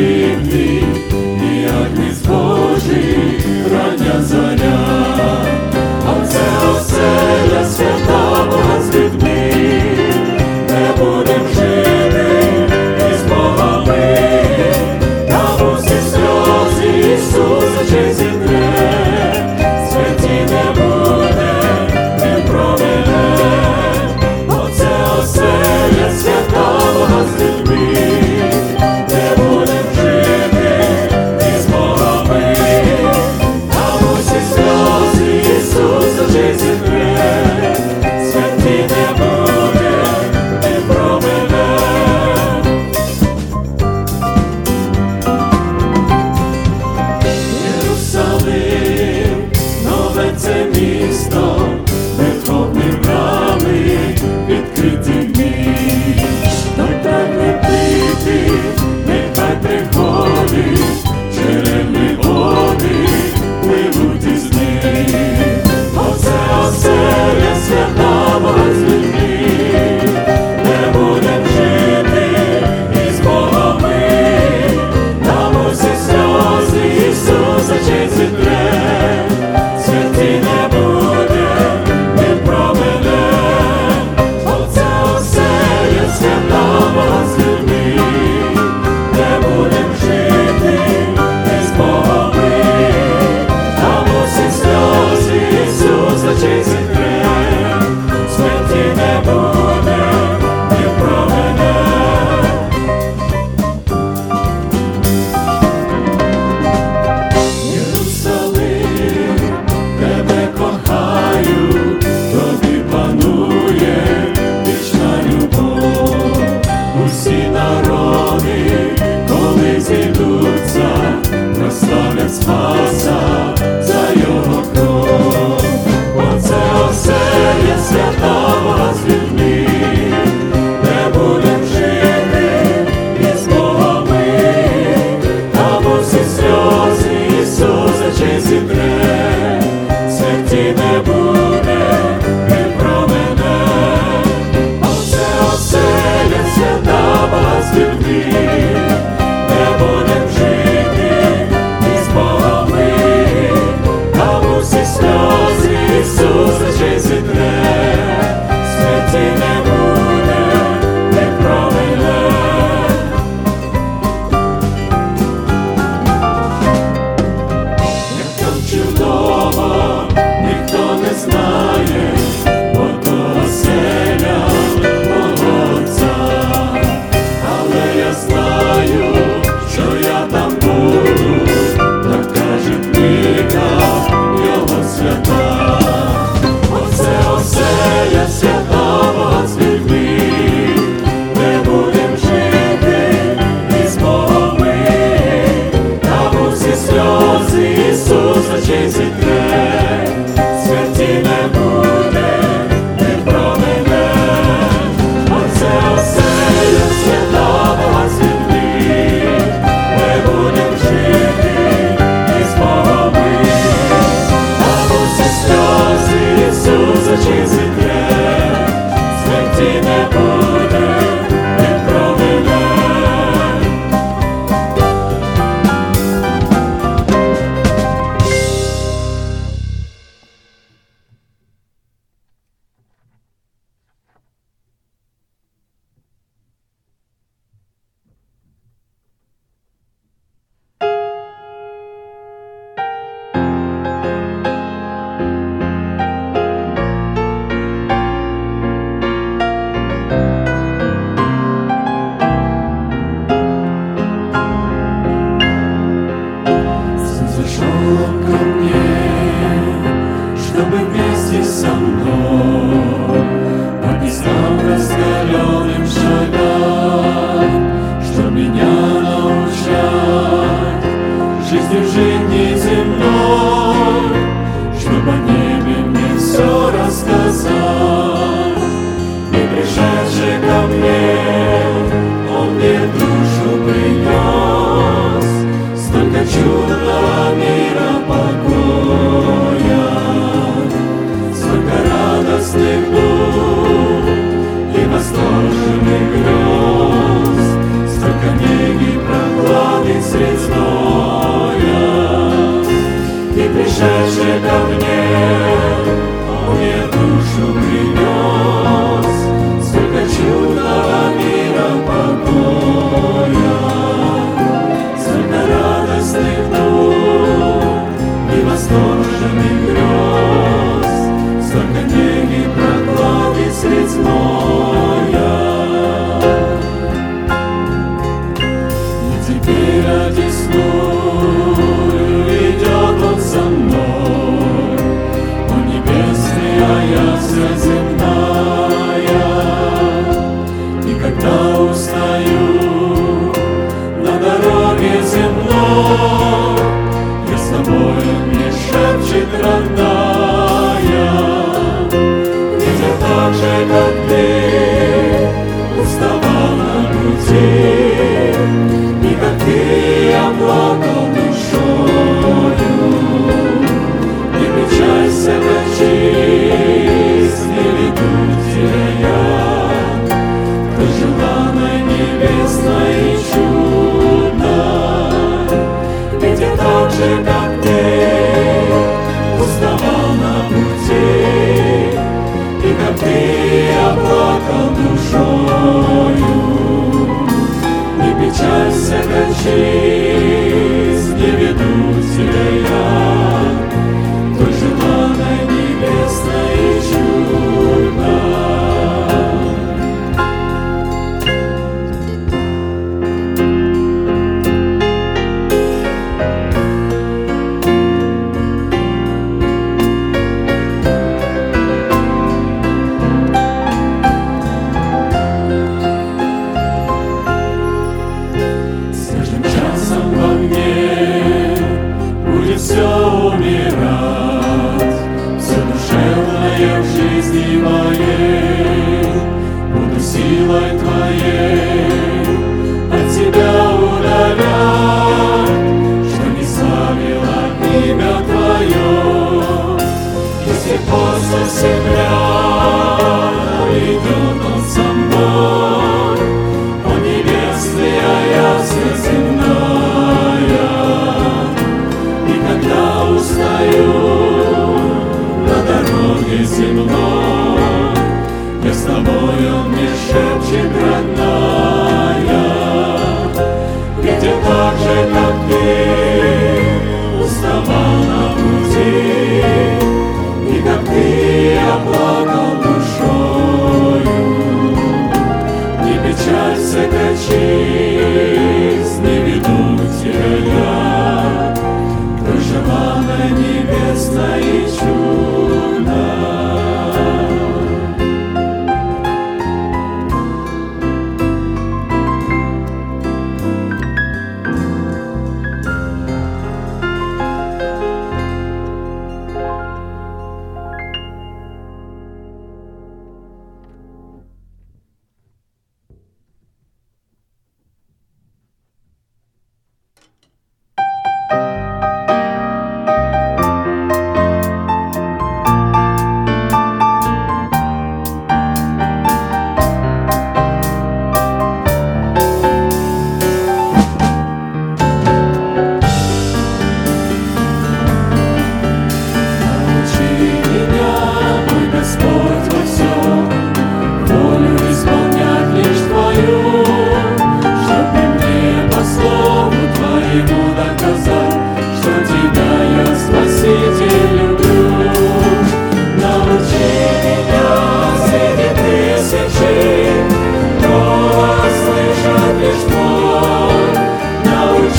И 0.00 0.32
огни 0.32 0.82
не 1.96 2.14
схожі, 2.14 3.18
рання 3.72 4.22
заря, 4.22 4.78
а 6.06 6.26
це 6.26 6.40
оселя 6.70 7.64
свята. 7.64 9.29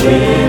Jesus. 0.02 0.41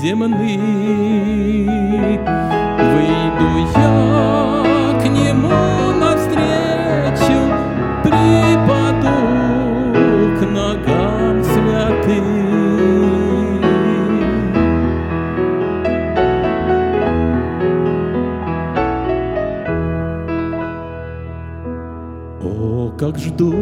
земны. 0.00 0.58
Выйду 2.90 3.48
я 3.76 3.92
к 5.00 5.04
нему 5.06 5.60
навстречу, 5.98 7.40
припаду 8.02 9.18
к 10.38 10.40
ногам 10.46 11.42
святым. 11.44 12.28
О, 22.42 22.92
как 22.98 23.18
жду 23.18 23.52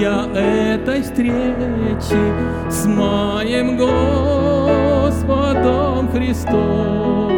я 0.00 0.26
этой 0.34 1.02
встречи 1.02 2.22
с 2.70 2.86
моим 2.86 3.76
горем. 3.76 4.93
Христом. 6.14 7.32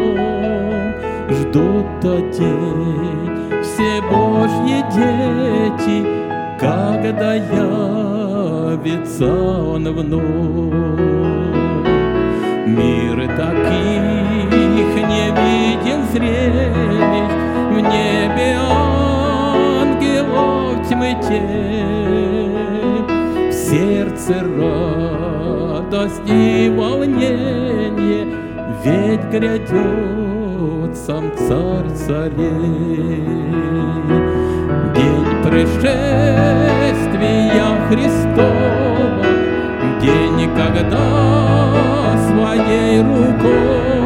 Ждут 1.31 1.87
тот 2.03 2.31
день, 2.31 3.63
все 3.63 4.03
Божьи 4.03 4.85
дети, 4.95 6.05
когда 6.61 7.35
явится 7.35 8.75
Он 9.27 9.89
вновь. 9.95 11.17
Мир 12.67 13.17
таких 13.35 14.93
не 15.09 15.31
виден 15.39 16.01
зрелищ, 16.13 17.33
в 17.71 17.75
небе 17.81 18.51
ангелов 19.81 20.87
тьмы 20.87 21.11
тень, 21.27 23.07
в 23.49 23.53
сердце 23.55 24.35
радость 24.43 26.29
и 26.29 26.69
волнение, 26.77 28.26
ведь 28.87 29.25
грядет 29.31 30.97
сам 30.97 31.25
царь 31.37 31.91
царей. 32.07 33.25
День 34.95 35.27
пришествия 35.43 36.07
Христова, 37.89 39.27
день, 40.01 40.51
когда 40.57 41.07
своей 42.29 43.01
рукой 43.01 43.97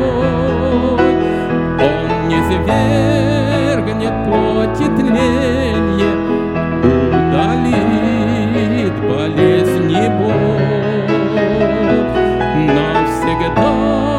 Он 1.81 2.09
не 2.29 2.41
свергнет 2.49 4.17
плоти 4.25 4.87
тленье, 4.97 6.13
удалит 7.29 8.97
болезнь 9.09 9.93
и 9.93 10.09
боль 10.09 11.11
навсегда. 12.67 14.10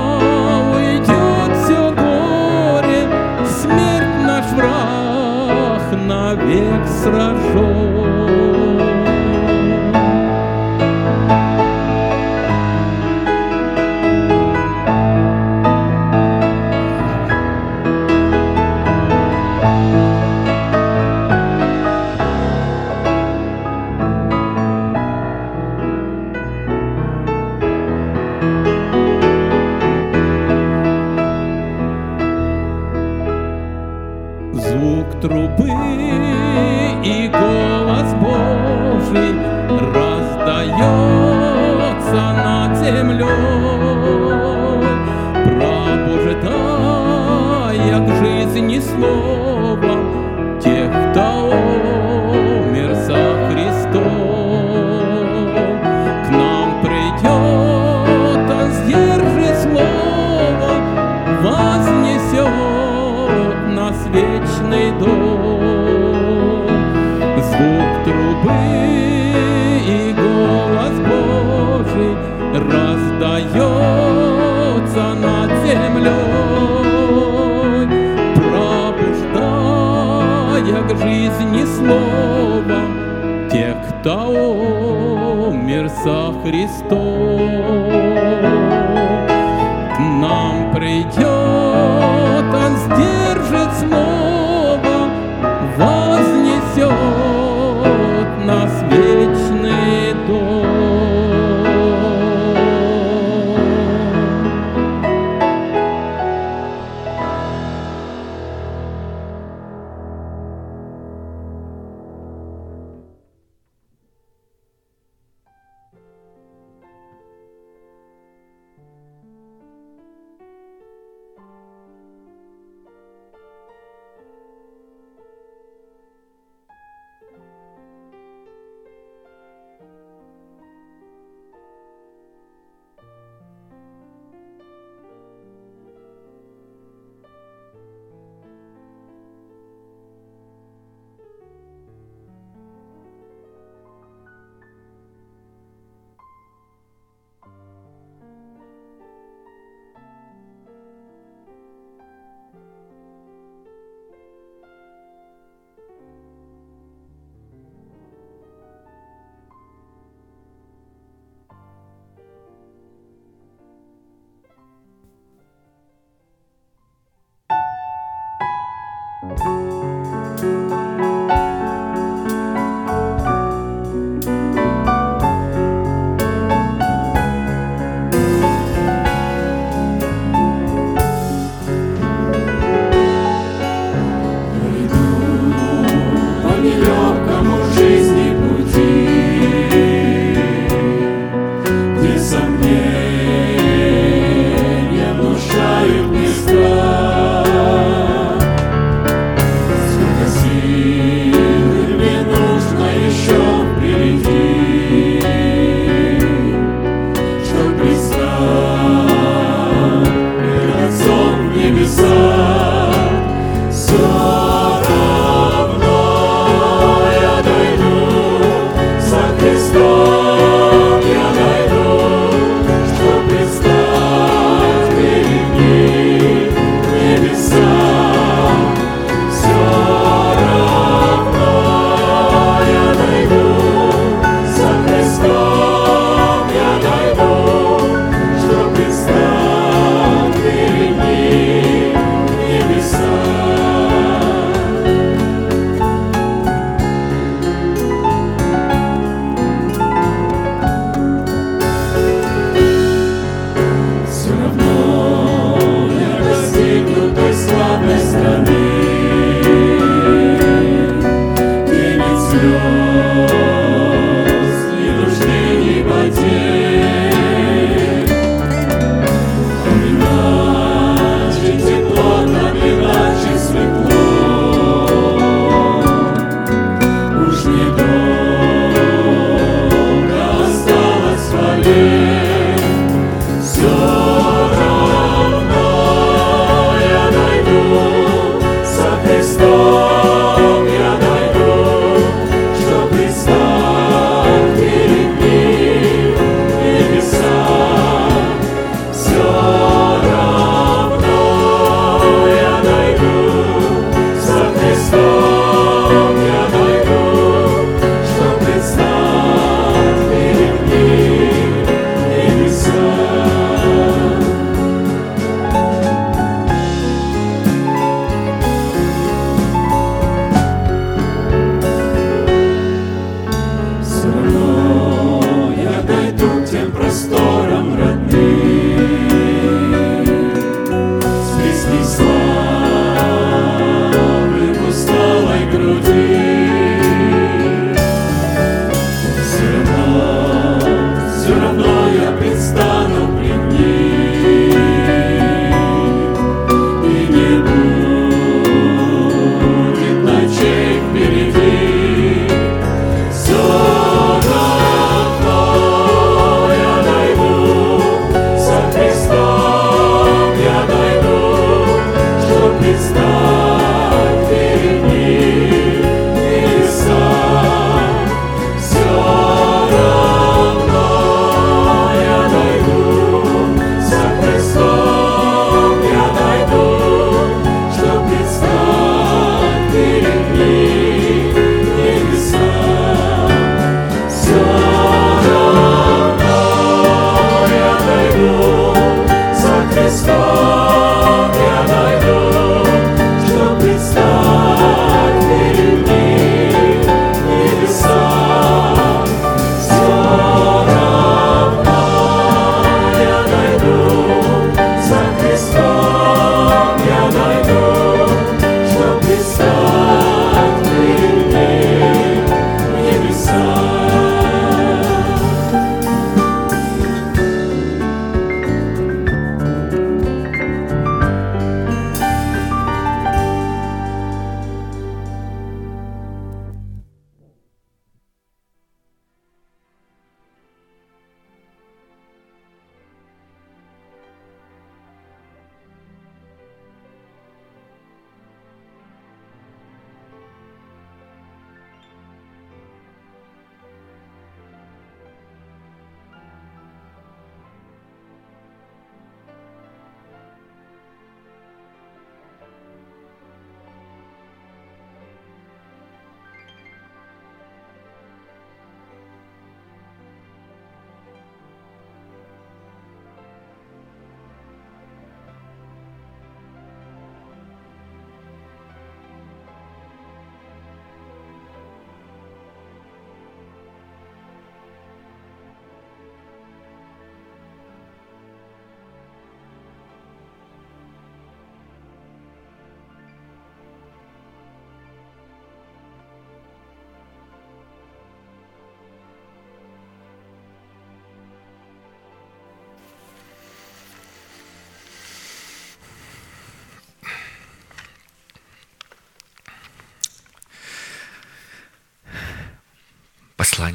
как 6.82 6.88
сражен. 6.88 7.71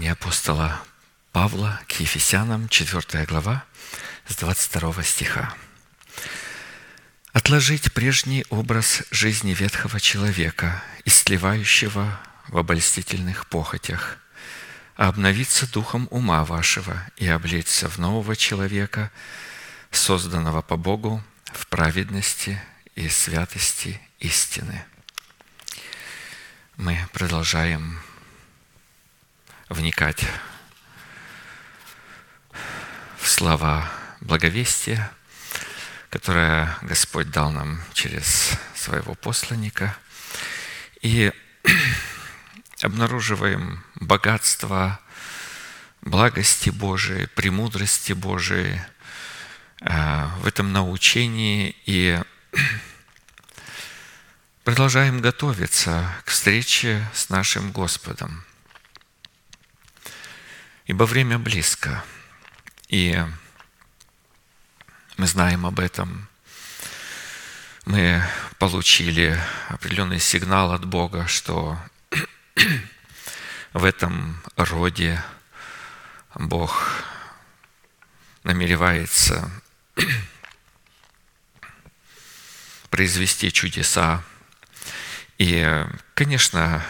Послание 0.07 0.13
апостола 0.13 0.81
Павла 1.33 1.81
к 1.89 1.99
Ефесянам, 1.99 2.69
4 2.69 3.25
глава, 3.25 3.65
с 4.29 4.37
22 4.37 5.03
стиха. 5.03 5.53
«Отложить 7.33 7.93
прежний 7.93 8.45
образ 8.49 9.03
жизни 9.11 9.53
ветхого 9.53 9.99
человека, 9.99 10.81
истлевающего 11.05 12.21
в 12.47 12.57
обольстительных 12.57 13.49
похотях, 13.49 14.19
а 14.97 15.09
обновиться 15.09 15.67
духом 15.73 16.07
ума 16.13 16.45
вашего 16.45 17.05
и 17.17 17.27
облечься 17.27 17.89
в 17.89 17.99
нового 17.99 18.37
человека, 18.37 19.11
созданного 19.91 20.63
по 20.63 20.77
Богу 20.77 21.21
в 21.47 21.67
праведности 21.67 22.63
и 22.95 23.09
святости 23.09 24.01
истины». 24.21 24.85
Мы 26.77 26.97
продолжаем 27.13 27.99
вникать 29.69 30.25
в 33.19 33.29
слова 33.29 33.91
благовестия, 34.21 35.11
которое 36.11 36.77
Господь 36.83 37.31
дал 37.31 37.51
нам 37.51 37.81
через 37.93 38.53
своего 38.75 39.15
посланника, 39.15 39.97
и 41.03 41.33
обнаруживаем 42.83 43.85
богатство 43.97 45.01
благости 46.03 46.71
Божией, 46.71 47.27
премудрости 47.27 48.13
Божией 48.13 48.81
э, 49.81 50.27
в 50.41 50.47
этом 50.47 50.73
научении. 50.73 51.75
И 51.87 52.21
продолжаем 54.65 55.21
готовиться 55.21 56.15
к 56.25 56.31
встрече 56.31 57.05
с 57.13 57.29
нашим 57.29 57.73
Господом– 57.73 58.45
ибо 60.87 61.05
время 61.05 61.39
близко. 61.39 62.05
И 62.89 63.21
мы 65.17 65.27
знаем 65.27 65.67
об 65.67 65.81
этом. 65.81 66.29
Мы 67.85 68.23
получили 68.59 69.39
определенный 69.69 70.21
сигнал 70.21 70.73
от 70.73 70.85
Бога, 70.85 71.27
что 71.27 71.79
в 73.73 73.85
этом 73.85 74.43
роде 74.57 75.23
Бог 76.35 77.05
намеревается 78.45 79.51
произвести 82.91 83.53
чудеса. 83.53 84.23
И, 85.39 85.85
конечно, 86.15 86.85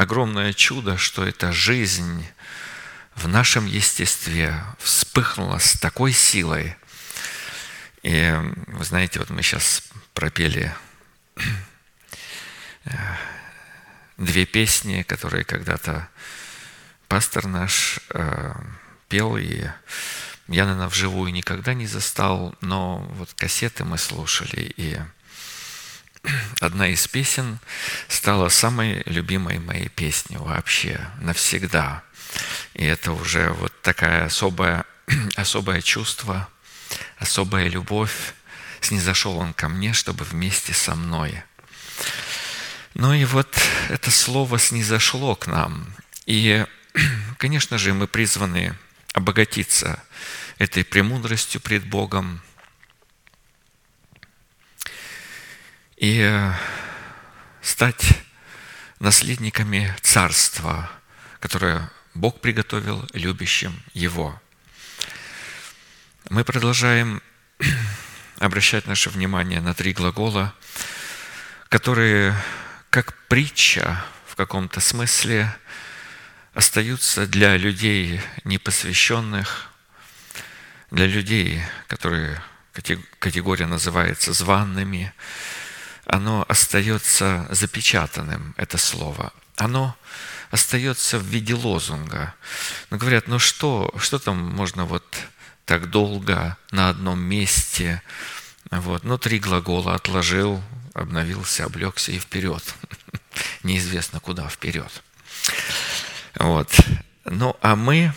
огромное 0.00 0.54
чудо, 0.54 0.96
что 0.96 1.26
эта 1.26 1.52
жизнь 1.52 2.26
в 3.16 3.28
нашем 3.28 3.66
естестве 3.66 4.64
вспыхнула 4.78 5.58
с 5.58 5.74
такой 5.74 6.12
силой. 6.12 6.74
И 8.02 8.34
вы 8.68 8.82
знаете, 8.82 9.18
вот 9.18 9.28
мы 9.28 9.42
сейчас 9.42 9.82
пропели 10.14 10.74
э, 12.86 12.90
две 14.16 14.46
песни, 14.46 15.02
которые 15.02 15.44
когда-то 15.44 16.08
пастор 17.06 17.46
наш 17.46 18.00
э, 18.08 18.54
пел, 19.08 19.36
и 19.36 19.66
я, 20.48 20.64
наверное, 20.64 20.88
вживую 20.88 21.30
никогда 21.30 21.74
не 21.74 21.86
застал, 21.86 22.54
но 22.62 23.00
вот 23.16 23.34
кассеты 23.34 23.84
мы 23.84 23.98
слушали, 23.98 24.72
и 24.78 24.98
одна 26.60 26.88
из 26.88 27.06
песен 27.08 27.58
стала 28.08 28.48
самой 28.48 29.02
любимой 29.06 29.58
моей 29.58 29.88
песней 29.88 30.36
вообще 30.38 31.00
навсегда. 31.20 32.02
И 32.74 32.84
это 32.84 33.12
уже 33.12 33.50
вот 33.50 33.72
такая 33.82 34.26
особая, 34.26 34.84
особое 35.36 35.80
чувство, 35.80 36.48
особая 37.18 37.68
любовь. 37.68 38.34
Снизошел 38.80 39.36
он 39.36 39.52
ко 39.52 39.68
мне, 39.68 39.92
чтобы 39.92 40.24
вместе 40.24 40.72
со 40.72 40.94
мной. 40.94 41.42
Ну 42.94 43.12
и 43.12 43.24
вот 43.24 43.54
это 43.88 44.10
слово 44.10 44.58
снизошло 44.58 45.36
к 45.36 45.46
нам. 45.46 45.94
И, 46.26 46.64
конечно 47.38 47.78
же, 47.78 47.92
мы 47.92 48.06
призваны 48.06 48.74
обогатиться 49.12 50.02
этой 50.58 50.84
премудростью 50.84 51.60
пред 51.60 51.84
Богом– 51.86 52.42
и 56.00 56.18
э, 56.22 56.52
стать 57.60 58.22
наследниками 59.00 59.94
царства, 60.00 60.90
которое 61.40 61.90
Бог 62.14 62.40
приготовил 62.40 63.06
любящим 63.12 63.78
Его. 63.92 64.40
Мы 66.30 66.42
продолжаем 66.42 67.20
обращать 68.38 68.86
наше 68.86 69.10
внимание 69.10 69.60
на 69.60 69.74
три 69.74 69.92
глагола, 69.92 70.54
которые, 71.68 72.34
как 72.88 73.14
притча 73.28 74.02
в 74.26 74.36
каком-то 74.36 74.80
смысле, 74.80 75.54
остаются 76.54 77.26
для 77.26 77.58
людей 77.58 78.22
непосвященных, 78.44 79.68
для 80.90 81.04
людей, 81.04 81.62
которые 81.88 82.42
категория 83.18 83.66
называется 83.66 84.32
званными, 84.32 85.12
оно 86.10 86.44
остается 86.48 87.46
запечатанным, 87.50 88.54
это 88.56 88.78
слово. 88.78 89.32
Оно 89.56 89.96
остается 90.50 91.18
в 91.18 91.24
виде 91.24 91.54
лозунга. 91.54 92.34
Но 92.90 92.96
говорят, 92.96 93.28
ну 93.28 93.38
что, 93.38 93.94
что 93.96 94.18
там 94.18 94.36
можно 94.36 94.84
вот 94.84 95.04
так 95.66 95.88
долго 95.88 96.56
на 96.72 96.88
одном 96.88 97.20
месте? 97.20 98.02
Вот. 98.72 99.04
Ну, 99.04 99.18
три 99.18 99.38
глагола 99.38 99.94
отложил, 99.94 100.60
обновился, 100.94 101.64
облегся 101.64 102.10
и 102.10 102.18
вперед. 102.18 102.62
Неизвестно, 103.62 104.18
куда 104.18 104.48
вперед. 104.48 104.90
Вот. 106.34 106.74
Ну, 107.24 107.56
а 107.60 107.76
мы 107.76 108.12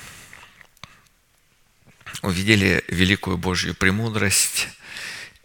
увидели 2.24 2.84
великую 2.88 3.38
Божью 3.38 3.76
премудрость 3.76 4.70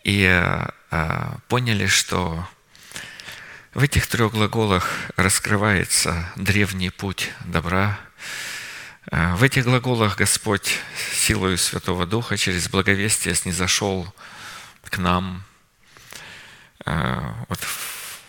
и 0.04 0.26
а, 0.90 1.38
поняли, 1.48 1.86
что 1.86 2.48
в 3.74 3.82
этих 3.82 4.06
трех 4.06 4.32
глаголах 4.32 4.90
раскрывается 5.16 6.32
древний 6.36 6.90
путь 6.90 7.30
добра. 7.44 8.00
А, 9.10 9.36
в 9.36 9.42
этих 9.42 9.64
глаголах 9.64 10.16
Господь 10.16 10.78
силою 11.12 11.58
Святого 11.58 12.06
Духа 12.06 12.36
через 12.36 12.68
благовестие 12.68 13.34
снизошел 13.34 14.12
к 14.84 14.96
нам 14.96 15.44
а, 16.86 17.44
вот 17.48 17.60
в, 17.60 18.20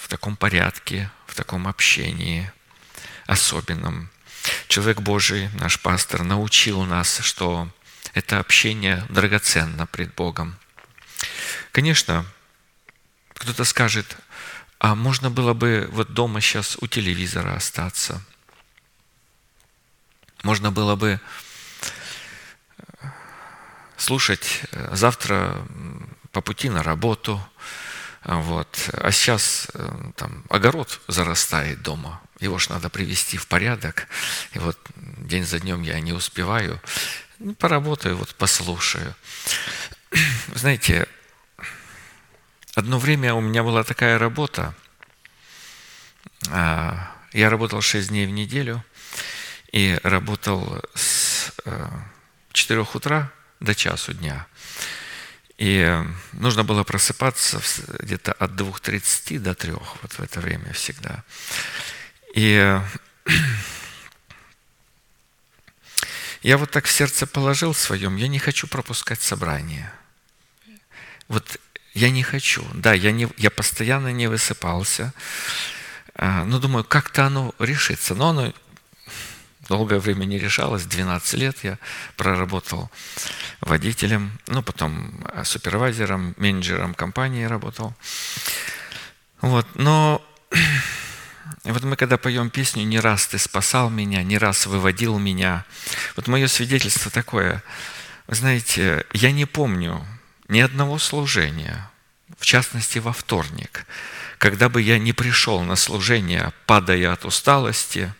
в 0.00 0.08
таком 0.08 0.36
порядке, 0.36 1.10
в 1.26 1.34
таком 1.36 1.68
общении 1.68 2.50
особенном. 3.26 4.10
Человек 4.66 5.00
Божий, 5.00 5.50
наш 5.54 5.78
пастор, 5.78 6.24
научил 6.24 6.82
нас, 6.82 7.20
что 7.20 7.68
это 8.14 8.40
общение 8.40 9.04
драгоценно 9.08 9.86
пред 9.86 10.12
Богом– 10.14 10.56
Конечно, 11.72 12.24
кто-то 13.34 13.64
скажет, 13.64 14.16
а 14.78 14.94
можно 14.94 15.30
было 15.30 15.54
бы 15.54 15.88
вот 15.92 16.12
дома 16.12 16.40
сейчас 16.40 16.76
у 16.80 16.86
телевизора 16.86 17.54
остаться. 17.54 18.22
Можно 20.42 20.70
было 20.70 20.94
бы 20.94 21.20
э, 22.78 23.06
слушать 23.96 24.62
э, 24.70 24.94
завтра 24.94 25.66
по 26.30 26.40
пути 26.40 26.68
на 26.68 26.82
работу. 26.82 27.40
Вот. 28.24 28.90
А 28.92 29.10
сейчас 29.10 29.68
э, 29.74 30.10
там 30.16 30.44
огород 30.48 31.00
зарастает 31.08 31.82
дома. 31.82 32.20
Его 32.38 32.58
ж 32.58 32.68
надо 32.68 32.88
привести 32.88 33.36
в 33.36 33.48
порядок. 33.48 34.06
И 34.52 34.60
вот 34.60 34.78
день 34.96 35.44
за 35.44 35.58
днем 35.58 35.82
я 35.82 35.98
не 35.98 36.12
успеваю. 36.12 36.80
Ну, 37.40 37.54
поработаю, 37.54 38.16
вот 38.16 38.34
послушаю. 38.36 39.14
Знаете, 40.54 41.08
Одно 42.78 43.00
время 43.00 43.34
у 43.34 43.40
меня 43.40 43.64
была 43.64 43.82
такая 43.82 44.20
работа. 44.20 44.72
А, 46.48 47.12
я 47.32 47.50
работал 47.50 47.80
6 47.80 48.08
дней 48.08 48.24
в 48.24 48.30
неделю 48.30 48.84
и 49.72 49.98
работал 50.04 50.80
с 50.94 51.50
4 52.52 52.80
э, 52.80 52.84
утра 52.94 53.32
до 53.58 53.74
часу 53.74 54.14
дня. 54.14 54.46
И 55.56 55.92
нужно 56.30 56.62
было 56.62 56.84
просыпаться 56.84 57.60
где-то 57.98 58.32
от 58.34 58.52
2.30 58.52 59.40
до 59.40 59.56
3, 59.56 59.72
вот 59.72 60.12
в 60.12 60.20
это 60.20 60.38
время 60.38 60.72
всегда. 60.72 61.24
И 62.36 62.80
я 66.42 66.58
вот 66.58 66.70
так 66.70 66.84
в 66.84 66.92
сердце 66.92 67.26
положил 67.26 67.74
своем, 67.74 68.14
я 68.14 68.28
не 68.28 68.38
хочу 68.38 68.68
пропускать 68.68 69.20
собрание. 69.20 69.92
Вот 71.26 71.58
я 71.94 72.10
не 72.10 72.22
хочу. 72.22 72.64
Да, 72.74 72.92
я, 72.92 73.12
не, 73.12 73.28
я 73.36 73.50
постоянно 73.50 74.12
не 74.12 74.26
высыпался. 74.26 75.12
А, 76.14 76.44
Ну, 76.44 76.58
думаю, 76.58 76.84
как-то 76.84 77.26
оно 77.26 77.54
решится. 77.58 78.14
Но 78.14 78.28
оно 78.28 78.52
долгое 79.68 79.98
время 79.98 80.24
не 80.24 80.38
решалось. 80.38 80.84
12 80.84 81.34
лет 81.34 81.56
я 81.62 81.78
проработал 82.16 82.90
водителем, 83.60 84.38
ну, 84.46 84.62
потом 84.62 85.24
а, 85.32 85.44
супервайзером, 85.44 86.34
менеджером 86.36 86.94
компании 86.94 87.44
работал. 87.44 87.94
Вот, 89.40 89.66
но 89.74 90.24
вот 91.64 91.84
мы 91.84 91.96
когда 91.96 92.16
поем 92.16 92.50
песню 92.50 92.84
«Не 92.84 92.98
раз 92.98 93.26
ты 93.26 93.38
спасал 93.38 93.90
меня, 93.90 94.22
не 94.22 94.38
раз 94.38 94.66
выводил 94.66 95.18
меня», 95.18 95.64
вот 96.16 96.26
мое 96.28 96.48
свидетельство 96.48 97.10
такое, 97.10 97.62
вы 98.26 98.34
знаете, 98.34 99.06
я 99.12 99.30
не 99.32 99.44
помню 99.44 100.04
ни 100.48 100.60
одного 100.60 100.98
служения, 100.98 101.90
в 102.38 102.44
частности 102.44 102.98
во 102.98 103.12
вторник, 103.12 103.86
когда 104.38 104.68
бы 104.68 104.80
я 104.80 104.98
не 104.98 105.12
пришел 105.12 105.62
на 105.62 105.76
служение, 105.76 106.52
падая 106.66 107.12
от 107.12 107.24
усталости, 107.24 108.12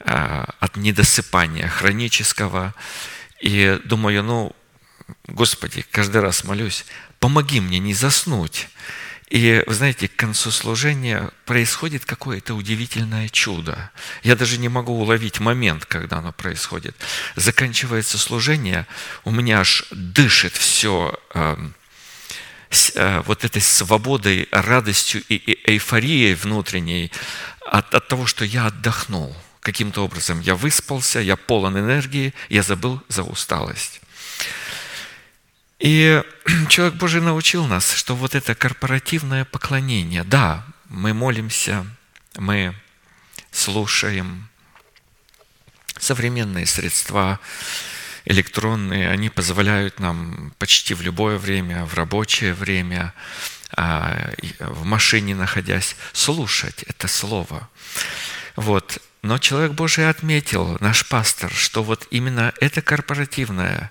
а, 0.00 0.54
от 0.60 0.76
недосыпания 0.76 1.68
хронического, 1.68 2.74
и 3.40 3.80
думаю, 3.84 4.22
ну, 4.22 4.56
Господи, 5.26 5.84
каждый 5.90 6.20
раз 6.20 6.44
молюсь, 6.44 6.84
помоги 7.20 7.60
мне 7.60 7.78
не 7.78 7.94
заснуть. 7.94 8.68
И, 9.28 9.64
вы 9.66 9.74
знаете, 9.74 10.06
к 10.06 10.14
концу 10.14 10.52
служения 10.52 11.30
происходит 11.46 12.04
какое-то 12.04 12.54
удивительное 12.54 13.28
чудо. 13.28 13.90
Я 14.22 14.36
даже 14.36 14.56
не 14.56 14.68
могу 14.68 14.92
уловить 14.92 15.40
момент, 15.40 15.84
когда 15.84 16.18
оно 16.18 16.32
происходит. 16.32 16.96
Заканчивается 17.34 18.18
служение, 18.18 18.86
у 19.24 19.32
меня 19.32 19.60
аж 19.60 19.84
дышит 19.90 20.54
все 20.54 21.18
э, 21.34 21.56
э, 22.94 23.22
вот 23.26 23.44
этой 23.44 23.62
свободой, 23.62 24.48
радостью 24.52 25.22
и, 25.28 25.34
и 25.34 25.72
эйфорией 25.72 26.34
внутренней 26.34 27.10
от, 27.66 27.92
от 27.96 28.06
того, 28.06 28.26
что 28.26 28.44
я 28.44 28.66
отдохнул. 28.66 29.36
Каким-то 29.58 30.04
образом 30.04 30.40
я 30.40 30.54
выспался, 30.54 31.18
я 31.18 31.34
полон 31.34 31.76
энергии, 31.76 32.32
я 32.48 32.62
забыл 32.62 33.02
за 33.08 33.24
усталость. 33.24 34.00
И 35.78 36.22
человек 36.68 36.94
Божий 36.94 37.20
научил 37.20 37.66
нас, 37.66 37.92
что 37.92 38.14
вот 38.14 38.34
это 38.34 38.54
корпоративное 38.54 39.44
поклонение, 39.44 40.24
да, 40.24 40.64
мы 40.88 41.12
молимся, 41.12 41.86
мы 42.36 42.74
слушаем, 43.50 44.48
современные 45.98 46.66
средства 46.66 47.40
электронные, 48.24 49.10
они 49.10 49.30
позволяют 49.30 50.00
нам 50.00 50.52
почти 50.58 50.94
в 50.94 51.00
любое 51.00 51.38
время, 51.38 51.84
в 51.84 51.94
рабочее 51.94 52.54
время, 52.54 53.14
а, 53.72 54.30
в 54.58 54.84
машине 54.84 55.34
находясь, 55.34 55.96
слушать 56.12 56.82
это 56.84 57.08
слово. 57.08 57.68
Вот. 58.56 58.98
Но 59.22 59.38
человек 59.38 59.72
Божий 59.72 60.08
отметил, 60.08 60.76
наш 60.80 61.08
пастор, 61.08 61.52
что 61.52 61.82
вот 61.82 62.06
именно 62.10 62.52
это 62.60 62.82
корпоративное 62.82 63.90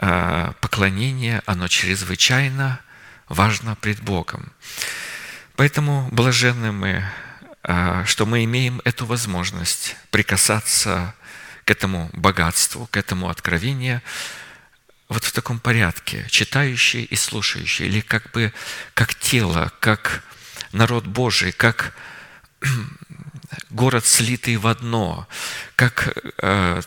поклонение, 0.00 1.42
оно 1.44 1.68
чрезвычайно 1.68 2.80
важно 3.28 3.76
пред 3.76 4.00
Богом. 4.00 4.52
Поэтому 5.56 6.08
блаженны 6.10 6.72
мы, 6.72 7.04
а, 7.62 8.04
что 8.06 8.24
мы 8.24 8.44
имеем 8.44 8.80
эту 8.84 9.04
возможность 9.04 9.96
прикасаться 10.10 11.14
к 11.66 11.70
этому 11.70 12.08
богатству, 12.14 12.86
к 12.90 12.96
этому 12.96 13.28
откровению 13.28 14.00
вот 15.10 15.24
в 15.24 15.32
таком 15.32 15.58
порядке, 15.58 16.24
читающие 16.30 17.04
и 17.04 17.16
слушающие, 17.16 17.88
или 17.88 18.00
как 18.00 18.30
бы 18.30 18.52
как 18.94 19.14
тело, 19.14 19.72
как 19.80 20.22
народ 20.72 21.04
Божий, 21.04 21.52
как 21.52 21.94
город, 23.70 24.06
слитый 24.06 24.56
в 24.56 24.66
одно, 24.66 25.28
как 25.76 26.16
э, 26.38 26.80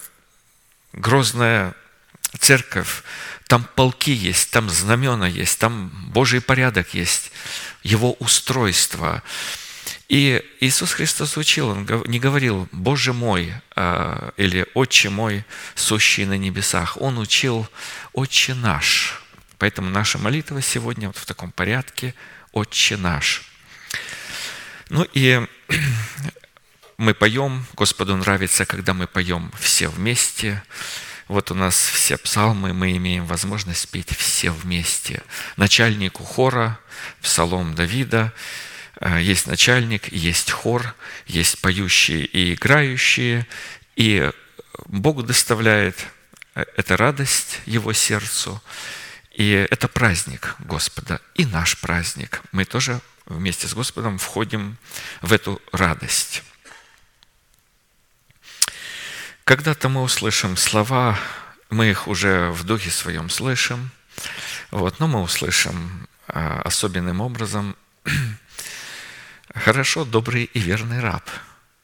грозная 0.93 1.75
церковь, 2.39 3.03
там 3.47 3.67
полки 3.75 4.11
есть, 4.11 4.51
там 4.51 4.69
знамена 4.69 5.27
есть, 5.27 5.59
там 5.59 5.89
Божий 6.07 6.41
порядок 6.41 6.93
есть, 6.93 7.31
Его 7.83 8.13
устройство. 8.13 9.21
И 10.09 10.43
Иисус 10.59 10.93
Христос 10.93 11.37
учил, 11.37 11.69
Он 11.69 11.87
не 12.05 12.19
говорил 12.19 12.67
«Боже 12.71 13.13
мой» 13.13 13.53
а, 13.75 14.33
или 14.37 14.65
«Отче 14.73 15.09
мой, 15.09 15.45
сущий 15.75 16.25
на 16.25 16.37
небесах». 16.37 16.97
Он 16.99 17.17
учил 17.17 17.67
«Отче 18.13 18.53
наш». 18.53 19.21
Поэтому 19.57 19.89
наша 19.89 20.17
молитва 20.17 20.61
сегодня 20.61 21.07
вот 21.07 21.17
в 21.17 21.25
таком 21.25 21.51
порядке 21.51 22.13
«Отче 22.51 22.97
наш». 22.97 23.43
Ну 24.89 25.07
и 25.13 25.45
мы 26.97 27.13
поем, 27.13 27.65
Господу 27.73 28.15
нравится, 28.15 28.65
когда 28.65 28.93
мы 28.93 29.07
поем 29.07 29.51
все 29.59 29.87
вместе– 29.89 30.63
вот 31.27 31.51
у 31.51 31.55
нас 31.55 31.75
все 31.75 32.17
псалмы, 32.17 32.73
мы 32.73 32.95
имеем 32.97 33.25
возможность 33.25 33.89
петь 33.89 34.15
все 34.15 34.51
вместе. 34.51 35.23
Начальнику 35.57 36.23
хора, 36.23 36.79
псалом 37.21 37.75
Давида, 37.75 38.33
э, 38.99 39.21
есть 39.21 39.47
начальник, 39.47 40.11
есть 40.11 40.51
хор, 40.51 40.95
есть 41.25 41.59
поющие 41.61 42.25
и 42.25 42.53
играющие, 42.53 43.47
и 43.95 44.31
Богу 44.85 45.23
доставляет 45.23 46.05
э, 46.55 46.65
это 46.75 46.97
радость 46.97 47.61
Его 47.65 47.93
сердцу, 47.93 48.61
и 49.31 49.67
это 49.69 49.87
праздник 49.87 50.55
Господа, 50.59 51.21
и 51.35 51.45
наш 51.45 51.79
праздник. 51.79 52.41
Мы 52.51 52.65
тоже 52.65 53.01
вместе 53.25 53.67
с 53.67 53.73
Господом 53.73 54.17
входим 54.17 54.77
в 55.21 55.33
эту 55.33 55.61
радость. 55.71 56.43
Когда-то 59.43 59.89
мы 59.89 60.01
услышим 60.03 60.55
слова, 60.55 61.19
мы 61.69 61.89
их 61.89 62.07
уже 62.07 62.49
в 62.51 62.63
духе 62.63 62.89
своем 62.89 63.29
слышим, 63.29 63.91
вот, 64.71 65.01
но 65.01 65.07
мы 65.07 65.21
услышим 65.21 66.07
а, 66.29 66.61
особенным 66.61 67.19
образом 67.19 67.75
«Хорошо, 69.53 70.05
добрый 70.05 70.45
и 70.45 70.59
верный 70.59 71.01
раб, 71.01 71.29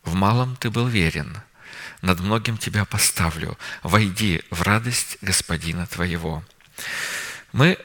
в 0.05 0.13
малом 0.13 0.55
ты 0.55 0.69
был 0.69 0.87
верен, 0.87 1.41
над 2.01 2.21
многим 2.21 2.57
тебя 2.57 2.85
поставлю, 2.85 3.57
войди 3.83 4.41
в 4.51 4.61
радость 4.61 5.17
господина 5.21 5.85
твоего». 5.85 6.45
Мы 7.51 7.77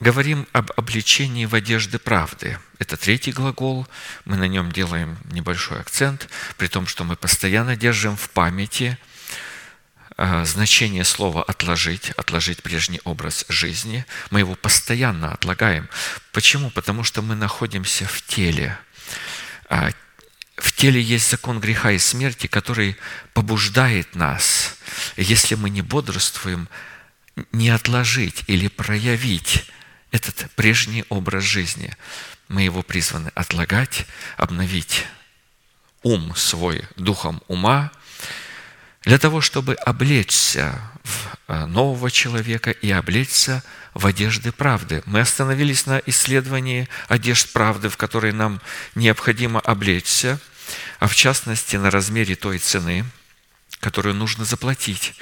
говорим 0.00 0.46
об 0.52 0.72
обличении 0.76 1.44
в 1.44 1.54
одежды 1.54 1.98
правды. 1.98 2.58
Это 2.78 2.96
третий 2.96 3.32
глагол, 3.32 3.86
мы 4.24 4.36
на 4.36 4.48
нем 4.48 4.72
делаем 4.72 5.18
небольшой 5.24 5.80
акцент, 5.80 6.28
при 6.56 6.66
том, 6.66 6.86
что 6.86 7.04
мы 7.04 7.16
постоянно 7.16 7.76
держим 7.76 8.16
в 8.16 8.30
памяти 8.30 8.98
а, 10.16 10.44
значение 10.46 11.04
слова 11.04 11.42
«отложить», 11.42 12.10
«отложить 12.10 12.62
прежний 12.62 13.00
образ 13.04 13.44
жизни». 13.48 14.06
Мы 14.30 14.40
его 14.40 14.54
постоянно 14.54 15.32
отлагаем. 15.32 15.88
Почему? 16.32 16.70
Потому 16.70 17.04
что 17.04 17.20
мы 17.20 17.34
находимся 17.34 18.06
в 18.06 18.22
теле. 18.22 18.78
А, 19.68 19.90
в 20.56 20.72
теле 20.72 21.00
есть 21.00 21.30
закон 21.30 21.60
греха 21.60 21.92
и 21.92 21.98
смерти, 21.98 22.46
который 22.46 22.96
побуждает 23.34 24.14
нас, 24.14 24.76
если 25.16 25.54
мы 25.54 25.68
не 25.68 25.82
бодрствуем, 25.82 26.68
не 27.52 27.68
отложить 27.70 28.44
или 28.46 28.68
проявить 28.68 29.70
этот 30.10 30.50
прежний 30.52 31.04
образ 31.08 31.44
жизни. 31.44 31.96
Мы 32.48 32.62
его 32.62 32.82
призваны 32.82 33.30
отлагать, 33.34 34.06
обновить 34.36 35.06
ум 36.02 36.34
свой 36.34 36.84
духом 36.96 37.42
ума, 37.48 37.92
для 39.02 39.18
того, 39.18 39.40
чтобы 39.40 39.74
облечься 39.74 40.78
в 41.04 41.38
э, 41.48 41.66
нового 41.66 42.10
человека 42.10 42.70
и 42.70 42.90
облечься 42.90 43.62
в 43.94 44.06
одежды 44.06 44.52
правды. 44.52 45.02
Мы 45.06 45.20
остановились 45.20 45.86
на 45.86 46.02
исследовании 46.04 46.88
одежд 47.08 47.52
правды, 47.52 47.88
в 47.88 47.96
которой 47.96 48.32
нам 48.32 48.60
необходимо 48.94 49.58
облечься, 49.60 50.38
а 50.98 51.08
в 51.08 51.14
частности 51.14 51.76
на 51.76 51.90
размере 51.90 52.36
той 52.36 52.58
цены, 52.58 53.04
которую 53.80 54.14
нужно 54.14 54.44
заплатить 54.44 55.14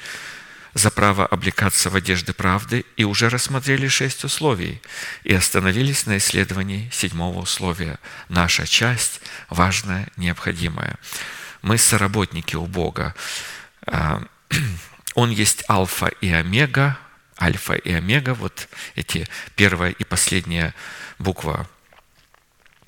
за 0.75 0.91
право 0.91 1.27
облекаться 1.27 1.91
в 1.91 1.97
одежды 1.97 2.33
правды 2.33 2.85
и 2.97 3.05
уже 3.05 3.29
рассмотрели 3.29 3.89
шесть 3.89 4.25
условий 4.25 4.81
и 5.25 5.35
остановились 5.35 6.07
на 6.07 6.19
исследовании 6.19 6.91
седьмого 6.93 7.41
условия. 7.41 7.99
Наша 8.29 8.67
часть 8.67 9.21
важная, 9.49 10.09
необходимая. 10.17 10.99
Мы 11.63 11.79
соработники 11.79 12.57
у 12.57 12.67
Бога. 12.67 13.15
А, 13.87 14.23
Он 15.15 15.31
есть 15.31 15.65
альфа 15.69 16.07
и 16.21 16.31
омега, 16.31 16.99
альфа 17.41 17.75
и 17.75 17.93
омега, 17.93 18.35
вот 18.35 18.69
эти 18.95 19.27
первая 19.57 19.91
и 19.91 20.05
последняя 20.05 20.75
буква 21.19 21.69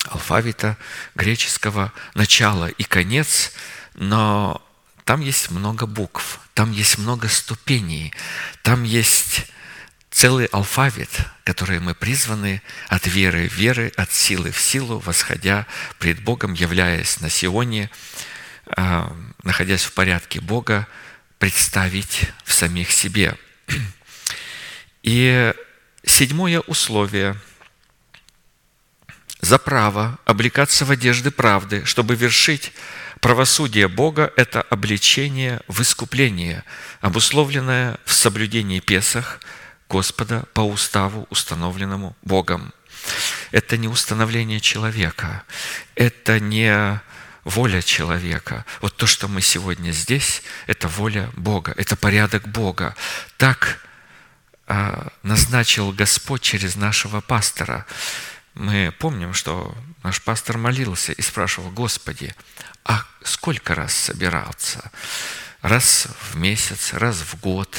алфавита 0.09 0.77
греческого, 1.15 1.93
начало 2.15 2.69
и 2.69 2.85
конец, 2.85 3.53
но 3.95 4.63
там 5.05 5.21
есть 5.21 5.51
много 5.51 5.87
букв, 5.87 6.41
там 6.55 6.73
есть 6.73 6.99
много 6.99 7.29
ступеней, 7.29 8.13
там 8.63 8.85
есть 8.85 9.47
целый 10.11 10.47
алфавит, 10.47 11.11
который 11.45 11.81
мы 11.81 11.95
призваны 11.95 12.63
от 12.89 13.07
веры 13.07 13.49
в 13.49 13.55
веры, 13.55 13.93
от 13.97 14.13
силы 14.13 14.51
в 14.51 14.61
силу, 14.61 14.99
восходя 14.99 15.67
пред 15.99 16.23
Богом, 16.23 16.55
являясь 16.55 17.21
на 17.21 17.31
Сионе, 17.31 17.91
а, 18.67 19.17
находясь 19.43 19.85
в 19.85 19.93
порядке 19.93 20.41
Бога, 20.41 20.87
представить 21.39 22.31
в 22.45 22.53
самих 22.53 22.91
себе. 22.93 23.37
И 25.03 25.53
седьмое 26.05 26.61
условие– 26.61 27.37
за 29.41 29.59
право 29.59 30.19
облекаться 30.25 30.85
в 30.85 30.91
одежды 30.91 31.31
правды, 31.31 31.85
чтобы 31.85 32.15
вершить 32.15 32.73
правосудие 33.21 33.89
Бога– 33.89 34.33
это 34.37 34.63
обличение 34.63 35.61
в 35.69 35.81
искупление, 35.83 36.65
обусловленное 37.01 37.99
в 38.05 38.13
соблюдении 38.13 38.81
Песах 38.81 39.41
Господа 39.89 40.45
по 40.55 40.61
уставу, 40.61 41.27
установленному 41.31 42.17
Богом. 42.23 42.73
Это 43.51 43.77
не 43.77 43.89
установление 43.89 44.61
человека, 44.61 45.43
это 45.95 46.39
не 46.39 47.01
воля 47.45 47.83
человека. 47.83 48.65
Вот 48.81 48.97
то, 48.97 49.07
что 49.07 49.29
мы 49.29 49.41
сегодня 49.41 49.91
здесь, 49.91 50.43
это 50.67 50.89
воля 50.89 51.31
Бога, 51.37 51.75
это 51.77 51.97
порядок 51.97 52.49
Бога. 52.49 52.95
Так 53.37 53.81
а, 54.67 55.09
назначил 55.23 55.93
Господь 55.93 56.43
через 56.43 56.77
нашего 56.77 57.21
пастора. 57.21 57.87
Мы 58.55 58.93
помним, 58.99 59.35
что 59.35 59.75
наш 60.03 60.23
пастор 60.23 60.59
молился 60.59 61.13
и 61.13 61.23
спрашивал, 61.23 61.71
Господи, 61.71 62.35
а 62.85 63.05
сколько 63.23 63.75
раз 63.75 63.95
собираться? 63.95 64.91
Раз 65.63 66.09
в 66.31 66.37
месяц, 66.37 66.93
раз 66.95 67.17
в 67.17 67.39
год, 67.41 67.77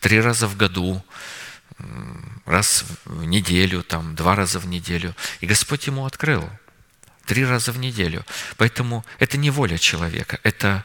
три 0.00 0.20
раза 0.20 0.46
в 0.46 0.56
году, 0.56 1.04
раз 2.44 2.84
в 3.04 3.24
неделю, 3.24 3.82
там, 3.82 4.14
два 4.14 4.36
раза 4.36 4.58
в 4.58 4.66
неделю. 4.66 5.14
И 5.40 5.46
Господь 5.46 5.86
ему 5.86 6.06
открыл 6.06 6.48
три 7.26 7.44
раза 7.44 7.72
в 7.72 7.78
неделю. 7.78 8.24
Поэтому 8.56 9.04
это 9.18 9.36
не 9.36 9.50
воля 9.50 9.78
человека, 9.78 10.38
это 10.42 10.84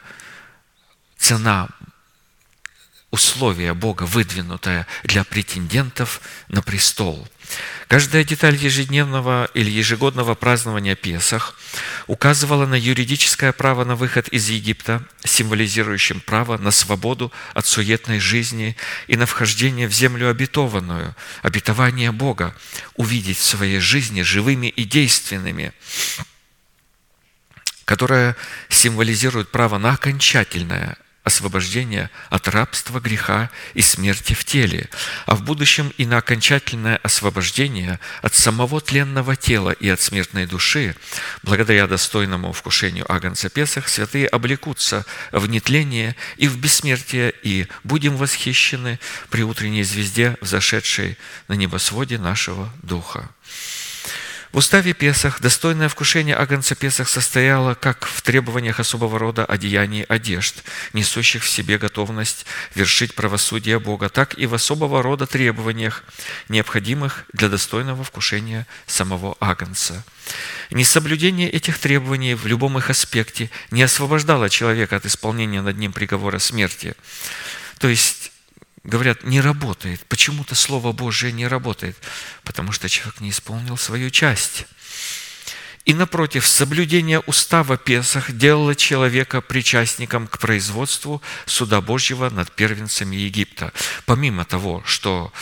цена 1.16 1.68
условие 3.10 3.74
Бога, 3.74 4.04
выдвинутое 4.04 4.86
для 5.02 5.24
претендентов 5.24 6.20
на 6.48 6.62
престол. 6.62 7.28
Каждая 7.88 8.22
деталь 8.22 8.54
ежедневного 8.54 9.50
или 9.54 9.70
ежегодного 9.70 10.34
празднования 10.34 10.94
Песах 10.94 11.58
указывала 12.06 12.66
на 12.66 12.76
юридическое 12.76 13.52
право 13.52 13.84
на 13.84 13.96
выход 13.96 14.28
из 14.28 14.48
Египта, 14.48 15.02
символизирующим 15.24 16.20
право 16.20 16.56
на 16.56 16.70
свободу 16.70 17.32
от 17.52 17.66
суетной 17.66 18.20
жизни 18.20 18.76
и 19.08 19.16
на 19.16 19.26
вхождение 19.26 19.88
в 19.88 19.92
землю 19.92 20.30
обетованную, 20.30 21.16
обетование 21.42 22.12
Бога, 22.12 22.54
увидеть 22.94 23.38
в 23.38 23.44
своей 23.44 23.80
жизни 23.80 24.22
живыми 24.22 24.68
и 24.68 24.84
действенными, 24.84 25.72
которое 27.84 28.36
символизирует 28.68 29.50
право 29.50 29.78
на 29.78 29.94
окончательное 29.94 30.96
освобождение 31.30 32.10
от 32.28 32.48
рабства, 32.48 32.98
греха 32.98 33.50
и 33.74 33.82
смерти 33.82 34.32
в 34.32 34.44
теле, 34.44 34.90
а 35.26 35.36
в 35.36 35.42
будущем 35.42 35.92
и 35.96 36.04
на 36.04 36.18
окончательное 36.18 36.96
освобождение 37.04 38.00
от 38.20 38.34
самого 38.34 38.80
тленного 38.80 39.36
тела 39.36 39.70
и 39.70 39.88
от 39.88 40.00
смертной 40.00 40.46
души, 40.46 40.96
благодаря 41.44 41.86
достойному 41.86 42.52
вкушению 42.52 43.10
Агнца 43.10 43.48
Песах, 43.48 43.88
святые 43.88 44.26
облекутся 44.26 45.06
в 45.30 45.46
нетление 45.46 46.16
и 46.36 46.48
в 46.48 46.58
бессмертие, 46.58 47.32
и 47.44 47.68
будем 47.84 48.16
восхищены 48.16 48.98
при 49.30 49.44
утренней 49.44 49.84
звезде, 49.84 50.36
взошедшей 50.40 51.16
на 51.46 51.54
небосводе 51.54 52.18
нашего 52.18 52.68
Духа. 52.82 53.30
В 54.52 54.56
уставе 54.56 54.94
Песах 54.94 55.40
достойное 55.40 55.88
вкушение 55.88 56.34
Агнца 56.34 56.74
Песах 56.74 57.08
состояло 57.08 57.74
как 57.74 58.04
в 58.04 58.20
требованиях 58.22 58.80
особого 58.80 59.16
рода 59.16 59.44
одеяний 59.44 60.02
одежд, 60.02 60.64
несущих 60.92 61.44
в 61.44 61.48
себе 61.48 61.78
готовность 61.78 62.46
вершить 62.74 63.14
правосудие 63.14 63.78
Бога, 63.78 64.08
так 64.08 64.36
и 64.36 64.46
в 64.46 64.54
особого 64.54 65.04
рода 65.04 65.28
требованиях, 65.28 66.02
необходимых 66.48 67.26
для 67.32 67.48
достойного 67.48 68.02
вкушения 68.02 68.66
самого 68.88 69.36
Агнца. 69.38 70.04
Несоблюдение 70.72 71.48
этих 71.48 71.78
требований 71.78 72.34
в 72.34 72.44
любом 72.46 72.76
их 72.76 72.90
аспекте 72.90 73.50
не 73.70 73.84
освобождало 73.84 74.50
человека 74.50 74.96
от 74.96 75.06
исполнения 75.06 75.62
над 75.62 75.78
ним 75.78 75.92
приговора 75.92 76.40
смерти. 76.40 76.94
То 77.78 77.88
есть 77.88 78.19
говорят, 78.84 79.24
не 79.24 79.40
работает. 79.40 80.04
Почему-то 80.06 80.54
Слово 80.54 80.92
Божие 80.92 81.32
не 81.32 81.46
работает, 81.46 81.96
потому 82.44 82.72
что 82.72 82.88
человек 82.88 83.20
не 83.20 83.30
исполнил 83.30 83.76
свою 83.76 84.10
часть. 84.10 84.66
И 85.84 85.94
напротив, 85.94 86.46
соблюдение 86.46 87.20
устава 87.20 87.76
Песах 87.76 88.32
делало 88.32 88.74
человека 88.74 89.40
причастником 89.40 90.26
к 90.26 90.38
производству 90.38 91.22
суда 91.46 91.80
Божьего 91.80 92.30
над 92.30 92.52
первенцами 92.52 93.16
Египта. 93.16 93.72
Помимо 94.04 94.44
того, 94.44 94.82
что 94.84 95.32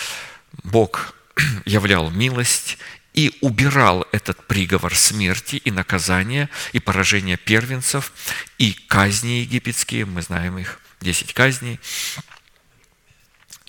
Бог 0.62 1.14
являл 1.64 2.11
милость 2.11 2.78
и 3.14 3.36
убирал 3.41 4.07
этот 4.12 4.47
приговор 4.47 4.95
смерти 4.95 5.57
и 5.57 5.72
наказания, 5.72 6.49
и 6.72 6.78
поражения 6.78 7.36
первенцев, 7.36 8.12
и 8.59 8.72
казни 8.72 9.41
египетские, 9.41 10.05
мы 10.07 10.22
знаем 10.22 10.59
их, 10.59 10.80
10 11.01 11.32
казней– 11.34 11.80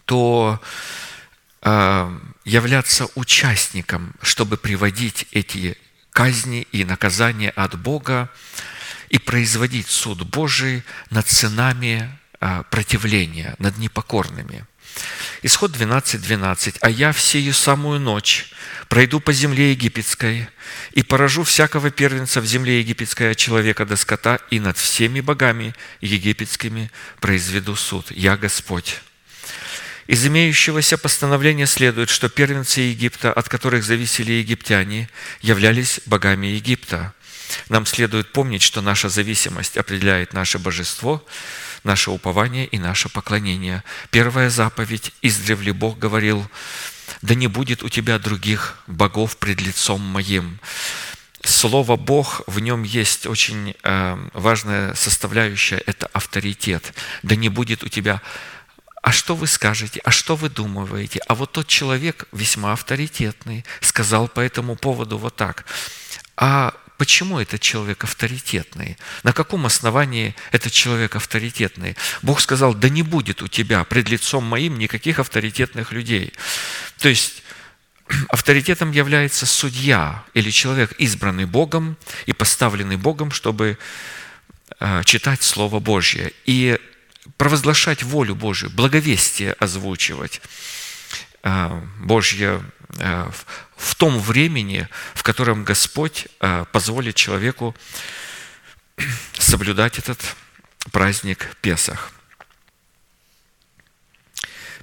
то 0.10 0.60
э, 1.62 2.20
являться 2.44 3.08
участником, 3.14 4.16
чтобы 4.24 4.58
приводить 4.58 5.28
эти 5.32 5.78
казни 6.10 6.68
и 6.72 6.84
наказания 6.84 7.52
от 7.52 7.80
Бога 7.80 8.32
и 9.10 9.20
производить 9.20 9.88
суд 9.88 10.24
Божий 10.24 10.84
над 11.12 11.30
сынами 11.30 12.10
э, 12.42 12.64
противления, 12.72 13.56
над 13.60 13.78
непокорными. 13.78 14.66
Исход 15.44 15.78
12.12. 15.78 16.18
12. 16.18 16.76
«А 16.82 16.90
я 16.90 17.12
в 17.12 17.22
сию 17.22 17.54
самую 17.54 18.00
ночь 18.00 18.52
пройду 18.88 19.20
по 19.20 19.32
земле 19.32 19.74
египетской 19.74 20.50
и 20.94 21.04
поражу 21.04 21.44
всякого 21.44 21.92
первенца 21.92 22.42
в 22.42 22.48
земле 22.48 22.80
египетской 22.80 23.30
от 23.34 23.38
человека 23.38 23.86
до 23.86 23.96
скота, 23.96 24.40
и 24.50 24.60
над 24.60 24.76
всеми 24.76 25.22
богами 25.22 25.76
египетскими 26.02 26.90
произведу 27.20 27.76
суд. 27.76 28.10
Я 28.10 28.38
Господь». 28.38 29.04
Из 30.10 30.26
имеющегося 30.26 30.98
постановления 30.98 31.68
следует, 31.68 32.10
что 32.10 32.30
первенцы 32.30 32.82
Египта, 32.82 33.32
от 33.32 33.48
которых 33.48 33.84
зависели 33.84 34.32
египтяне, 34.32 35.08
являлись 35.40 36.02
богами 36.08 36.48
Египта. 36.48 37.14
Нам 37.70 37.86
следует 37.86 38.32
помнить, 38.34 38.64
что 38.64 38.82
наша 38.82 39.08
зависимость 39.08 39.78
определяет 39.78 40.34
наше 40.34 40.58
божество, 40.58 41.24
наше 41.84 42.10
упование 42.10 42.66
и 42.66 42.80
наше 42.80 43.08
поклонение. 43.08 43.84
Первая 44.10 44.50
заповедь 44.50 45.14
издревле 45.22 45.74
Бог 45.74 46.00
говорил, 46.00 46.44
«Да 47.22 47.36
не 47.36 47.46
будет 47.46 47.84
у 47.84 47.90
тебя 47.90 48.18
других 48.18 48.80
богов 48.88 49.38
пред 49.38 49.62
лицом 49.62 50.02
моим». 50.02 50.60
Слово 51.44 51.98
«Бог», 51.98 52.42
в 52.48 52.60
нем 52.60 52.82
есть 52.82 53.28
очень 53.28 53.76
э, 53.84 54.28
важная 54.34 54.96
составляющая– 54.96 55.78
это 55.86 56.08
авторитет. 56.14 56.96
«Да 57.22 57.36
не 57.36 57.50
будет 57.50 57.84
у 57.84 57.90
тебя 57.90 58.24
а 59.02 59.12
что 59.12 59.36
вы 59.36 59.48
скажете, 59.48 60.02
а 60.04 60.12
что 60.12 60.36
вы 60.36 60.50
думаете? 60.50 61.22
А 61.28 61.36
вот 61.36 61.54
тот 61.54 61.68
человек 61.68 62.26
весьма 62.32 62.74
авторитетный 62.74 63.66
сказал 63.82 64.28
по 64.28 64.42
этому 64.42 64.76
поводу 64.76 65.18
вот 65.18 65.36
так. 65.36 65.66
А 66.36 66.74
почему 66.98 67.40
этот 67.40 67.62
человек 67.62 68.04
авторитетный? 68.04 68.98
На 69.24 69.32
каком 69.32 69.66
основании 69.66 70.36
этот 70.52 70.74
человек 70.74 71.16
авторитетный? 71.16 71.96
Бог 72.22 72.42
сказал, 72.42 72.74
да 72.74 72.90
не 72.90 73.04
будет 73.04 73.42
у 73.42 73.48
тебя 73.48 73.84
пред 73.86 74.10
лицом 74.10 74.44
моим 74.44 74.78
никаких 74.78 75.20
авторитетных 75.20 75.94
людей. 75.94 76.34
То 76.98 77.08
есть 77.08 77.42
авторитетом 78.30 78.92
является 78.92 79.46
судья 79.46 80.26
или 80.34 80.52
человек, 80.52 80.94
избранный 80.98 81.46
Богом 81.46 81.98
и 82.26 82.34
поставленный 82.34 82.98
Богом, 82.98 83.32
чтобы 83.32 83.78
э, 84.80 85.04
читать 85.06 85.42
Слово 85.42 85.80
Божье. 85.80 86.34
И 86.46 86.78
провозглашать 87.40 88.04
волю 88.04 88.36
Божию, 88.36 88.70
благовестие 88.70 89.54
озвучивать 89.54 90.42
а, 91.42 91.82
Божье 92.00 92.62
а, 93.00 93.32
в 93.78 93.96
том 93.96 94.20
времени, 94.20 94.90
в 95.14 95.24
котором 95.24 95.64
Господь 95.64 96.28
а, 96.42 96.66
позволит 96.66 97.16
человеку 97.16 97.74
соблюдать 99.40 100.00
этот 100.00 100.20
праздник 100.92 101.56
Песах. 101.62 102.12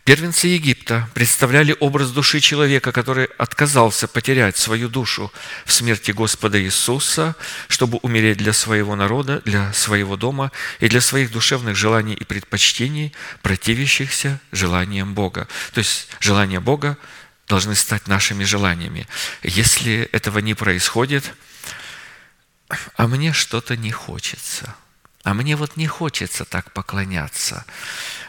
Первенцы 0.07 0.47
Египта 0.47 1.11
представляли 1.15 1.77
образ 1.81 2.13
души 2.13 2.39
человека, 2.39 2.93
который 2.93 3.25
отказался 3.39 4.07
потерять 4.07 4.57
свою 4.57 4.89
душу 4.89 5.33
в 5.65 5.73
смерти 5.73 6.13
Господа 6.13 6.63
Иисуса, 6.63 7.35
чтобы 7.67 7.99
умереть 8.03 8.39
для 8.39 8.53
своего 8.53 8.95
народа, 8.95 9.43
для 9.45 9.73
своего 9.73 10.17
дома 10.17 10.53
и 10.79 10.87
для 10.87 11.01
своих 11.01 11.33
душевных 11.33 11.75
желаний 11.75 12.15
и 12.15 12.23
предпочтений, 12.23 13.13
противящихся 13.43 14.41
желаниям 14.53 15.13
Бога. 15.13 15.49
То 15.73 15.79
есть 15.79 16.07
желания 16.21 16.61
Бога 16.61 16.99
должны 17.49 17.75
стать 17.75 18.07
нашими 18.07 18.45
желаниями. 18.45 19.09
Если 19.43 20.09
этого 20.13 20.39
не 20.39 20.55
происходит, 20.55 21.35
а 22.95 23.09
мне 23.09 23.33
что-то 23.33 23.77
не 23.77 23.91
хочется– 23.91 24.77
а 25.27 25.35
мне 25.35 25.57
вот 25.57 25.77
не 25.77 25.89
хочется 25.89 26.45
так 26.45 26.71
поклоняться, 26.71 27.65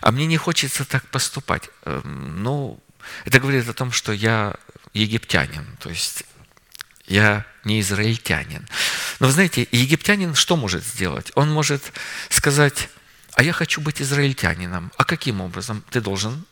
а 0.02 0.12
мне 0.12 0.26
не 0.26 0.38
хочется 0.38 0.84
так 0.84 1.08
поступать. 1.10 1.70
Эм, 1.86 2.41
ну, 2.41 2.80
это 3.24 3.39
говорит 3.39 3.70
о 3.70 3.74
том, 3.74 3.91
что 3.91 4.12
я 4.12 4.56
египтянин, 4.93 5.68
то 5.80 5.91
есть 5.91 6.24
я 7.06 7.45
не 7.64 7.82
израильтянин. 7.82 8.68
Но 9.20 9.28
вы 9.28 9.32
знаете, 9.32 9.68
египтянин 9.72 10.34
что 10.34 10.58
может 10.58 10.84
сделать? 10.84 11.32
Он 11.36 11.52
может 11.52 11.84
сказать, 12.30 12.89
а 13.34 13.43
я 13.43 13.54
хочу 13.54 13.80
быть 13.80 14.02
израильтянином. 14.02 14.91
А 14.98 15.06
каким 15.06 15.39
образом? 15.39 15.84
Ты 15.91 16.02
должен 16.02 16.45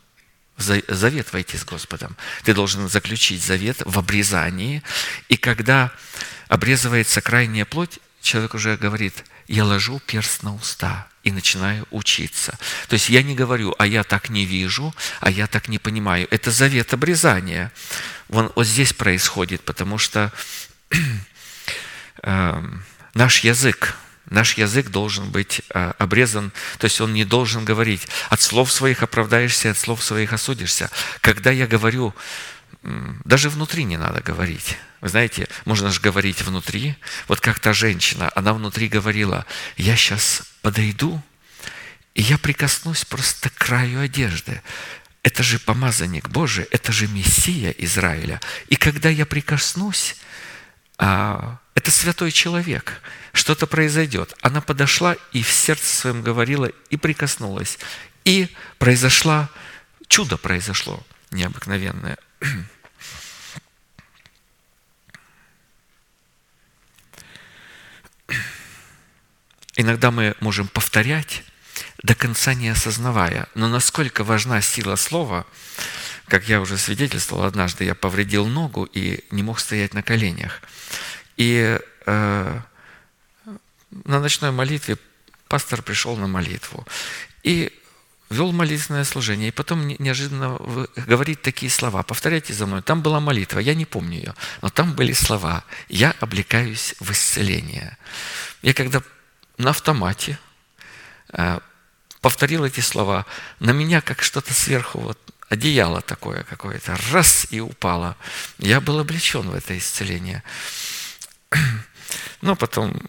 завет 0.58 1.32
войти 1.32 1.56
с 1.58 1.64
Господом. 1.64 2.16
Ты 2.44 2.54
должен 2.54 2.88
заключить 2.88 3.42
завет 3.42 3.82
в 3.84 3.98
обрезании. 3.98 4.84
И 5.28 5.38
когда 5.38 5.90
обрезывается 6.46 7.20
крайняя 7.20 7.64
плоть, 7.64 7.98
человек 8.22 8.54
уже 8.54 8.76
говорит– 8.76 9.24
я 9.48 9.64
ложу 9.64 10.00
перст 10.06 10.42
на 10.42 10.54
уста 10.54 11.06
и 11.22 11.32
начинаю 11.32 11.86
учиться. 11.90 12.58
То 12.88 12.94
есть 12.94 13.08
я 13.08 13.22
не 13.22 13.34
говорю, 13.34 13.74
а 13.78 13.86
я 13.86 14.04
так 14.04 14.28
не 14.28 14.44
вижу, 14.44 14.94
а 15.20 15.30
я 15.30 15.46
так 15.46 15.68
не 15.68 15.78
понимаю. 15.78 16.26
Это 16.30 16.50
завет 16.50 16.94
обрезания. 16.94 17.72
Вон, 18.28 18.52
вот 18.54 18.66
здесь 18.66 18.92
происходит, 18.92 19.62
потому 19.62 19.98
что 19.98 20.32
э, 22.22 22.62
наш 23.14 23.40
язык, 23.40 23.96
наш 24.30 24.54
язык 24.54 24.88
должен 24.90 25.30
быть 25.30 25.62
э, 25.70 25.92
обрезан, 25.98 26.52
то 26.78 26.84
есть 26.84 27.00
он 27.00 27.12
не 27.12 27.24
должен 27.24 27.64
говорить, 27.64 28.06
от 28.30 28.40
слов 28.40 28.72
своих 28.72 29.02
оправдаешься, 29.02 29.70
от 29.70 29.78
слов 29.78 30.02
своих 30.02 30.32
осудишься. 30.32 30.90
Когда 31.20 31.50
я 31.50 31.66
говорю, 31.66 32.14
даже 33.24 33.50
внутри 33.50 33.84
не 33.84 33.96
надо 33.96 34.20
говорить. 34.20 34.76
Вы 35.06 35.10
знаете, 35.10 35.46
можно 35.64 35.92
же 35.92 36.00
говорить 36.00 36.42
внутри. 36.42 36.96
Вот 37.28 37.40
как 37.40 37.60
та 37.60 37.72
женщина, 37.72 38.28
она 38.34 38.52
внутри 38.52 38.88
говорила, 38.88 39.46
я 39.76 39.94
сейчас 39.94 40.42
подойду, 40.62 41.22
и 42.16 42.22
я 42.22 42.38
прикоснусь 42.38 43.04
просто 43.04 43.50
к 43.50 43.54
краю 43.54 44.00
одежды. 44.00 44.60
Это 45.22 45.44
же 45.44 45.60
помазанник 45.60 46.28
Божий, 46.28 46.66
это 46.72 46.90
же 46.90 47.06
Мессия 47.06 47.70
Израиля. 47.78 48.40
И 48.66 48.74
когда 48.74 49.08
я 49.08 49.26
прикоснусь, 49.26 50.16
а, 50.98 51.60
это 51.76 51.92
святой 51.92 52.32
человек, 52.32 53.00
что-то 53.32 53.68
произойдет. 53.68 54.34
Она 54.40 54.60
подошла 54.60 55.14
и 55.30 55.44
в 55.44 55.52
сердце 55.52 55.86
своем 55.86 56.20
говорила, 56.22 56.66
и 56.90 56.96
прикоснулась. 56.96 57.78
И 58.24 58.48
произошло, 58.78 59.48
чудо 60.08 60.36
произошло 60.36 61.00
необыкновенное. 61.30 62.18
Иногда 69.76 70.10
мы 70.10 70.34
можем 70.40 70.68
повторять, 70.68 71.44
до 72.02 72.14
конца 72.14 72.54
не 72.54 72.68
осознавая. 72.68 73.46
Но 73.54 73.68
насколько 73.68 74.24
важна 74.24 74.60
сила 74.62 74.96
слова, 74.96 75.46
как 76.28 76.48
я 76.48 76.60
уже 76.60 76.78
свидетельствовал, 76.78 77.44
однажды 77.44 77.84
я 77.84 77.94
повредил 77.94 78.46
ногу 78.46 78.84
и 78.84 79.24
не 79.30 79.42
мог 79.42 79.60
стоять 79.60 79.94
на 79.94 80.02
коленях. 80.02 80.62
И 81.36 81.78
э, 82.06 82.60
на 84.04 84.20
ночной 84.20 84.50
молитве 84.50 84.96
пастор 85.48 85.82
пришел 85.82 86.16
на 86.16 86.26
молитву 86.26 86.86
и 87.42 87.70
вел 88.30 88.50
молитвенное 88.52 89.04
служение, 89.04 89.48
и 89.48 89.52
потом 89.52 89.86
неожиданно 89.86 90.58
говорит 91.06 91.42
такие 91.42 91.70
слова. 91.70 92.02
Повторяйте 92.02 92.52
за 92.54 92.66
мной. 92.66 92.82
Там 92.82 93.02
была 93.02 93.20
молитва, 93.20 93.60
я 93.60 93.74
не 93.74 93.84
помню 93.84 94.18
ее, 94.18 94.34
но 94.62 94.68
там 94.68 94.94
были 94.94 95.12
слова. 95.12 95.64
Я 95.88 96.14
облекаюсь 96.20 96.94
в 96.98 97.12
исцеление. 97.12 97.96
Я 98.62 98.74
когда 98.74 99.02
на 99.58 99.70
автомате 99.70 100.38
э, 101.32 101.58
повторил 102.20 102.64
эти 102.64 102.80
слова, 102.80 103.26
на 103.60 103.70
меня 103.70 104.00
как 104.00 104.22
что-то 104.22 104.52
сверху, 104.52 105.00
вот 105.00 105.18
одеяло 105.48 106.00
такое 106.00 106.42
какое-то, 106.44 106.96
раз 107.12 107.46
и 107.50 107.60
упало. 107.60 108.16
Я 108.58 108.80
был 108.80 108.98
облечен 108.98 109.48
в 109.48 109.54
это 109.54 109.76
исцеление. 109.78 110.42
Но 112.40 112.56
потом 112.56 113.00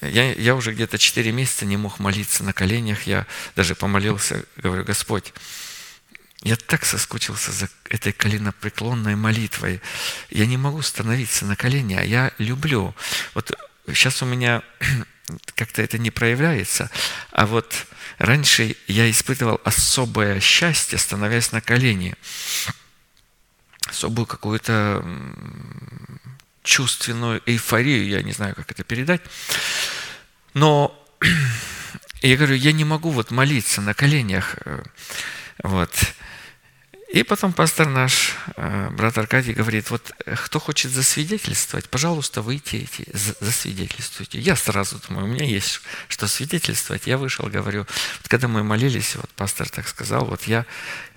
я, 0.00 0.32
я 0.32 0.54
уже 0.54 0.72
где-то 0.72 0.98
4 0.98 1.32
месяца 1.32 1.64
не 1.64 1.76
мог 1.76 1.98
молиться 1.98 2.44
на 2.44 2.52
коленях. 2.52 3.04
Я 3.06 3.26
даже 3.54 3.74
помолился, 3.74 4.44
говорю, 4.56 4.84
Господь, 4.84 5.32
я 6.42 6.56
так 6.56 6.84
соскучился 6.84 7.52
за 7.52 7.68
этой 7.88 8.12
коленопреклонной 8.12 9.16
молитвой. 9.16 9.80
Я 10.30 10.46
не 10.46 10.56
могу 10.56 10.82
становиться 10.82 11.44
на 11.46 11.56
колени, 11.56 11.94
а 11.94 12.02
я 12.02 12.32
люблю. 12.38 12.94
Вот 13.34 13.52
сейчас 13.88 14.22
у 14.22 14.26
меня 14.26 14.62
как-то 15.54 15.82
это 15.82 15.98
не 15.98 16.10
проявляется. 16.10 16.90
А 17.32 17.46
вот 17.46 17.86
раньше 18.18 18.76
я 18.86 19.10
испытывал 19.10 19.60
особое 19.64 20.40
счастье, 20.40 20.98
становясь 20.98 21.52
на 21.52 21.60
колени. 21.60 22.14
Особую 23.86 24.26
какую-то 24.26 25.04
чувственную 26.62 27.40
эйфорию, 27.46 28.06
я 28.08 28.22
не 28.22 28.32
знаю, 28.32 28.54
как 28.54 28.70
это 28.70 28.84
передать. 28.84 29.22
Но 30.54 30.98
я 32.22 32.36
говорю, 32.36 32.54
я 32.54 32.72
не 32.72 32.84
могу 32.84 33.10
вот 33.10 33.30
молиться 33.30 33.80
на 33.80 33.94
коленях. 33.94 34.56
Э, 34.64 34.82
вот. 35.62 35.90
И 37.08 37.22
потом 37.22 37.52
пастор 37.52 37.88
наш, 37.88 38.34
э, 38.56 38.90
брат 38.90 39.16
Аркадий, 39.16 39.52
говорит, 39.52 39.90
вот 39.90 40.12
э, 40.24 40.34
кто 40.34 40.58
хочет 40.58 40.90
засвидетельствовать, 40.90 41.88
пожалуйста, 41.88 42.42
выйти, 42.42 42.88
засвидетельствуйте. 43.40 44.40
Я 44.40 44.56
сразу 44.56 45.00
думаю, 45.08 45.26
у 45.26 45.28
меня 45.28 45.44
есть 45.44 45.80
что 46.08 46.26
свидетельствовать. 46.26 47.06
Я 47.06 47.16
вышел, 47.16 47.46
говорю, 47.46 47.80
вот 47.80 48.28
когда 48.28 48.48
мы 48.48 48.64
молились, 48.64 49.14
вот 49.14 49.30
пастор 49.30 49.68
так 49.68 49.86
сказал, 49.86 50.24
вот 50.24 50.42
я 50.44 50.66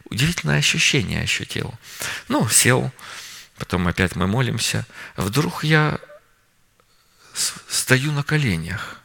удивительное 0.06 0.60
ощущение 0.60 1.24
ощутил. 1.24 1.74
Ну, 2.28 2.48
сел, 2.50 2.92
потом 3.58 3.88
опять 3.88 4.16
мы 4.16 4.28
молимся. 4.28 4.86
Вдруг 5.18 5.64
я 5.64 6.00
стою 7.68 8.12
на 8.12 8.24
коленях 8.24 9.00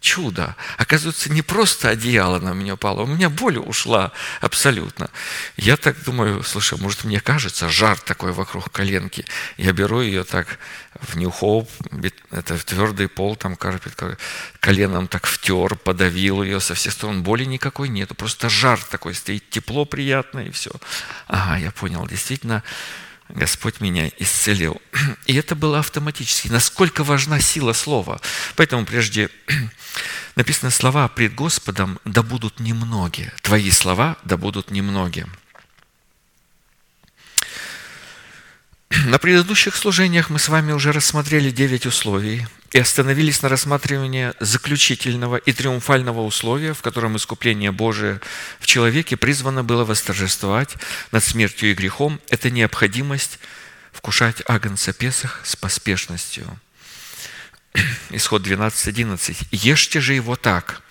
чудо. 0.00 0.56
Оказывается, 0.76 1.30
не 1.30 1.42
просто 1.42 1.88
одеяло 1.88 2.38
на 2.38 2.52
меня 2.52 2.74
упало, 2.74 3.02
у 3.02 3.06
меня 3.06 3.28
боль 3.28 3.58
ушла 3.58 4.12
абсолютно. 4.40 5.10
Я 5.56 5.76
так 5.76 6.02
думаю, 6.04 6.42
слушай, 6.42 6.78
может, 6.78 7.04
мне 7.04 7.20
кажется, 7.20 7.68
жар 7.68 7.98
такой 7.98 8.32
вокруг 8.32 8.70
коленки. 8.70 9.24
Я 9.56 9.72
беру 9.72 10.00
ее 10.00 10.24
так 10.24 10.58
в 11.00 11.16
нюхоп, 11.16 11.70
это 12.30 12.56
в 12.56 12.64
твердый 12.64 13.08
пол, 13.08 13.36
там 13.36 13.56
карпет, 13.56 13.94
коленом 14.60 15.08
так 15.08 15.26
втер, 15.26 15.76
подавил 15.76 16.42
ее 16.42 16.60
со 16.60 16.74
всех 16.74 16.92
сторон. 16.92 17.22
Боли 17.22 17.44
никакой 17.44 17.88
нету, 17.88 18.14
просто 18.14 18.48
жар 18.48 18.80
такой 18.90 19.14
стоит, 19.14 19.48
тепло 19.50 19.84
приятное 19.84 20.46
и 20.46 20.50
все. 20.50 20.70
Ага, 21.26 21.58
я 21.58 21.70
понял, 21.70 22.06
действительно, 22.06 22.62
Господь 23.28 23.80
меня 23.80 24.10
исцелил. 24.18 24.80
И 25.26 25.34
это 25.34 25.54
было 25.54 25.80
автоматически. 25.80 26.48
Насколько 26.48 27.04
важна 27.04 27.40
сила 27.40 27.72
слова. 27.72 28.20
Поэтому 28.56 28.86
прежде 28.86 29.30
написано 30.36 30.70
слова 30.70 31.08
пред 31.08 31.34
Господом 31.34 31.98
да 32.04 32.22
будут 32.22 32.60
немногие. 32.60 33.32
Твои 33.42 33.70
слова 33.70 34.16
да 34.24 34.36
будут 34.36 34.70
немногие. 34.70 35.26
На 39.06 39.18
предыдущих 39.18 39.76
служениях 39.76 40.30
мы 40.30 40.38
с 40.38 40.48
вами 40.48 40.72
уже 40.72 40.92
рассмотрели 40.92 41.50
девять 41.50 41.86
условий 41.86 42.46
и 42.72 42.78
остановились 42.78 43.42
на 43.42 43.48
рассматривании 43.48 44.34
заключительного 44.40 45.36
и 45.36 45.52
триумфального 45.52 46.20
условия, 46.20 46.74
в 46.74 46.82
котором 46.82 47.16
искупление 47.16 47.72
Божие 47.72 48.20
в 48.60 48.66
человеке 48.66 49.16
призвано 49.16 49.64
было 49.64 49.84
восторжествовать 49.84 50.74
над 51.10 51.24
смертью 51.24 51.70
и 51.70 51.74
грехом. 51.74 52.20
Это 52.28 52.50
необходимость 52.50 53.38
вкушать 53.92 54.42
агнца 54.46 54.92
Песах 54.92 55.40
с 55.44 55.56
поспешностью. 55.56 56.46
Исход 58.10 58.46
12.11. 58.46 59.48
«Ешьте 59.50 60.00
же 60.00 60.14
его 60.14 60.36
так, 60.36 60.82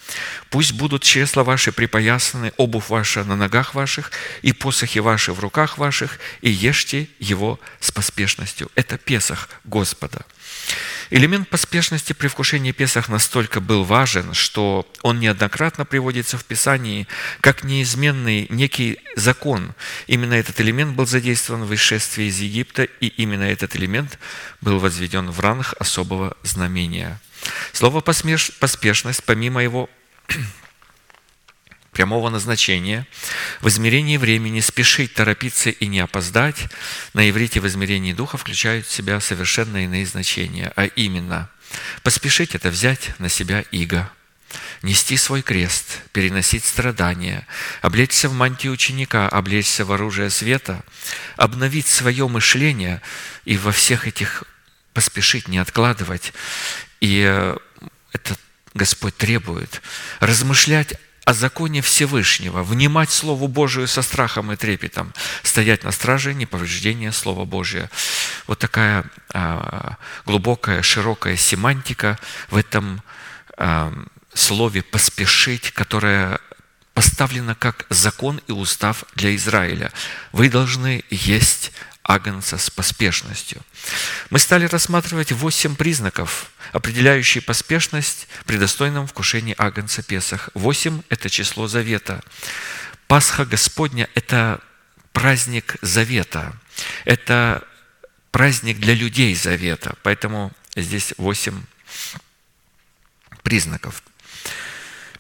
Пусть 0.50 0.72
будут 0.72 1.04
чресла 1.04 1.44
ваши 1.44 1.72
припоясаны, 1.72 2.54
обувь 2.58 2.90
ваша 2.90 3.24
на 3.26 3.36
ногах 3.36 3.76
ваших, 3.76 4.12
и 4.42 4.54
посохи 4.54 5.00
ваши 5.00 5.34
в 5.34 5.40
руках 5.40 5.78
ваших, 5.78 6.20
и 6.42 6.50
ешьте 6.50 7.10
его 7.20 7.60
с 7.80 7.92
поспешностью». 7.92 8.72
Это 8.76 8.98
Песах 8.98 9.50
Господа. 9.66 10.26
Элемент 11.10 11.48
поспешности 11.50 12.14
при 12.14 12.28
вкушении 12.28 12.72
Песах 12.72 13.08
настолько 13.08 13.62
был 13.62 13.84
важен, 13.84 14.34
что 14.34 14.86
он 15.02 15.20
неоднократно 15.20 15.86
приводится 15.86 16.38
в 16.38 16.44
Писании 16.44 17.08
как 17.40 17.64
неизменный 17.64 18.48
некий 18.50 19.00
закон. 19.16 19.74
Именно 20.08 20.34
этот 20.34 20.60
элемент 20.60 20.96
был 20.96 21.06
задействован 21.06 21.64
в 21.64 21.74
исшествии 21.74 22.26
из 22.26 22.40
Египта, 22.40 22.84
и 22.84 23.08
именно 23.08 23.44
этот 23.44 23.76
элемент 23.76 24.20
был 24.60 24.80
возведен 24.80 25.32
в 25.32 25.40
ранг 25.40 25.74
особого 25.80 26.36
знамения. 26.44 27.20
Слово 27.72 28.02
«поспешность», 28.02 29.24
помимо 29.24 29.64
его 29.64 29.90
прямого 31.98 32.30
назначения, 32.30 33.08
в 33.60 33.70
измерении 33.70 34.18
времени 34.18 34.60
спешить, 34.60 35.16
торопиться 35.16 35.72
и 35.72 35.88
не 35.88 36.00
опоздать, 36.00 36.68
на 37.16 37.28
иврите 37.28 37.60
в 37.60 37.66
измерении 37.66 38.14
духа 38.14 38.38
включают 38.38 38.86
в 38.86 38.92
себя 38.92 39.20
совершенно 39.20 39.84
иные 39.84 40.06
значения, 40.06 40.72
а 40.76 40.86
именно 40.86 41.50
поспешить– 42.04 42.54
это 42.56 42.70
взять 42.70 43.20
на 43.20 43.30
себя 43.30 43.62
иго, 43.72 44.12
нести 44.84 45.18
свой 45.18 45.42
крест, 45.42 46.02
переносить 46.12 46.66
страдания, 46.66 47.48
облечься 47.82 48.30
в 48.30 48.34
мантию 48.34 48.74
ученика, 48.74 49.28
облечься 49.28 49.84
в 49.84 49.92
оружие 49.92 50.30
света, 50.30 50.84
обновить 51.36 51.88
свое 51.88 52.28
мышление 52.28 53.02
и 53.44 53.58
во 53.58 53.72
всех 53.72 54.08
этих 54.08 54.44
поспешить, 54.94 55.48
не 55.48 55.58
откладывать. 55.58 56.32
И 57.02 57.26
э, 57.28 57.58
это 58.14 58.38
Господь 58.76 59.18
требует. 59.18 59.82
Размышлять 60.20 60.94
о 61.28 61.34
законе 61.34 61.82
Всевышнего, 61.82 62.64
внимать 62.64 63.12
Слову 63.12 63.50
Божию 63.50 63.90
со 63.90 64.02
страхом 64.02 64.54
и 64.54 64.56
трепетом, 64.56 65.14
стоять 65.44 65.84
на 65.84 65.92
страже 65.92 66.34
неповреждения 66.34 67.12
Слова 67.12 67.44
Божия. 67.44 67.92
Вот 68.48 68.60
такая 68.60 69.04
а, 69.34 69.98
глубокая, 70.26 70.82
широкая 70.82 71.36
семантика 71.36 72.18
в 72.50 72.56
этом 72.56 73.02
а, 73.58 73.94
слове 74.34 74.84
«поспешить», 74.84 75.72
которое 75.72 76.40
поставлено 76.94 77.56
как 77.56 77.88
закон 77.90 78.40
и 78.48 78.54
устав 78.54 79.04
для 79.16 79.36
Израиля. 79.36 79.92
Вы 80.32 80.48
должны 80.48 81.04
есть 81.10 81.74
агнца 82.08 82.58
с 82.58 82.70
поспешностью. 82.70 83.62
Мы 84.30 84.40
стали 84.40 84.66
рассматривать 84.66 85.32
восемь 85.32 85.76
признаков, 85.76 86.52
определяющие 86.72 87.42
поспешность 87.42 88.28
при 88.46 88.58
достойном 88.58 89.06
вкушении 89.06 89.54
агнца 89.58 90.02
Песах. 90.02 90.50
Восемь– 90.54 91.02
это 91.10 91.30
число 91.30 91.68
завета. 91.68 92.24
Пасха 93.08 93.46
Господня– 93.46 94.10
это 94.16 94.62
праздник 95.12 95.76
завета. 95.82 96.54
Это 97.04 97.64
праздник 98.32 98.80
для 98.80 98.94
людей 98.94 99.36
завета. 99.36 99.96
Поэтому 100.04 100.52
здесь 100.76 101.14
восемь 101.18 101.62
признаков. 103.44 104.02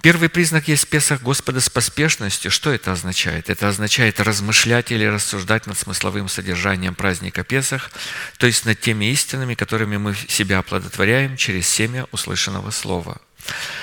Первый 0.01 0.29
признак 0.29 0.67
есть 0.67 0.87
Песах 0.87 1.21
Господа 1.21 1.59
с 1.59 1.69
поспешностью. 1.69 2.51
Что 2.51 2.71
это 2.71 2.91
означает? 2.91 3.49
Это 3.49 3.67
означает 3.67 4.19
размышлять 4.19 4.91
или 4.91 5.05
рассуждать 5.05 5.65
над 5.65 5.77
смысловым 5.77 6.29
содержанием 6.29 6.93
праздника 6.93 7.43
Песах, 7.43 7.91
то 8.37 8.45
есть 8.45 8.65
над 8.65 8.79
теми 8.79 9.05
истинами, 9.05 9.55
которыми 9.55 9.97
мы 9.97 10.15
себя 10.15 10.59
оплодотворяем 10.59 11.35
через 11.35 11.67
семя 11.67 12.05
услышанного 12.11 12.69
слова. 12.69 13.19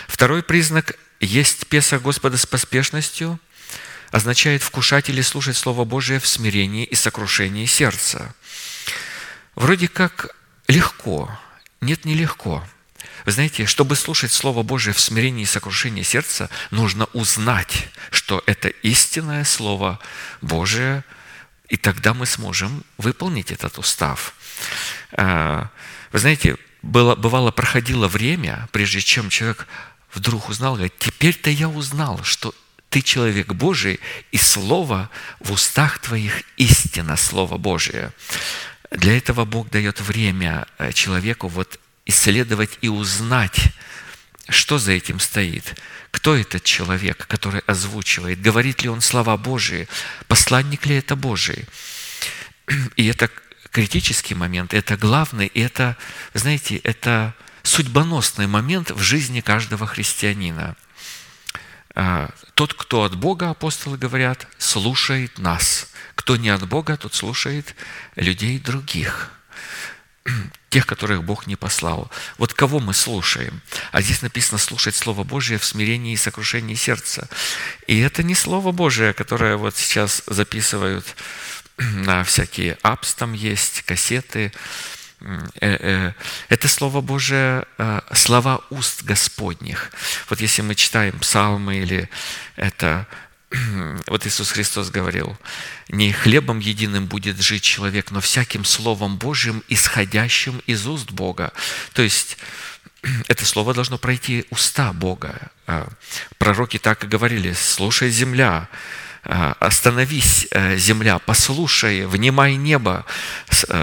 Второй 0.06 0.42
признак 0.42 0.96
есть 1.20 1.66
Песах 1.66 2.02
Господа 2.02 2.36
с 2.36 2.46
поспешностью 2.46 3.40
означает 4.12 4.62
вкушать 4.62 5.08
или 5.08 5.20
слушать 5.20 5.56
Слово 5.56 5.84
Божие 5.84 6.20
в 6.20 6.28
смирении 6.28 6.84
и 6.84 6.94
сокрушении 6.94 7.66
сердца. 7.66 8.32
Вроде 9.56 9.88
как 9.88 10.36
легко, 10.68 11.36
нет, 11.80 12.04
нелегко– 12.04 12.64
вы 13.24 13.32
знаете, 13.32 13.66
чтобы 13.66 13.96
слушать 13.96 14.32
Слово 14.32 14.62
Божие 14.62 14.92
в 14.92 15.00
смирении 15.00 15.42
и 15.42 15.46
сокрушении 15.46 16.02
сердца, 16.02 16.50
нужно 16.70 17.06
узнать, 17.12 17.88
что 18.10 18.42
это 18.46 18.68
истинное 18.68 19.44
Слово 19.44 19.98
Божие, 20.42 21.04
и 21.68 21.76
тогда 21.76 22.12
мы 22.12 22.26
сможем 22.26 22.84
выполнить 22.98 23.50
этот 23.50 23.78
устав. 23.78 24.34
А, 25.12 25.70
вы 26.12 26.18
знаете, 26.18 26.56
было, 26.82 27.14
бывало, 27.14 27.50
проходило 27.50 28.08
время, 28.08 28.68
прежде 28.72 29.00
чем 29.00 29.30
человек 29.30 29.66
вдруг 30.12 30.50
узнал, 30.50 30.74
говорит, 30.74 30.94
теперь-то 30.98 31.50
я 31.50 31.68
узнал, 31.68 32.22
что 32.22 32.54
ты 32.90 33.00
человек 33.00 33.48
Божий, 33.54 33.98
и 34.32 34.36
Слово 34.36 35.10
в 35.40 35.50
устах 35.50 35.98
твоих 35.98 36.42
истина 36.56 37.16
Слово 37.16 37.56
Божие. 37.56 38.12
Для 38.90 39.16
этого 39.16 39.44
Бог 39.44 39.70
дает 39.70 40.00
время 40.00 40.66
э, 40.78 40.92
человеку 40.92 41.48
вот 41.48 41.80
исследовать 42.06 42.78
и 42.80 42.88
узнать, 42.88 43.72
что 44.48 44.78
за 44.78 44.92
этим 44.92 45.20
стоит, 45.20 45.80
кто 46.10 46.36
этот 46.36 46.62
человек, 46.64 47.26
который 47.26 47.60
озвучивает, 47.60 48.40
говорит 48.40 48.82
ли 48.82 48.88
он 48.88 49.00
слова 49.00 49.36
Божии, 49.36 49.88
посланник 50.28 50.86
ли 50.86 50.96
это 50.96 51.16
Божий. 51.16 51.64
И 52.96 53.06
это 53.06 53.30
критический 53.70 54.34
момент, 54.34 54.74
это 54.74 54.96
главный, 54.96 55.46
и 55.46 55.60
это, 55.60 55.96
знаете, 56.32 56.76
это 56.76 57.34
судьбоносный 57.62 58.46
момент 58.46 58.90
в 58.90 59.00
жизни 59.00 59.40
каждого 59.40 59.86
христианина. 59.86 60.76
А, 61.94 62.30
тот, 62.54 62.74
кто 62.74 63.02
от 63.04 63.16
Бога, 63.16 63.50
апостолы 63.50 63.98
говорят, 63.98 64.46
слушает 64.58 65.38
нас. 65.38 65.90
Кто 66.14 66.36
не 66.36 66.50
от 66.50 66.66
Бога, 66.68 66.96
тот 66.96 67.14
слушает 67.14 67.74
людей 68.16 68.58
других 68.58 69.30
тех, 70.74 70.86
которых 70.86 71.22
Бог 71.22 71.46
не 71.46 71.54
послал. 71.54 72.10
Вот 72.36 72.52
кого 72.52 72.80
мы 72.80 72.94
слушаем? 72.94 73.60
А 73.92 74.02
здесь 74.02 74.22
написано 74.22 74.58
слушать 74.58 74.96
Слово 74.96 75.22
Божие 75.22 75.56
в 75.56 75.64
смирении 75.64 76.14
и 76.14 76.16
сокрушении 76.16 76.74
сердца. 76.74 77.28
И 77.86 78.00
это 78.00 78.24
не 78.24 78.34
Слово 78.34 78.72
Божие, 78.72 79.12
которое 79.12 79.56
вот 79.56 79.76
сейчас 79.76 80.24
записывают 80.26 81.06
на 81.78 82.24
всякие 82.24 82.76
апс 82.82 83.14
там 83.14 83.34
есть, 83.34 83.82
кассеты. 83.82 84.52
Э, 85.20 85.38
э, 85.60 86.12
это 86.48 86.66
Слово 86.66 87.00
Божие, 87.00 87.66
э, 87.78 88.00
слова 88.12 88.60
уст 88.70 89.04
Господних. 89.04 89.92
Вот 90.28 90.40
если 90.40 90.62
мы 90.62 90.74
читаем 90.74 91.20
псалмы 91.20 91.76
или 91.76 92.10
это 92.56 93.06
вот 94.06 94.26
Иисус 94.26 94.50
Христос 94.50 94.90
говорил, 94.90 95.36
не 95.88 96.12
хлебом 96.12 96.58
единым 96.58 97.06
будет 97.06 97.40
жить 97.40 97.62
человек, 97.62 98.10
но 98.10 98.20
всяким 98.20 98.64
Словом 98.64 99.16
Божьим, 99.16 99.62
исходящим 99.68 100.60
из 100.66 100.86
уст 100.86 101.10
Бога. 101.10 101.52
То 101.92 102.02
есть 102.02 102.38
это 103.28 103.44
слово 103.44 103.74
должно 103.74 103.98
пройти 103.98 104.46
уста 104.50 104.92
Бога. 104.92 105.50
А, 105.66 105.88
пророки 106.38 106.78
так 106.78 107.04
и 107.04 107.08
говорили, 107.08 107.52
слушай, 107.52 108.10
земля, 108.10 108.68
а, 109.22 109.56
остановись, 109.60 110.46
э, 110.50 110.76
земля, 110.76 111.18
послушай, 111.18 112.06
внимай 112.06 112.56
небо, 112.56 113.06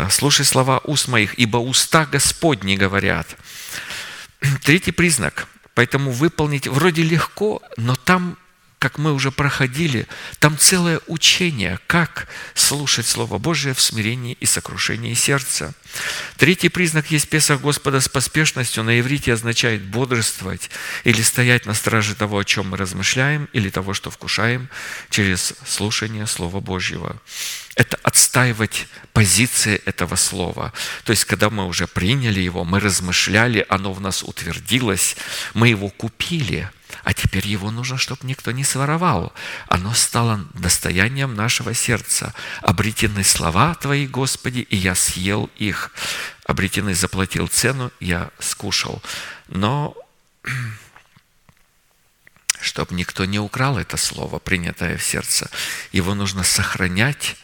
слушай 0.10 0.46
слова 0.46 0.82
уст 0.84 1.08
моих, 1.08 1.34
ибо 1.40 1.58
уста 1.58 2.06
Господни 2.06 2.76
говорят. 2.76 3.28
Третий 4.64 4.92
признак. 4.92 5.48
Поэтому 5.74 6.12
выполнить 6.12 6.68
вроде 6.68 7.02
легко, 7.02 7.62
но 7.78 7.96
там 7.96 8.38
как 8.82 8.98
мы 8.98 9.14
уже 9.14 9.30
проходили, 9.30 10.08
там 10.40 10.58
целое 10.58 11.02
учение, 11.06 11.78
как 11.86 12.28
слушать 12.56 13.06
Слово 13.06 13.38
Божие 13.38 13.76
в 13.76 13.80
смирении 13.80 14.36
и 14.40 14.48
сокрушении 14.48 15.14
сердца. 15.14 15.76
Третий 16.38 16.70
признак 16.70 17.12
есть 17.12 17.30
Песах 17.30 17.62
Господа 17.62 18.02
с 18.02 18.10
поспешностью. 18.10 18.84
На 18.84 19.00
иврите 19.00 19.34
означает 19.34 19.84
бодрствовать 19.84 20.72
или 21.04 21.22
стоять 21.22 21.68
на 21.68 21.76
страже 21.76 22.16
того, 22.16 22.40
о 22.40 22.44
чем 22.44 22.72
мы 22.72 22.78
размышляем, 22.78 23.48
или 23.54 23.70
того, 23.70 23.94
что 23.94 24.10
вкушаем 24.10 24.68
через 25.12 25.54
слушание 25.64 26.26
Слова 26.26 26.60
Божьего. 26.60 27.22
Это 27.76 28.00
отстаивать 28.02 28.88
позиции 29.14 29.80
этого 29.86 30.16
слова. 30.16 30.74
То 31.04 31.12
есть, 31.12 31.26
когда 31.26 31.52
мы 31.52 31.68
уже 31.68 31.86
приняли 31.86 32.40
его, 32.40 32.64
мы 32.64 32.80
размышляли, 32.80 33.64
оно 33.70 33.94
в 33.94 34.02
нас 34.02 34.24
утвердилось, 34.24 35.18
мы 35.54 35.68
его 35.68 35.90
купили– 35.90 36.68
а 37.04 37.14
теперь 37.14 37.48
его 37.48 37.72
нужно, 37.72 37.98
чтобы 37.98 38.28
никто 38.28 38.52
не 38.52 38.64
своровал. 38.64 39.34
Оно 39.68 39.94
стало 39.94 40.46
достоянием 40.54 41.36
нашего 41.36 41.74
сердца. 41.74 42.34
Обретены 42.62 43.24
слова 43.24 43.76
Твои, 43.76 44.08
Господи, 44.08 44.60
и 44.60 44.76
я 44.76 44.96
съел 44.96 45.50
их. 45.58 45.92
Обретены 46.46 46.96
заплатил 46.96 47.48
цену, 47.48 47.92
я 48.00 48.30
скушал. 48.40 49.02
Но 49.48 49.96
чтобы 52.62 52.96
никто 52.96 53.26
не 53.26 53.40
украл 53.40 53.78
это 53.78 53.98
слово, 53.98 54.40
принятое 54.40 54.98
в 54.98 55.04
сердце, 55.04 55.50
его 55.92 56.14
нужно 56.14 56.44
сохранять 56.44 57.36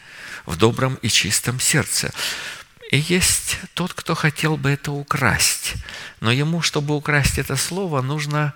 в 0.46 0.56
добром 0.56 0.94
и 1.02 1.08
чистом 1.08 1.60
сердце. 1.60 2.12
И 2.90 2.98
есть 2.98 3.58
тот, 3.74 3.92
кто 3.92 4.14
хотел 4.14 4.56
бы 4.56 4.70
это 4.70 4.92
украсть. 4.92 5.74
Но 6.20 6.32
ему, 6.32 6.62
чтобы 6.62 6.96
украсть 6.96 7.38
это 7.38 7.56
слово, 7.56 8.00
нужно 8.00 8.54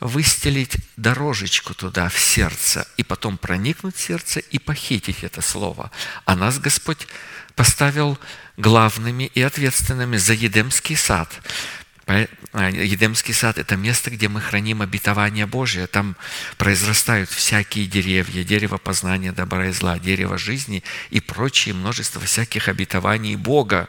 выстелить 0.00 0.76
дорожечку 0.96 1.74
туда, 1.74 2.08
в 2.08 2.18
сердце, 2.18 2.86
и 2.96 3.02
потом 3.02 3.36
проникнуть 3.36 3.96
в 3.96 4.00
сердце 4.00 4.40
и 4.40 4.58
похитить 4.58 5.22
это 5.22 5.42
слово. 5.42 5.90
А 6.24 6.34
нас 6.34 6.58
Господь 6.58 7.06
поставил 7.54 8.18
главными 8.56 9.30
и 9.34 9.42
ответственными 9.42 10.16
за 10.16 10.32
Едемский 10.32 10.96
сад. 10.96 11.28
А, 12.52 12.68
Едемский 12.68 13.32
сад– 13.32 13.58
это 13.58 13.76
место, 13.76 14.10
где 14.10 14.28
мы 14.28 14.40
храним 14.40 14.82
обетование 14.82 15.46
Божие. 15.46 15.86
Там 15.86 16.16
произрастают 16.58 17.30
всякие 17.30 17.86
деревья, 17.86 18.42
дерево 18.42 18.78
познания 18.78 19.32
добра 19.32 19.68
и 19.68 19.72
зла, 19.72 19.98
дерево 19.98 20.36
жизни 20.36 20.82
и 21.10 21.20
прочие 21.20 21.74
множество 21.74 22.20
всяких 22.20 22.68
обетований 22.68 23.36
Бога. 23.36 23.88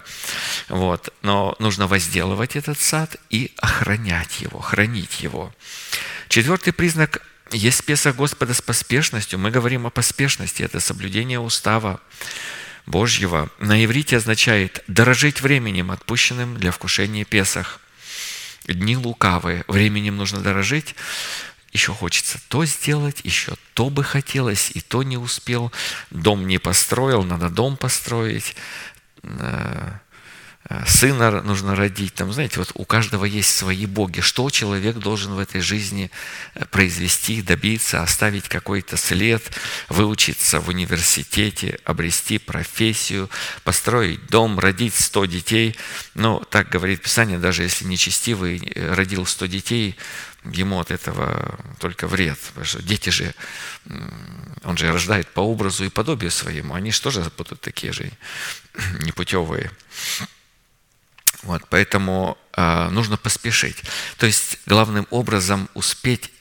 Вот. 0.70 1.14
Но 1.24 1.56
нужно 1.60 1.88
возделывать 1.88 2.56
этот 2.56 2.80
сад 2.80 3.16
и 3.30 3.52
охранять 3.58 4.42
его, 4.42 4.60
хранить 4.60 5.22
его. 5.22 5.54
Четвертый 6.28 6.74
признак– 6.74 7.26
есть 7.52 7.84
Песах 7.84 8.16
Господа 8.16 8.54
с 8.54 8.62
поспешностью. 8.62 9.38
Мы 9.38 9.52
говорим 9.52 9.86
о 9.86 9.90
поспешности. 9.90 10.64
Это 10.64 10.80
соблюдение 10.80 11.38
устава 11.38 12.00
Божьего. 12.86 13.50
На 13.60 13.84
иврите 13.84 14.16
означает 14.16 14.84
«дорожить 14.88 15.42
временем, 15.42 15.92
отпущенным 15.92 16.58
для 16.58 16.72
вкушения 16.72 17.26
Песах». 17.26 17.82
Дни 18.66 18.98
лукавые. 18.98 19.64
Временем 19.68 20.18
нужно 20.18 20.40
дорожить. 20.40 20.96
Еще 21.72 21.94
хочется 21.94 22.40
то 22.50 22.66
сделать, 22.66 23.22
еще 23.24 23.54
то 23.74 23.90
бы 23.90 24.04
хотелось, 24.04 24.72
и 24.74 24.82
то 24.82 25.04
не 25.04 25.18
успел. 25.18 25.72
Дом 26.10 26.48
не 26.48 26.58
построил, 26.58 27.24
надо 27.24 27.50
дом 27.50 27.78
построить. 27.78 28.56
Э, 30.70 30.86
Сына 30.86 31.42
нужно 31.42 31.76
родить. 31.76 32.14
Там, 32.14 32.32
знаете, 32.32 32.60
вот 32.60 32.72
у 32.76 32.86
каждого 32.86 33.26
есть 33.26 33.56
свои 33.56 33.86
боги. 33.86 34.22
Что 34.22 34.50
человек 34.50 34.98
должен 34.98 35.34
в 35.34 35.40
этой 35.40 35.62
жизни 35.62 36.12
э, 36.54 36.66
произвести, 36.66 37.42
добиться, 37.42 38.02
оставить 38.02 38.48
какой-то 38.48 38.98
след, 38.98 39.44
выучиться 39.90 40.60
в 40.60 40.70
университете, 40.70 41.80
обрести 41.86 42.38
профессию, 42.38 43.30
построить 43.64 44.28
дом, 44.28 44.60
родить 44.60 44.96
100 44.96 45.26
детей. 45.26 45.76
Ну, 46.14 46.40
так 46.50 46.70
говорит 46.70 47.02
Писание, 47.02 47.40
даже 47.40 47.64
если 47.64 47.86
нечестивый 47.86 48.60
э, 48.76 48.94
родил 48.94 49.26
100 49.26 49.46
детей, 49.48 49.96
ему 50.44 50.80
от 50.80 50.92
этого 50.92 51.60
только 51.80 52.08
вред. 52.08 52.38
Потому 52.48 52.66
что 52.66 52.82
дети 52.82 53.10
же, 53.10 53.34
он 54.64 54.78
же 54.78 54.92
рождает 54.92 55.28
по 55.28 55.42
образу 55.42 55.86
и 55.86 55.90
подобию 55.90 56.32
своему. 56.32 56.74
Они 56.74 56.92
же 56.92 57.02
тоже 57.02 57.24
будут 57.38 57.62
такие 57.62 57.94
же 57.94 58.12
непутевые. 59.02 59.72
Вот, 61.44 61.64
поэтому 61.70 62.38
э, 62.54 62.90
нужно 62.90 63.18
поспешить. 63.18 63.78
То 64.18 64.26
есть 64.26 64.60
главным 64.66 65.08
образом 65.10 65.70
успеть 65.74 66.32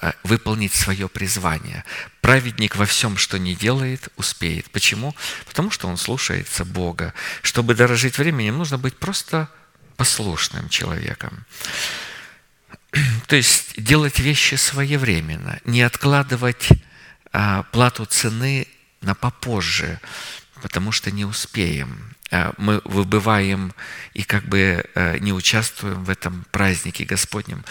э, 0.00 0.12
выполнить 0.22 0.72
свое 0.72 1.08
призвание. 1.08 1.84
Праведник 2.20 2.76
во 2.76 2.86
всем, 2.86 3.16
что 3.16 3.38
не 3.38 3.54
делает, 3.54 4.08
успеет. 4.16 4.70
Почему? 4.70 5.14
Потому 5.46 5.70
что 5.70 5.88
он 5.88 5.96
слушается 5.96 6.64
Бога. 6.64 7.12
Чтобы 7.42 7.74
дорожить 7.74 8.18
временем, 8.18 8.58
нужно 8.58 8.78
быть 8.78 8.96
просто 8.96 9.48
послушным 9.96 10.68
человеком. 10.68 11.44
То 13.26 13.36
есть 13.36 13.82
делать 13.82 14.18
вещи 14.18 14.54
своевременно, 14.54 15.60
не 15.64 15.82
откладывать 15.82 16.68
а, 17.32 17.64
плату 17.64 18.04
цены 18.06 18.68
на 19.00 19.14
попозже, 19.14 20.00
потому 20.62 20.92
что 20.92 21.10
не 21.10 21.24
успеем. 21.24 22.15
А, 22.30 22.52
Мы 22.56 22.80
выбываем 22.84 23.72
и 24.14 24.22
как 24.22 24.44
бы 24.44 24.84
э, 24.94 25.18
не 25.18 25.32
участвуем 25.32 26.04
в 26.04 26.10
этом 26.10 26.44
празднике 26.50 27.04
Господнем. 27.04 27.64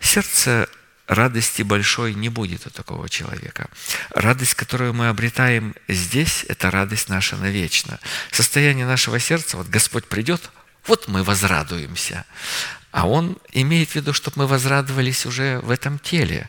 Сердце 0.00 0.68
радости 1.06 1.62
большой 1.62 2.14
не 2.14 2.28
будет 2.28 2.66
у 2.66 2.70
такого 2.70 3.08
человека. 3.08 3.68
Радость, 4.10 4.54
которую 4.54 4.94
мы 4.94 5.08
обретаем 5.08 5.74
здесь, 5.88 6.44
это 6.48 6.70
радость 6.70 7.08
наша 7.08 7.36
навечно. 7.36 7.98
Состояние 8.30 8.86
нашего 8.86 9.18
сердца, 9.18 9.56
вот 9.56 9.68
Господь 9.68 10.06
придет, 10.06 10.50
вот 10.86 11.08
мы 11.08 11.22
возрадуемся. 11.22 12.24
А 12.92 13.06
Он 13.06 13.38
имеет 13.52 13.90
в 13.90 13.94
виду, 13.94 14.12
чтобы 14.12 14.40
мы 14.40 14.46
возрадовались 14.46 15.26
уже 15.26 15.60
в 15.60 15.70
этом 15.70 15.98
теле. 15.98 16.48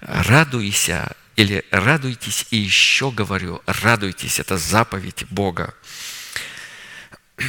Радуйся, 0.00 1.16
или 1.36 1.64
радуйтесь, 1.70 2.46
и 2.50 2.56
еще 2.56 3.10
говорю, 3.10 3.60
радуйтесь, 3.66 4.38
это 4.38 4.56
заповедь 4.56 5.24
Бога. 5.30 5.74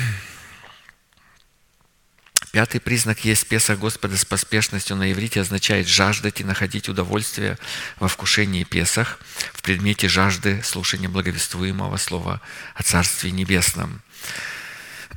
Пятый 2.51 2.79
признак 2.79 3.25
есть 3.25 3.47
Песах 3.47 3.79
Господа 3.79 4.17
с 4.17 4.25
поспешностью 4.25 4.95
на 4.95 5.11
иврите 5.11 5.41
означает 5.41 5.87
жаждать 5.87 6.41
и 6.41 6.43
находить 6.43 6.89
удовольствие 6.89 7.57
во 7.99 8.07
вкушении 8.07 8.63
Песах, 8.63 9.19
в 9.53 9.61
предмете 9.61 10.07
жажды 10.07 10.63
слушания 10.63 11.09
благовествуемого 11.09 11.97
слова 11.97 12.41
о 12.75 12.83
Царстве 12.83 13.31
Небесном. 13.31 14.01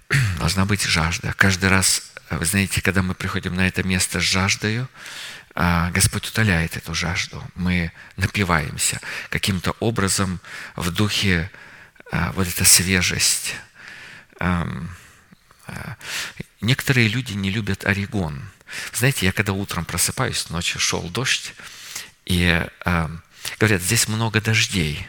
Должна 0.39 0.64
быть 0.64 0.83
жажда. 0.83 1.33
Каждый 1.37 1.69
раз, 1.69 2.12
вы 2.31 2.45
знаете, 2.45 2.81
когда 2.83 3.03
мы 3.03 3.14
приходим 3.14 3.55
на 3.55 3.69
это 3.69 3.83
место 3.83 4.21
с 4.21 4.25
жаждою, 4.25 4.89
а, 5.55 5.91
Господь 5.91 6.27
утоляет 6.29 6.77
эту 6.77 6.95
жажду. 6.95 7.43
Мы 7.55 7.93
напиваемся 8.16 9.01
каким-то 9.31 9.75
образом 9.81 10.41
в 10.77 10.91
духе 10.91 11.51
а, 12.12 12.33
вот 12.33 12.47
эта 12.47 12.64
свежесть. 12.64 13.55
А, 14.39 14.66
Некоторые 16.61 17.09
люди 17.09 17.34
не 17.34 17.51
любят 17.51 17.84
орегон. 17.84 18.43
Знаете, 18.93 19.26
я 19.26 19.32
когда 19.32 19.53
утром 19.53 19.84
просыпаюсь, 19.84 20.51
ночью 20.51 20.80
шел 20.80 21.03
дождь, 21.03 21.55
и 22.26 22.66
говорят, 23.59 23.80
здесь 23.80 24.09
много 24.09 24.41
дождей. 24.41 25.07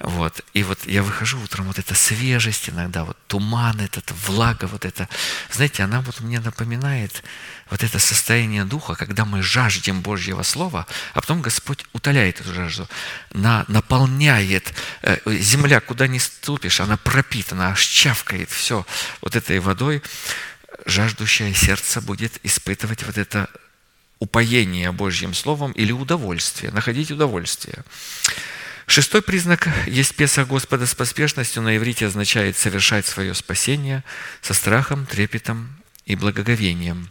Вот. 0.00 0.40
И 0.54 0.64
вот 0.64 0.86
я 0.86 1.02
выхожу 1.02 1.40
утром, 1.40 1.66
вот 1.66 1.78
эта 1.78 1.94
свежесть 1.94 2.68
иногда, 2.68 3.04
вот 3.04 3.16
туман 3.28 3.80
этот, 3.80 4.10
влага 4.26 4.66
вот 4.66 4.84
это. 4.84 5.08
Знаете, 5.52 5.84
она 5.84 6.00
вот 6.00 6.20
мне 6.20 6.40
напоминает 6.40 7.22
вот 7.70 7.84
это 7.84 7.98
состояние 7.98 8.64
духа, 8.64 8.96
когда 8.96 9.24
мы 9.24 9.42
жаждем 9.42 10.02
Божьего 10.02 10.42
Слова, 10.42 10.86
а 11.12 11.20
потом 11.20 11.42
Господь 11.42 11.84
утоляет 11.92 12.40
эту 12.40 12.52
жажду, 12.52 12.88
на, 13.32 13.64
наполняет. 13.68 14.74
Э, 15.02 15.16
Земля, 15.26 15.80
куда 15.80 16.08
ни 16.08 16.18
ступишь, 16.18 16.80
она 16.80 16.96
пропитана, 16.96 17.68
аж 17.68 17.80
чавкает 17.80 18.50
все 18.50 18.84
вот 19.20 19.36
этой 19.36 19.60
водой. 19.60 20.02
Жаждущее 20.86 21.54
сердце 21.54 22.00
будет 22.00 22.40
испытывать 22.42 23.04
вот 23.04 23.16
это 23.16 23.48
упоение 24.18 24.90
Божьим 24.90 25.34
Словом 25.34 25.70
или 25.72 25.92
удовольствие, 25.92 26.72
находить 26.72 27.12
удовольствие. 27.12 27.84
Шестой 28.86 29.22
признак 29.22 29.68
есть 29.86 30.14
Песах 30.14 30.48
Господа 30.48 30.86
с 30.86 30.94
поспешностью 30.94 31.62
на 31.62 31.76
иврите 31.76 32.06
означает 32.06 32.56
совершать 32.56 33.06
свое 33.06 33.34
спасение 33.34 34.04
со 34.42 34.52
страхом, 34.52 35.06
трепетом 35.06 35.76
и 36.04 36.16
благоговением. 36.16 37.10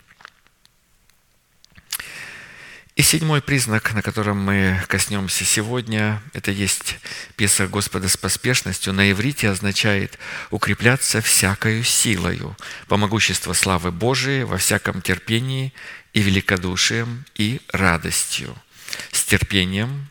И 2.95 3.01
седьмой 3.01 3.41
признак, 3.41 3.91
на 3.93 4.03
котором 4.03 4.37
мы 4.37 4.79
коснемся 4.87 5.45
сегодня, 5.45 6.21
это 6.33 6.51
есть 6.51 6.97
Песах 7.35 7.71
Господа 7.71 8.07
с 8.07 8.17
поспешностью. 8.17 8.93
На 8.93 9.11
иврите 9.11 9.49
означает 9.49 10.19
укрепляться 10.51 11.19
всякою 11.19 11.83
силою 11.83 12.55
по 12.87 12.97
могуществу 12.97 13.55
славы 13.55 13.91
Божией 13.91 14.43
во 14.43 14.57
всяком 14.57 15.01
терпении 15.01 15.73
и 16.13 16.21
великодушием 16.21 17.25
и 17.33 17.61
радостью. 17.71 18.55
С 19.11 19.23
терпением 19.23 20.07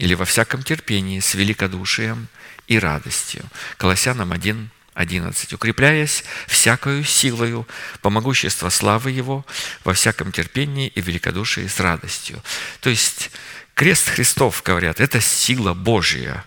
или 0.00 0.14
во 0.14 0.24
всяком 0.24 0.62
терпении, 0.62 1.20
с 1.20 1.34
великодушием 1.34 2.28
и 2.66 2.78
радостью. 2.78 3.42
Колоссянам 3.76 4.32
1, 4.32 4.70
11. 4.94 5.52
«Укрепляясь 5.52 6.24
всякою 6.46 7.04
силою 7.04 7.68
по 8.00 8.08
могуществу 8.08 8.70
славы 8.70 9.10
Его 9.10 9.44
во 9.84 9.92
всяком 9.92 10.32
терпении 10.32 10.88
и 10.88 11.02
великодушии 11.02 11.66
с 11.66 11.78
радостью». 11.80 12.42
То 12.80 12.88
есть 12.88 13.30
крест 13.74 14.08
Христов, 14.08 14.62
говорят, 14.64 15.00
это 15.00 15.20
сила 15.20 15.74
Божья. 15.74 16.44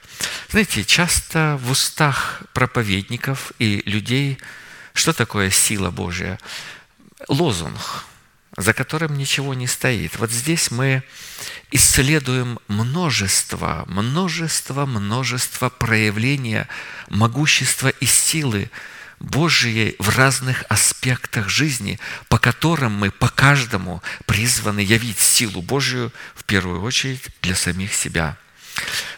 Знаете, 0.49 0.83
часто 0.83 1.59
в 1.61 1.69
устах 1.69 2.41
проповедников 2.53 3.53
и 3.59 3.83
людей 3.85 4.39
что 4.93 5.13
такое 5.13 5.49
сила 5.51 5.91
Божья? 5.91 6.39
Лозунг, 7.27 8.05
за 8.57 8.73
которым 8.73 9.17
ничего 9.17 9.53
не 9.53 9.67
стоит. 9.67 10.17
Вот 10.17 10.31
здесь 10.31 10.71
мы 10.71 11.03
исследуем 11.71 12.59
множество, 12.67 13.85
множество, 13.87 14.85
множество 14.85 15.69
проявления 15.69 16.67
могущества 17.09 17.89
и 17.89 18.05
силы 18.05 18.69
Божией 19.19 19.95
в 19.99 20.15
разных 20.17 20.65
аспектах 20.69 21.49
жизни, 21.49 21.99
по 22.27 22.37
которым 22.37 22.93
мы 22.93 23.09
по 23.09 23.29
каждому 23.29 24.03
призваны 24.25 24.81
явить 24.81 25.19
силу 25.19 25.61
Божию 25.61 26.11
в 26.35 26.43
первую 26.43 26.81
очередь 26.81 27.29
для 27.41 27.55
самих 27.55 27.93
себя– 27.93 28.37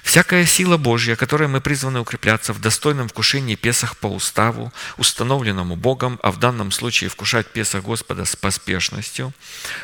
Всякая 0.04 0.46
сила 0.46 0.78
Божья, 0.78 1.16
которой 1.16 1.48
мы 1.48 1.62
призваны 1.62 2.00
укрепляться 2.00 2.54
в 2.54 2.62
достойном 2.62 3.10
вкушении 3.10 3.56
Песах 3.56 3.98
по 3.98 4.08
уставу, 4.08 4.72
установленному 4.98 5.76
Богом, 5.76 6.20
а 6.24 6.32
в 6.32 6.38
данном 6.38 6.72
случае 6.72 7.10
вкушать 7.10 7.48
Песах 7.52 7.84
Господа 7.84 8.24
с 8.24 8.36
поспешностью, 8.36 9.34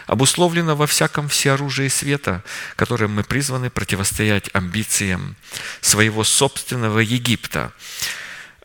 обусловлена 0.07 0.75
во 0.75 0.87
всяком 0.87 1.27
всеоружии 1.27 1.87
света, 1.87 2.43
которым 2.75 3.13
мы 3.15 3.23
призваны 3.23 3.69
противостоять 3.69 4.49
амбициям 4.53 5.35
своего 5.81 6.23
собственного 6.23 6.99
Египта. 6.99 7.73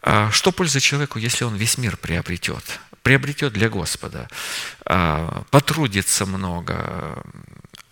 А 0.03 0.31
что 0.31 0.53
польза 0.53 0.81
человеку, 0.81 1.19
если 1.19 1.45
он 1.45 1.57
весь 1.57 1.79
мир 1.79 1.97
приобретет? 1.97 2.63
Приобретет 3.03 3.53
для 3.53 3.69
Господа, 3.69 4.29
а, 4.85 5.43
потрудится 5.51 6.27
много, 6.27 7.25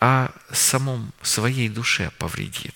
а 0.06 0.30
самом 0.52 1.14
своей 1.22 1.70
душе 1.70 2.10
повредит. 2.18 2.74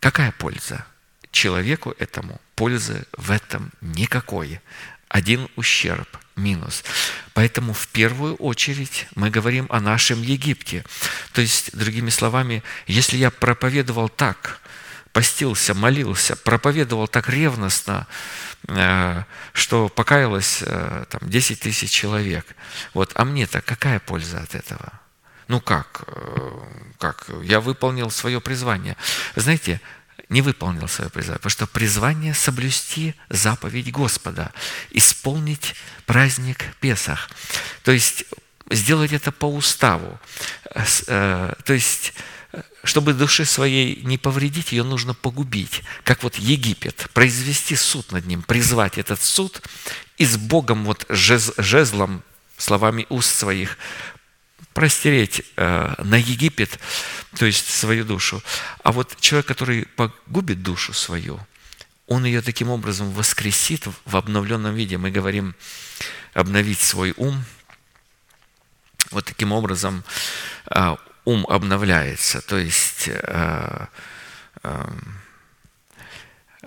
Какая 0.00 0.32
польза? 0.32 0.86
Человеку 1.30 1.94
этому 1.98 2.40
пользы 2.54 3.04
в 3.12 3.30
этом 3.30 3.70
никакой. 3.82 4.62
Один 5.08 5.46
ущерб, 5.56 6.08
минус. 6.34 6.84
Поэтому 7.34 7.74
в 7.74 7.88
первую 7.88 8.34
очередь 8.36 9.06
мы 9.14 9.28
говорим 9.28 9.66
о 9.68 9.78
нашем 9.78 10.22
Египте. 10.22 10.86
То 11.34 11.42
есть, 11.42 11.76
другими 11.76 12.08
словами, 12.08 12.62
если 12.86 13.18
я 13.18 13.30
проповедовал 13.30 14.08
так, 14.08 14.60
постился, 15.12 15.74
молился, 15.74 16.34
проповедовал 16.34 17.08
так 17.08 17.28
ревностно, 17.28 18.06
э, 18.68 19.22
что 19.52 19.90
покаялось 19.90 20.62
э, 20.62 21.04
там, 21.10 21.28
10 21.28 21.60
тысяч 21.60 21.90
человек. 21.90 22.46
Вот, 22.94 23.12
а 23.16 23.26
мне-то 23.26 23.60
какая 23.60 24.00
польза 24.00 24.40
от 24.40 24.54
этого? 24.54 24.98
Ну 25.48 25.60
как? 25.60 26.04
Э, 26.06 26.50
как? 26.98 27.26
Я 27.42 27.60
выполнил 27.60 28.10
свое 28.10 28.40
призвание. 28.40 28.96
Знаете, 29.36 29.80
не 30.28 30.42
выполнил 30.42 30.88
свое 30.88 31.10
призвание, 31.10 31.38
потому 31.38 31.50
что 31.50 31.66
призвание 31.66 32.34
соблюсти 32.34 33.14
заповедь 33.28 33.92
Господа, 33.92 34.52
исполнить 34.90 35.74
праздник 36.04 36.64
Песах. 36.80 37.30
То 37.84 37.92
есть 37.92 38.24
сделать 38.70 39.12
это 39.12 39.30
по 39.30 39.46
уставу. 39.46 40.18
Э, 41.06 41.54
то 41.64 41.72
есть 41.72 42.12
чтобы 42.84 43.12
души 43.12 43.44
своей 43.44 44.02
не 44.02 44.18
повредить, 44.18 44.72
ее 44.72 44.84
нужно 44.84 45.12
погубить. 45.14 45.82
Как 46.04 46.22
вот 46.22 46.36
Египет, 46.36 47.08
произвести 47.12 47.76
суд 47.76 48.12
над 48.12 48.26
ним, 48.26 48.42
призвать 48.42 48.98
этот 48.98 49.22
суд 49.22 49.60
и 50.16 50.24
с 50.24 50.36
Богом 50.36 50.84
вот 50.84 51.04
жезлом, 51.08 52.22
словами 52.56 53.06
уст 53.08 53.34
своих, 53.34 53.76
простереть 54.72 55.42
э, 55.56 55.94
на 56.02 56.16
Египет, 56.16 56.78
то 57.38 57.46
есть 57.46 57.68
свою 57.68 58.04
душу. 58.04 58.42
А 58.82 58.92
вот 58.92 59.16
человек, 59.20 59.46
который 59.46 59.86
погубит 59.96 60.62
душу 60.62 60.92
свою, 60.92 61.40
он 62.06 62.24
ее 62.24 62.42
таким 62.42 62.68
образом 62.70 63.10
воскресит 63.12 63.86
в 64.04 64.16
обновленном 64.16 64.74
виде. 64.74 64.98
Мы 64.98 65.10
говорим 65.10 65.54
обновить 66.34 66.80
свой 66.80 67.14
ум. 67.16 67.44
Вот 69.10 69.24
таким 69.24 69.52
образом 69.52 70.04
э, 70.70 70.96
ум 71.24 71.46
обновляется. 71.48 72.40
То 72.42 72.58
есть 72.58 73.08
э, 73.08 73.86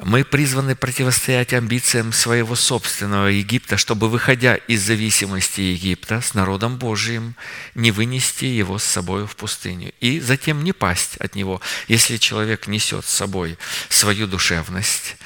мы 0.02 0.24
призваны 0.24 0.76
противостоять 0.76 1.54
амбициям 1.54 2.14
своего 2.14 2.56
собственного 2.56 3.28
Египта, 3.28 3.78
чтобы, 3.78 4.10
выходя 4.10 4.56
из 4.56 4.82
зависимости 4.82 5.62
Египта 5.62 6.22
с 6.22 6.34
народом 6.34 6.78
Божиим, 6.78 7.36
не 7.76 7.92
вынести 7.92 8.46
его 8.46 8.78
с 8.78 8.84
собой 8.84 9.28
в 9.28 9.36
пустыню 9.36 9.92
и 10.00 10.20
затем 10.20 10.64
не 10.64 10.72
пасть 10.72 11.18
от 11.18 11.36
него. 11.36 11.62
Если 11.88 12.18
человек 12.18 12.68
несет 12.68 13.06
с 13.06 13.14
собой 13.14 13.58
свою 13.90 14.28
душевность, 14.28 15.18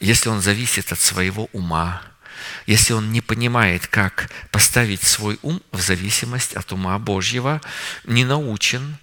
если 0.00 0.28
он 0.28 0.40
зависит 0.40 0.92
от 0.92 1.00
своего 1.00 1.48
ума, 1.52 2.02
если 2.66 2.92
он 2.92 3.12
не 3.12 3.20
понимает, 3.20 3.86
как 3.86 4.30
поставить 4.50 5.02
свой 5.02 5.38
ум 5.42 5.62
в 5.72 5.80
зависимость 5.80 6.54
от 6.54 6.72
ума 6.72 6.98
Божьего, 6.98 7.60
не 8.04 8.24
научен, 8.24 8.96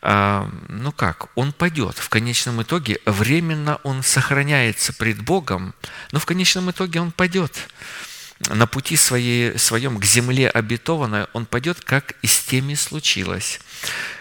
ну 0.00 0.92
как, 0.92 1.28
он 1.34 1.52
пойдет. 1.52 1.98
В 1.98 2.08
конечном 2.08 2.62
итоге 2.62 2.98
временно 3.04 3.80
он 3.82 4.02
сохраняется 4.02 4.92
пред 4.92 5.20
Богом, 5.22 5.74
но 6.12 6.20
в 6.20 6.26
конечном 6.26 6.70
итоге 6.70 7.00
он 7.00 7.10
пойдет. 7.10 7.68
На 8.48 8.66
пути 8.68 8.96
своей, 8.96 9.58
своем 9.58 9.98
к 9.98 10.04
земле 10.04 10.48
обетованной 10.48 11.26
он 11.32 11.46
пойдет, 11.46 11.80
как 11.80 12.14
и 12.22 12.28
с 12.28 12.38
теми 12.38 12.74
случилось. 12.74 13.60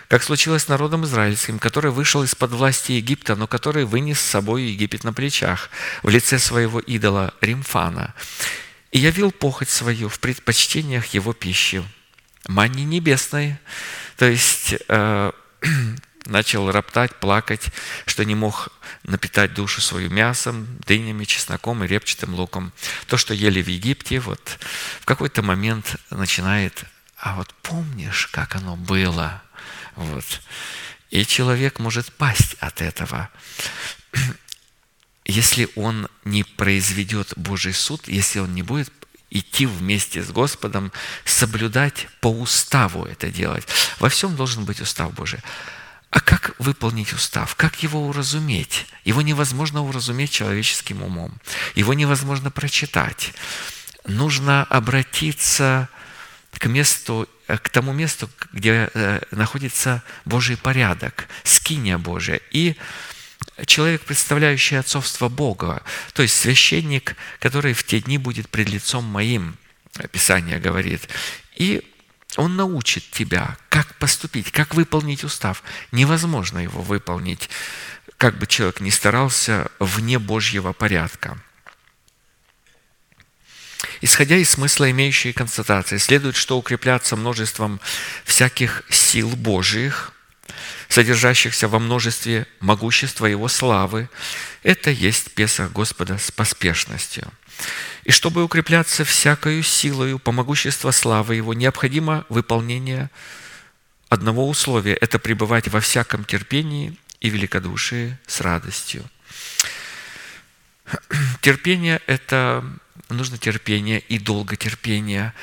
Как 0.07 0.23
случилось 0.23 0.63
с 0.63 0.67
народом 0.69 1.05
израильским, 1.05 1.59
который 1.59 1.91
вышел 1.91 2.23
из-под 2.23 2.51
власти 2.51 2.93
Египта, 2.93 3.36
но 3.36 3.45
который 3.45 3.86
вынес 3.86 4.19
с 4.19 4.30
собой 4.30 4.63
Египет 4.63 5.03
на 5.03 5.13
плечах 5.13 5.69
в 6.01 6.09
лице 6.09 6.39
своего 6.39 6.80
идола 6.80 7.34
Римфана. 7.41 8.15
И 8.91 8.99
явил 8.99 9.32
похоть 9.32 9.69
свою 9.69 10.09
в 10.09 10.19
предпочтениях 10.19 11.07
его 11.07 11.34
пищи, 11.34 11.84
манни 12.47 12.84
небесной, 12.84 13.57
то 14.15 14.26
есть 14.26 14.76
э, 14.88 15.31
начал 16.25 16.71
роптать, 16.71 17.15
плакать, 17.15 17.67
что 18.05 18.25
не 18.25 18.35
мог 18.35 18.69
напитать 19.03 19.53
душу 19.53 19.81
свою 19.81 20.09
мясом, 20.09 20.67
дынями, 20.85 21.25
чесноком 21.25 21.84
и 21.84 21.88
репчатым 21.88 22.35
луком. 22.35 22.73
То, 23.07 23.17
что 23.17 23.34
ели 23.34 23.61
в 23.61 23.67
Египте, 23.67 24.19
вот 24.19 24.59
в 25.01 25.05
какой-то 25.05 25.41
момент 25.41 25.95
начинает, 26.09 26.85
а 27.17 27.35
вот 27.35 27.53
помнишь, 27.61 28.27
как 28.27 28.55
оно 28.55 28.75
было? 28.75 29.41
Вот. 29.95 30.25
И 31.09 31.25
человек 31.25 31.79
может 31.79 32.11
пасть 32.13 32.55
от 32.59 32.81
этого. 32.81 33.29
Если 35.25 35.67
он 35.75 36.07
не 36.23 36.43
произведет 36.43 37.34
Божий 37.35 37.73
суд, 37.73 38.07
если 38.07 38.39
он 38.39 38.55
не 38.55 38.63
будет 38.63 38.93
идти 39.30 39.66
вместе 39.66 40.24
с 40.24 40.30
Господом, 40.32 40.91
соблюдать 41.26 42.08
по 42.22 42.28
уставу 42.28 43.06
это 43.06 43.30
делать. 43.30 43.68
Во 43.99 44.10
всем 44.10 44.36
должен 44.36 44.66
быть 44.66 44.82
устав 44.82 45.14
Божий. 45.14 45.40
А 46.10 46.22
как 46.22 46.56
выполнить 46.58 47.14
устав? 47.14 47.56
Как 47.56 47.84
его 47.84 48.08
уразуметь? 48.08 48.86
Его 49.04 49.22
невозможно 49.22 49.84
уразуметь 49.84 50.32
человеческим 50.32 51.04
умом. 51.04 51.34
Его 51.76 51.94
невозможно 51.94 52.49
прочитать. 52.49 53.34
Нужно 54.06 54.64
обратиться 54.64 55.90
к 56.52 56.66
месту, 56.66 57.28
к 57.48 57.70
тому 57.70 57.91
месту, 57.91 58.30
где 58.54 58.90
э, 58.94 59.22
находится 59.32 60.02
Божий 60.24 60.56
порядок, 60.56 61.28
скиния 61.44 61.98
Божия. 61.98 62.40
И 62.52 62.78
человек, 63.65 64.03
представляющий 64.03 64.77
отцовство 64.77 65.29
Бога, 65.29 65.81
то 66.13 66.21
есть 66.21 66.35
священник, 66.35 67.15
который 67.39 67.73
в 67.73 67.84
те 67.84 67.99
дни 67.99 68.17
будет 68.17 68.49
пред 68.49 68.69
лицом 68.69 69.03
моим, 69.03 69.57
Писание 70.11 70.59
говорит. 70.59 71.09
И 71.55 71.84
он 72.35 72.55
научит 72.55 73.09
тебя, 73.09 73.57
как 73.69 73.95
поступить, 73.95 74.51
как 74.51 74.75
выполнить 74.75 75.23
устав. 75.23 75.63
Невозможно 75.91 76.59
его 76.59 76.81
выполнить, 76.81 77.49
как 78.17 78.38
бы 78.38 78.45
человек 78.45 78.79
ни 78.79 78.91
старался, 78.91 79.71
вне 79.79 80.19
Божьего 80.19 80.71
порядка. 80.71 81.38
Исходя 84.01 84.35
из 84.35 84.51
смысла 84.51 84.91
имеющей 84.91 85.34
констатации, 85.34 85.97
следует, 85.97 86.35
что 86.35 86.59
укрепляться 86.59 87.15
множеством 87.15 87.79
всяких 88.23 88.84
сил 88.89 89.29
Божиих– 89.29 90.13
содержащихся 90.88 91.68
во 91.68 91.80
множестве 91.80 92.47
могущества 92.59 93.26
Его 93.26 93.47
славы. 93.47 94.09
Это 94.64 94.89
есть 94.89 95.34
Песах 95.34 95.72
Господа 95.72 96.18
с 96.18 96.31
поспешностью. 96.31 97.27
И 98.03 98.11
чтобы 98.11 98.43
укрепляться 98.43 99.03
всякою 99.03 99.64
силою 99.64 100.19
по 100.19 100.31
могуществу 100.31 100.91
славы 100.91 101.35
Его, 101.35 101.53
необходимо 101.53 102.26
выполнение 102.30 103.09
одного 104.09 104.47
условия– 104.47 104.93
это 105.01 105.19
пребывать 105.19 105.68
во 105.68 105.81
всяком 105.81 106.23
терпении 106.23 106.97
и 107.19 107.30
великодушии 107.30 108.18
с 108.26 108.41
радостью. 108.41 109.03
Терпение– 111.41 112.01
это 112.07 112.64
нужно 113.09 113.38
терпение 113.38 113.99
и 113.99 114.19
долготерпение 114.19 115.34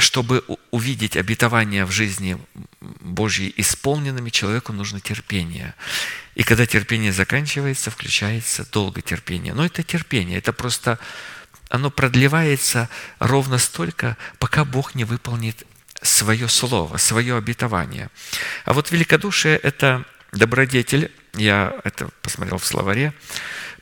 чтобы 0.00 0.44
увидеть 0.70 1.16
обетование 1.16 1.84
в 1.84 1.90
жизни 1.90 2.38
Божьей 2.80 3.52
исполненными, 3.56 4.30
человеку 4.30 4.72
нужно 4.72 5.00
терпение. 5.00 5.74
И 6.34 6.42
когда 6.42 6.66
терпение 6.66 7.12
заканчивается, 7.12 7.90
включается 7.90 8.66
долготерпение. 8.70 9.54
Но 9.54 9.64
это 9.64 9.82
терпение, 9.82 10.38
это 10.38 10.52
просто, 10.52 10.98
оно 11.68 11.90
продлевается 11.90 12.88
ровно 13.18 13.58
столько, 13.58 14.16
пока 14.38 14.64
Бог 14.64 14.94
не 14.94 15.04
выполнит 15.04 15.66
свое 16.02 16.48
слово, 16.48 16.96
свое 16.96 17.36
обетование. 17.36 18.08
А 18.64 18.72
вот 18.72 18.90
великодушие– 18.90 19.56
это 19.62 20.04
добродетель, 20.32 21.12
я 21.34 21.74
это 21.84 22.08
посмотрел 22.22 22.58
в 22.58 22.66
словаре, 22.66 23.12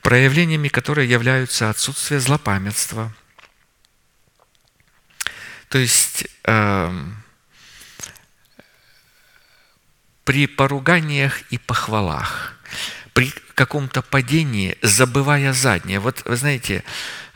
проявлениями 0.03 0.69
которые 0.69 1.09
являются 1.09 1.71
отсутствие 1.71 2.21
злопамятства– 2.21 3.15
то 5.69 5.79
есть 5.79 6.27
э, 6.45 7.05
при 10.25 10.47
поруганиях 10.47 11.43
и 11.51 11.59
похвалах, 11.59 12.55
при 13.13 13.33
каком-то 13.55 14.03
падении, 14.03 14.79
забывая 14.83 15.53
заднее, 15.53 16.01
вот 16.01 16.23
вы 16.25 16.37
знаете, 16.37 16.85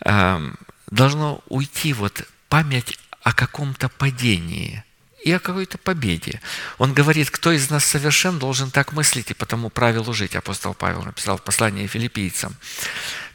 э, 0.04 0.52
должно 0.90 1.42
уйти 1.48 1.92
вот 1.92 2.26
память 2.48 2.98
о 3.22 3.32
каком-то 3.32 3.88
падении. 3.88 4.84
и 5.24 5.30
о 5.30 5.38
какой-то 5.38 5.78
победе. 5.78 6.40
Он 6.78 6.92
говорит, 6.94 7.30
кто 7.30 7.52
из 7.52 7.70
нас 7.70 7.84
совершен, 7.84 8.40
должен 8.40 8.72
так 8.72 8.92
мыслить 8.92 9.30
и 9.30 9.34
по 9.34 9.46
тому 9.46 9.70
правилу 9.70 10.12
жить. 10.12 10.34
Апостол 10.34 10.74
Павел 10.74 11.04
написал 11.04 11.36
в 11.36 11.42
послании 11.44 11.86
филиппийцам. 11.86 12.56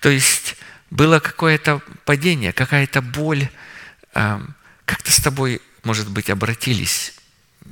То 0.01 0.09
есть 0.09 0.57
было 0.89 1.21
какое-то 1.21 1.81
падение, 2.03 2.51
какая-то 2.51 3.01
боль, 3.01 3.47
как-то 4.87 5.11
с 5.11 5.17
тобой, 5.17 5.61
может 5.83 6.09
быть, 6.09 6.31
обратились 6.31 7.13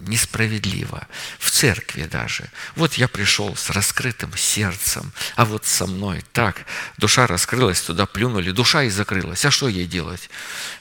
несправедливо, 0.08 1.08
в 1.40 1.50
церкви 1.50 2.04
даже. 2.04 2.50
Вот 2.76 2.96
я 2.96 3.08
пришел 3.08 3.56
с 3.56 3.70
раскрытым 3.70 4.36
сердцем, 4.36 5.14
а 5.36 5.46
вот 5.46 5.66
со 5.66 5.88
мной 5.88 6.24
так, 6.34 6.66
душа 6.98 7.26
раскрылась, 7.28 7.82
туда 7.82 8.06
плюнули, 8.06 8.52
душа 8.52 8.84
и 8.84 8.90
закрылась, 8.90 9.46
а 9.46 9.52
что 9.52 9.70
ей 9.70 9.88
делать? 9.88 10.30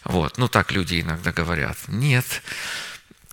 Вот, 0.03 0.37
ну 0.37 0.49
так 0.49 0.73
люди 0.73 1.01
иногда 1.01 1.33
говорят. 1.33 1.79
Нет, 1.87 2.43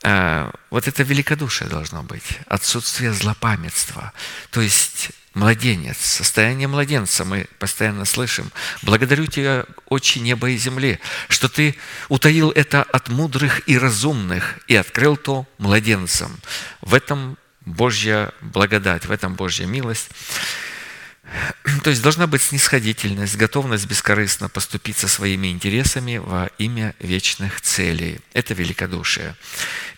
вот 0.03 0.87
это 0.87 1.03
великодушие 1.03 1.69
должно 1.69 2.03
быть, 2.03 2.39
отсутствие 2.47 3.13
злопамятства. 3.13 4.13
То 4.49 4.61
есть 4.61 5.11
младенец, 5.33 5.97
состояние 5.97 6.67
младенца 6.67 7.23
мы 7.23 7.47
постоянно 7.59 8.05
слышим. 8.05 8.51
Благодарю 8.81 9.27
Тебя, 9.27 9.65
Отче 9.85 10.19
неба 10.19 10.49
и 10.49 10.57
земли, 10.57 10.99
что 11.27 11.49
Ты 11.49 11.75
утаил 12.09 12.51
это 12.51 12.83
от 12.83 13.09
мудрых 13.09 13.67
и 13.67 13.77
разумных 13.77 14.59
и 14.67 14.75
открыл 14.75 15.17
то 15.17 15.47
младенцам. 15.57 16.39
В 16.81 16.93
этом 16.93 17.37
Божья 17.65 18.31
благодать, 18.41 19.05
в 19.05 19.11
этом 19.11 19.35
Божья 19.35 19.65
милость. 19.65 20.09
То 21.83 21.89
есть 21.89 22.01
должна 22.01 22.27
быть 22.27 22.41
снисходительность, 22.41 23.37
готовность 23.37 23.85
бескорыстно 23.85 24.49
поступить 24.49 24.97
со 24.97 25.07
своими 25.07 25.47
интересами 25.51 26.17
во 26.17 26.47
имя 26.57 26.93
вечных 26.99 27.61
целей. 27.61 28.19
Это 28.33 28.53
великодушие. 28.53 29.35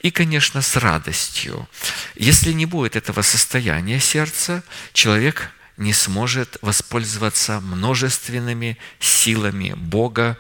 И, 0.02 0.12
конечно, 0.12 0.62
с 0.62 0.76
радостью. 0.76 1.68
Если 2.16 2.52
не 2.54 2.66
будет 2.66 2.96
этого 2.96 3.22
состояния 3.22 4.00
сердца, 4.00 4.64
человек 4.94 5.52
не 5.78 5.94
сможет 5.94 6.58
воспользоваться 6.62 7.60
множественными 7.60 8.78
силами 9.00 9.74
Бога, 9.76 10.38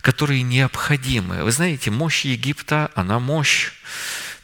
которые 0.00 0.42
необходимы. 0.42 1.44
Вы 1.44 1.52
знаете, 1.52 1.90
мощь 1.90 2.24
Египта, 2.24 2.90
она 2.94 3.20
мощь. 3.20 3.72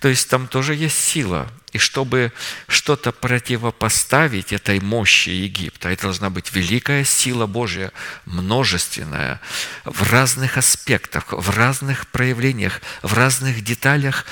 То 0.00 0.08
есть 0.08 0.28
там 0.28 0.48
тоже 0.48 0.74
есть 0.74 0.98
сила. 0.98 1.50
И 1.72 1.78
чтобы 1.78 2.32
что-то 2.66 3.12
противопоставить 3.12 4.52
этой 4.52 4.80
мощи 4.80 5.28
Египта, 5.28 5.90
это 5.90 6.04
должна 6.04 6.30
быть 6.30 6.52
великая 6.52 7.04
сила 7.04 7.46
Божья, 7.46 7.92
множественная, 8.24 9.40
в 9.84 10.10
разных 10.10 10.56
аспектах, 10.56 11.26
в 11.30 11.50
разных 11.50 12.08
проявлениях, 12.08 12.80
в 13.02 13.12
разных 13.14 13.62
деталях. 13.62 14.24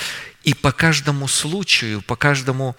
И 0.43 0.55
по 0.55 0.73
каждому 0.73 1.29
случаю, 1.29 2.01
по 2.01 2.17
каждому 2.17 2.75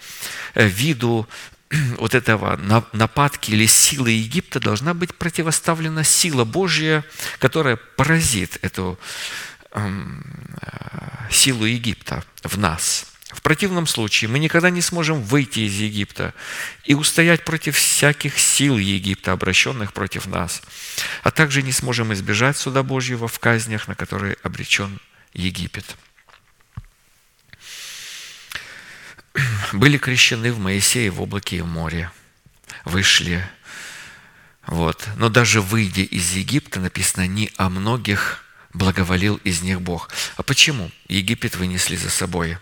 э, 0.54 0.66
виду 0.66 1.28
вот 1.98 2.14
этого 2.14 2.56
нападки 2.92 3.52
или 3.52 3.66
силы 3.66 4.10
Египта 4.10 4.58
должна 4.60 4.92
быть 4.92 5.14
противоставлена 5.14 6.04
сила 6.04 6.44
Божья, 6.44 7.04
которая 7.38 7.76
поразит 7.76 8.58
эту 8.62 8.98
силу 11.30 11.64
Египта 11.64 12.24
в 12.42 12.58
нас. 12.58 13.06
В 13.30 13.42
противном 13.42 13.86
случае 13.86 14.28
мы 14.28 14.40
никогда 14.40 14.70
не 14.70 14.80
сможем 14.80 15.22
выйти 15.22 15.60
из 15.60 15.74
Египта 15.74 16.34
и 16.84 16.94
устоять 16.94 17.44
против 17.44 17.76
всяких 17.76 18.36
сил 18.38 18.76
Египта, 18.76 19.32
обращенных 19.32 19.92
против 19.92 20.26
нас, 20.26 20.62
а 21.22 21.30
также 21.30 21.62
не 21.62 21.70
сможем 21.70 22.12
избежать 22.12 22.56
суда 22.56 22.82
Божьего 22.82 23.28
в 23.28 23.38
казнях, 23.38 23.86
на 23.86 23.94
которые 23.94 24.36
обречен 24.42 24.98
Египет. 25.32 25.96
Были 29.72 29.96
крещены 29.96 30.52
в 30.52 30.58
Моисее 30.58 31.10
в 31.10 31.22
облаке 31.22 31.58
и 31.58 31.60
в 31.60 31.66
море, 31.66 32.10
вышли. 32.84 33.48
Вот. 34.66 35.08
Но 35.16 35.28
даже 35.28 35.60
выйдя 35.60 36.02
из 36.02 36.32
Египта, 36.32 36.80
написано, 36.80 37.28
не 37.28 37.52
о 37.56 37.70
многих 37.70 38.44
благоволил 38.72 39.36
из 39.44 39.62
них 39.62 39.80
Бог. 39.80 40.10
А 40.36 40.42
почему? 40.42 40.90
Египет 41.08 41.56
вынесли 41.56 41.96
за 41.96 42.10
собой. 42.10 42.58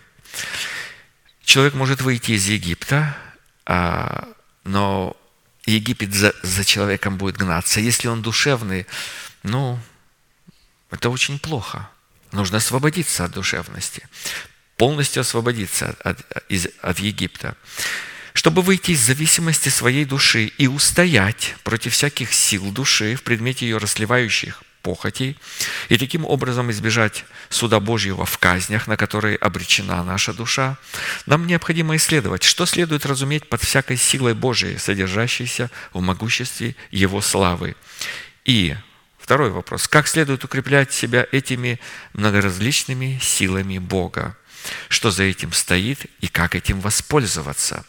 Человек 1.43 1.73
может 1.73 2.01
выйти 2.01 2.31
из 2.31 2.47
Египта, 2.47 3.17
а, 3.65 4.27
но 4.63 5.15
Египет 5.65 6.13
за, 6.13 6.33
за 6.43 6.65
человеком 6.65 7.17
будет 7.17 7.37
гнаться. 7.37 7.79
Если 7.79 8.07
он 8.07 8.21
душевный, 8.21 8.85
ну, 9.43 9.79
это 10.91 11.09
очень 11.09 11.39
плохо. 11.39 11.89
Нужно 12.31 12.57
освободиться 12.57 13.25
от 13.25 13.31
душевности, 13.31 14.07
полностью 14.77 15.21
освободиться 15.21 15.95
от, 16.03 16.19
из, 16.49 16.67
от 16.81 16.99
Египта. 16.99 17.55
Чтобы 18.33 18.61
выйти 18.61 18.91
из 18.91 19.01
зависимости 19.01 19.69
своей 19.69 20.05
души 20.05 20.45
и 20.45 20.67
устоять 20.67 21.55
против 21.63 21.93
всяких 21.93 22.31
сил 22.33 22.71
души 22.71 23.15
в 23.15 23.23
предмете 23.23 23.65
ее 23.65 23.77
расливающих 23.77 24.63
похотей, 24.81 25.37
и 25.89 25.97
таким 25.97 26.25
образом 26.25 26.71
избежать 26.71 27.25
суда 27.49 27.79
Божьего 27.79 28.25
в 28.25 28.37
казнях, 28.37 28.87
на 28.87 28.97
которые 28.97 29.37
обречена 29.37 30.03
наша 30.03 30.33
душа, 30.33 30.77
нам 31.25 31.47
необходимо 31.47 31.95
исследовать, 31.95 32.43
что 32.43 32.65
следует 32.65 33.05
разуметь 33.05 33.47
под 33.47 33.61
всякой 33.61 33.97
силой 33.97 34.33
Божией, 34.33 34.77
содержащейся 34.77 35.69
в 35.93 36.01
могуществе 36.01 36.75
Его 36.91 37.21
славы. 37.21 37.75
И 38.45 38.75
второй 39.17 39.51
вопрос. 39.51 39.87
Как 39.87 40.07
следует 40.07 40.43
укреплять 40.43 40.91
себя 40.91 41.27
этими 41.31 41.79
многоразличными 42.13 43.19
силами 43.21 43.77
Бога? 43.77 44.35
Что 44.87 45.11
за 45.11 45.23
этим 45.23 45.53
стоит 45.53 46.05
и 46.21 46.27
как 46.27 46.55
этим 46.55 46.79
воспользоваться. 46.81 47.85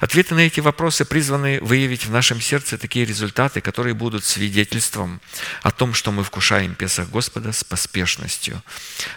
Ответы 0.00 0.34
на 0.34 0.40
эти 0.40 0.60
вопросы 0.60 1.04
призваны 1.04 1.60
выявить 1.60 2.06
в 2.06 2.10
нашем 2.10 2.40
сердце 2.40 2.78
такие 2.78 3.04
результаты, 3.04 3.60
которые 3.60 3.94
будут 3.94 4.24
свидетельством 4.24 5.20
о 5.62 5.70
том, 5.70 5.94
что 5.94 6.12
мы 6.12 6.24
вкушаем 6.24 6.74
Песах 6.74 7.08
Господа 7.10 7.52
с 7.52 7.64
поспешностью, 7.64 8.62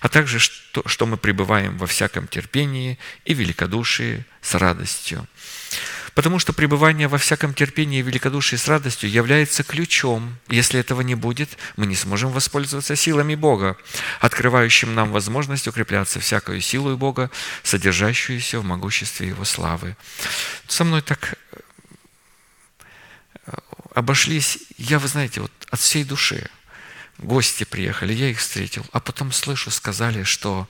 а 0.02 0.10
также 0.10 0.40
что, 0.40 0.84
что 0.88 1.06
мы 1.06 1.18
пребываем 1.18 1.78
во 1.78 1.88
всяком 1.88 2.28
терпении 2.28 3.00
и 3.26 3.34
великодушии 3.34 4.26
с 4.42 4.56
радостью. 4.56 5.28
Потому 6.16 6.40
что 6.40 6.54
пребывание 6.54 7.10
во 7.10 7.18
всяком 7.18 7.54
терпении 7.54 8.00
и 8.00 8.02
великодушии 8.02 8.56
с 8.56 8.70
радостью 8.70 9.12
является 9.12 9.64
ключом. 9.64 10.38
Если 10.48 10.80
этого 10.80 11.02
не 11.02 11.14
будет, 11.14 11.58
мы 11.76 11.86
не 11.86 11.96
сможем 11.96 12.32
воспользоваться 12.32 12.96
силами 12.96 13.36
Бога, 13.36 13.78
открывающим 14.22 14.96
нам 14.96 15.12
возможность 15.12 15.68
укрепляться 15.68 16.22
всякою 16.22 16.62
силой 16.62 16.96
Бога, 16.96 17.30
содержащуюся 17.64 18.62
в 18.62 18.64
могуществе 18.64 19.28
Его 19.28 19.44
славы. 19.44 19.98
Со 20.70 20.86
мной 20.86 21.02
так 21.02 21.36
э, 23.46 23.52
обошлись, 23.94 24.60
я, 24.78 25.00
вы 25.00 25.10
знаете, 25.10 25.42
вот 25.42 25.52
от 25.70 25.82
всей 25.82 26.06
души. 26.06 26.50
Гости 27.18 27.66
приехали, 27.66 28.14
я 28.14 28.30
их 28.30 28.40
встретил, 28.40 28.86
а 28.94 29.02
потом 29.02 29.34
слышу, 29.34 29.70
сказали, 29.70 30.24
что 30.24 30.70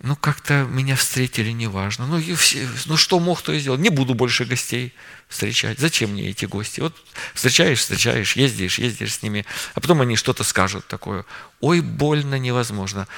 ну, 0.00 0.14
как-то 0.14 0.64
меня 0.64 0.94
встретили, 0.94 1.50
неважно. 1.50 2.06
Ну, 2.06 2.18
и 2.18 2.34
все, 2.34 2.68
ну, 2.84 2.96
что 2.96 3.18
мог, 3.18 3.40
то 3.40 3.52
и 3.52 3.58
сделал. 3.58 3.78
Не 3.78 3.88
буду 3.88 4.14
больше 4.14 4.44
гостей 4.44 4.92
встречать. 5.28 5.78
Зачем 5.78 6.10
мне 6.10 6.28
эти 6.28 6.44
гости? 6.44 6.80
Вот 6.80 6.94
встречаешь, 7.34 7.78
встречаешь, 7.78 8.36
ездишь, 8.36 8.78
ездишь 8.78 9.14
с 9.14 9.22
ними, 9.22 9.46
а 9.74 9.80
потом 9.80 10.02
они 10.02 10.16
что-то 10.16 10.44
скажут 10.44 10.86
такое. 10.86 11.24
Ой, 11.60 11.80
больно, 11.80 12.38
невозможно. 12.38 13.08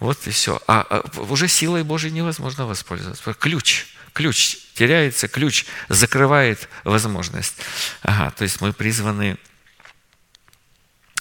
Вот 0.00 0.26
и 0.26 0.30
все. 0.30 0.60
А, 0.66 0.86
а 0.88 1.20
уже 1.22 1.48
силой 1.48 1.82
Божьей 1.82 2.12
невозможно 2.12 2.66
воспользоваться. 2.66 3.34
Ключ, 3.34 3.86
ключ 4.12 4.58
теряется, 4.74 5.28
ключ 5.28 5.64
закрывает 5.88 6.68
возможность. 6.84 7.56
Ага, 8.02 8.30
то 8.32 8.44
есть 8.44 8.60
мы 8.60 8.72
призваны 8.72 9.38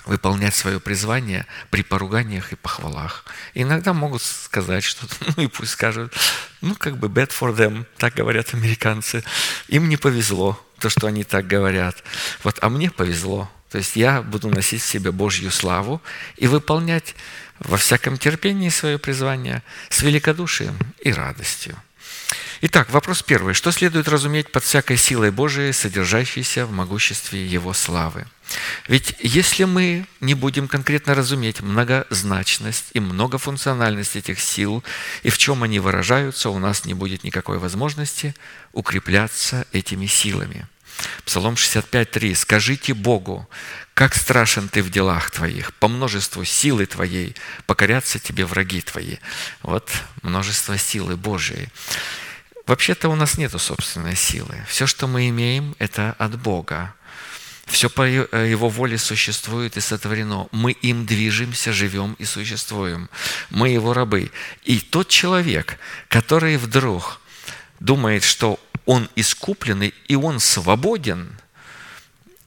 выполнять 0.08 0.56
свое 0.56 0.80
призвание 0.80 1.46
при 1.70 1.84
поруганиях 1.84 2.52
и 2.54 2.56
похвалах. 2.56 3.26
иногда 3.54 3.94
могут 3.94 4.22
сказать 4.22 4.84
что-то, 4.84 5.16
ну 5.38 5.44
и 5.44 5.48
пусть 5.48 5.72
скажут, 5.72 6.14
ну 6.62 6.76
как 6.76 6.98
бы 6.98 7.08
bad 7.08 7.30
for 7.30 7.56
them, 7.56 7.86
так 7.98 8.16
говорят 8.16 8.54
американцы. 8.54 9.24
Им 9.68 9.90
не 9.90 9.98
повезло, 9.98 10.60
то, 10.80 10.90
что 10.90 11.08
они 11.08 11.24
так 11.24 11.48
говорят. 11.48 12.04
Вот, 12.44 12.58
а 12.62 12.70
мне 12.70 12.90
повезло. 12.90 13.50
То 13.70 13.80
есть 13.80 13.96
я 13.96 14.22
буду 14.22 14.50
носить 14.50 14.82
в 14.82 14.88
себе 14.88 15.12
Божью 15.12 15.52
славу 15.52 16.02
и 16.38 16.48
выполнять 16.48 17.16
во 17.60 17.78
всяком 17.78 18.18
терпении 18.18 18.70
свое 18.70 18.98
призвание 18.98 19.62
с 19.90 20.02
великодушием 20.02 20.78
и 21.00 21.12
радостью. 21.12 21.76
Итак, 22.60 22.90
вопрос 22.90 23.22
первый. 23.22 23.54
Что 23.54 23.72
следует 23.72 24.08
разуметь 24.08 24.52
под 24.52 24.64
всякой 24.64 24.98
силой 24.98 25.30
Божией, 25.30 25.74
содержащейся 25.74 26.66
в 26.66 26.72
могуществе 26.72 27.46
Его 27.46 27.72
славы? 27.74 28.26
Ведь 28.88 29.16
если 29.20 29.66
мы 29.66 30.08
не 30.22 30.34
будем 30.34 30.68
конкретно 30.68 31.14
разуметь 31.14 31.62
многозначность 31.62 32.86
и 32.94 33.00
многофункциональность 33.00 34.16
этих 34.16 34.40
сил 34.40 34.84
и 35.22 35.30
в 35.30 35.38
чем 35.38 35.62
они 35.62 35.80
выражаются, 35.80 36.50
у 36.50 36.58
нас 36.58 36.86
не 36.86 36.96
будет 36.96 37.24
никакой 37.24 37.60
возможности 37.60 38.34
укрепляться 38.74 39.68
этими 39.72 40.08
силами. 40.08 40.68
Псалом 41.26 41.54
65.3. 41.54 42.34
«Скажите 42.34 42.96
Богу, 42.96 43.48
как 43.94 44.16
страшен 44.16 44.68
ты 44.68 44.82
в 44.82 44.90
делах 44.90 45.30
твоих, 45.30 45.76
по 45.76 45.88
множеству 45.88 46.44
силы 46.44 46.88
твоей 46.88 47.36
покорятся 47.68 48.18
тебе 48.18 48.46
враги 48.46 48.82
твои». 48.82 49.18
Вот 49.62 49.92
множество 50.24 50.76
силы 50.76 51.18
Божией. 51.18 51.70
Вообще-то 52.68 53.08
у 53.08 53.16
нас 53.16 53.38
нет 53.38 53.52
собственной 53.60 54.16
силы. 54.16 54.56
Все, 54.68 54.86
что 54.86 55.08
мы 55.08 55.30
имеем, 55.30 55.76
это 55.80 56.16
от 56.20 56.38
Бога. 56.38 56.94
Все 57.66 57.90
по 57.90 58.08
э, 58.08 58.50
Его 58.50 58.68
воле 58.68 58.98
существует 58.98 59.78
и 59.78 59.82
сотворено. 59.82 60.48
Мы 60.52 60.74
им 60.74 61.06
движемся, 61.06 61.72
живем 61.72 62.16
и 62.20 62.26
существуем. 62.26 63.10
Мы 63.50 63.70
Его 63.70 63.94
рабы. 63.94 64.32
И 64.66 64.80
тот 64.80 65.08
человек, 65.08 65.80
который 66.10 66.58
вдруг 66.58 67.22
думает, 67.80 68.24
что 68.24 68.60
он 68.86 69.10
искупленный, 69.16 69.94
и 70.08 70.16
он 70.16 70.40
свободен, 70.40 71.30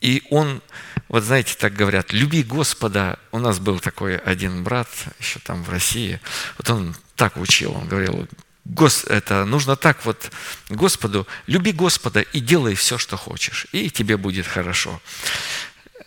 и 0.01 0.23
он, 0.31 0.63
вот 1.09 1.25
знаете, 1.25 1.55
так 1.59 1.75
говорят, 1.75 2.13
люби 2.13 2.43
Господа. 2.43 3.19
У 3.33 3.39
нас 3.39 3.59
был 3.59 3.79
такой 3.79 4.17
один 4.17 4.65
брат, 4.65 4.89
еще 5.19 5.39
там 5.41 5.63
в 5.63 5.71
России, 5.71 6.21
вот 6.59 6.69
он 6.71 6.95
так 7.17 7.37
учил, 7.37 7.73
он 7.73 7.89
говорил, 7.89 8.27
Гос, 8.71 9.05
это 9.05 9.45
нужно 9.45 9.75
так 9.75 10.05
вот 10.05 10.31
Господу, 10.69 11.27
люби 11.49 11.73
Господа 11.73 12.21
и 12.21 12.39
делай 12.39 12.77
все, 12.77 12.99
что 12.99 13.17
хочешь, 13.17 13.67
и 13.73 13.91
тебе 13.91 14.17
будет 14.17 14.47
хорошо. 14.47 15.01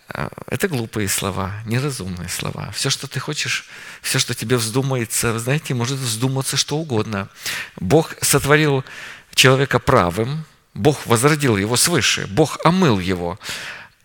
А, 0.08 0.30
это 0.48 0.70
глупые 0.70 1.10
слова, 1.10 1.52
неразумные 1.66 2.30
слова. 2.30 2.72
Все, 2.72 2.90
что 2.90 3.08
ты 3.08 3.20
хочешь, 3.20 3.66
все, 4.02 4.18
что 4.18 4.34
тебе 4.34 4.56
вздумается, 4.56 5.38
знаете, 5.40 5.74
может 5.74 6.00
вздуматься 6.00 6.56
что 6.56 6.78
угодно. 6.78 7.28
Бог 7.76 8.16
сотворил 8.22 8.86
человека 9.34 9.80
правым, 9.80 10.46
Бог 10.74 11.06
возродил 11.06 11.58
его 11.58 11.76
свыше, 11.76 12.28
Бог 12.28 12.60
омыл 12.64 12.98
его. 12.98 13.40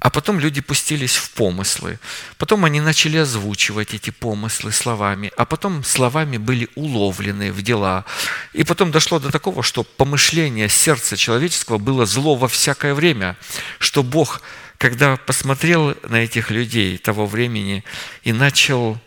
А 0.01 0.11
потом 0.11 0.39
люди 0.39 0.61
пустились 0.61 1.17
в 1.17 1.31
помыслы. 1.33 1.99
Потом 2.37 2.65
они 2.65 2.81
начали 2.81 3.17
озвучивать 3.17 3.95
эти 3.95 4.11
помыслы 4.11 4.71
словами, 4.71 5.33
а 5.37 5.45
потом 5.45 5.83
словами 5.83 6.37
были 6.37 6.69
уловлены 6.77 7.53
в 7.53 7.63
дела. 7.63 8.05
И 8.53 8.63
потом 8.63 8.93
дошло 8.93 9.19
до 9.19 9.33
такого, 9.33 9.65
что 9.65 9.83
помышление 9.83 10.69
сердца 10.69 11.17
человеческого 11.17 11.79
было 11.79 12.07
зло 12.07 12.37
во 12.37 12.47
всякое 12.47 12.95
время, 12.95 13.37
что 13.81 14.05
Бог, 14.05 14.43
когда 14.79 15.17
посмотрел 15.17 15.97
на 16.09 16.17
этих 16.17 16.53
людей 16.53 16.97
того 16.99 17.27
времени 17.27 17.83
и 18.23 18.33
начал 18.33 19.01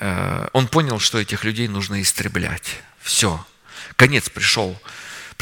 э, 0.00 0.48
он 0.52 0.68
понял, 0.68 0.98
что 0.98 1.18
этих 1.18 1.44
людей 1.44 1.66
нужно 1.66 2.02
истреблять. 2.02 2.82
Все. 3.00 3.42
Конец 3.96 4.28
пришел 4.28 4.78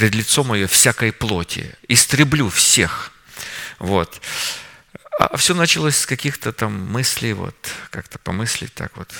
пред 0.00 0.14
лицом 0.14 0.46
мое 0.46 0.66
всякой 0.66 1.12
плоти. 1.12 1.74
Истреблю 1.86 2.48
всех. 2.48 3.12
Вот. 3.78 4.22
А 5.18 5.36
все 5.36 5.52
началось 5.52 5.98
с 5.98 6.06
каких-то 6.06 6.54
там 6.54 6.90
мыслей, 6.90 7.34
вот, 7.34 7.54
как-то 7.90 8.18
помыслить 8.18 8.72
так 8.72 8.96
вот. 8.96 9.12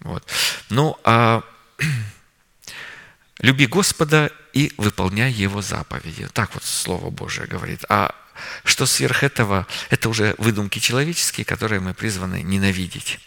вот. 0.00 0.30
Ну, 0.68 0.98
а 1.02 1.42
люби 3.38 3.64
Господа 3.64 4.30
и 4.52 4.70
выполняй 4.76 5.32
Его 5.32 5.62
заповеди. 5.62 6.28
Так 6.34 6.52
вот 6.52 6.62
Слово 6.62 7.08
Божие 7.08 7.46
говорит. 7.46 7.86
А 7.88 8.14
что 8.64 8.84
сверх 8.84 9.24
этого, 9.24 9.66
это 9.88 10.10
уже 10.10 10.34
выдумки 10.36 10.78
человеческие, 10.78 11.46
которые 11.46 11.80
мы 11.80 11.94
призваны 11.94 12.42
ненавидеть. 12.42 13.18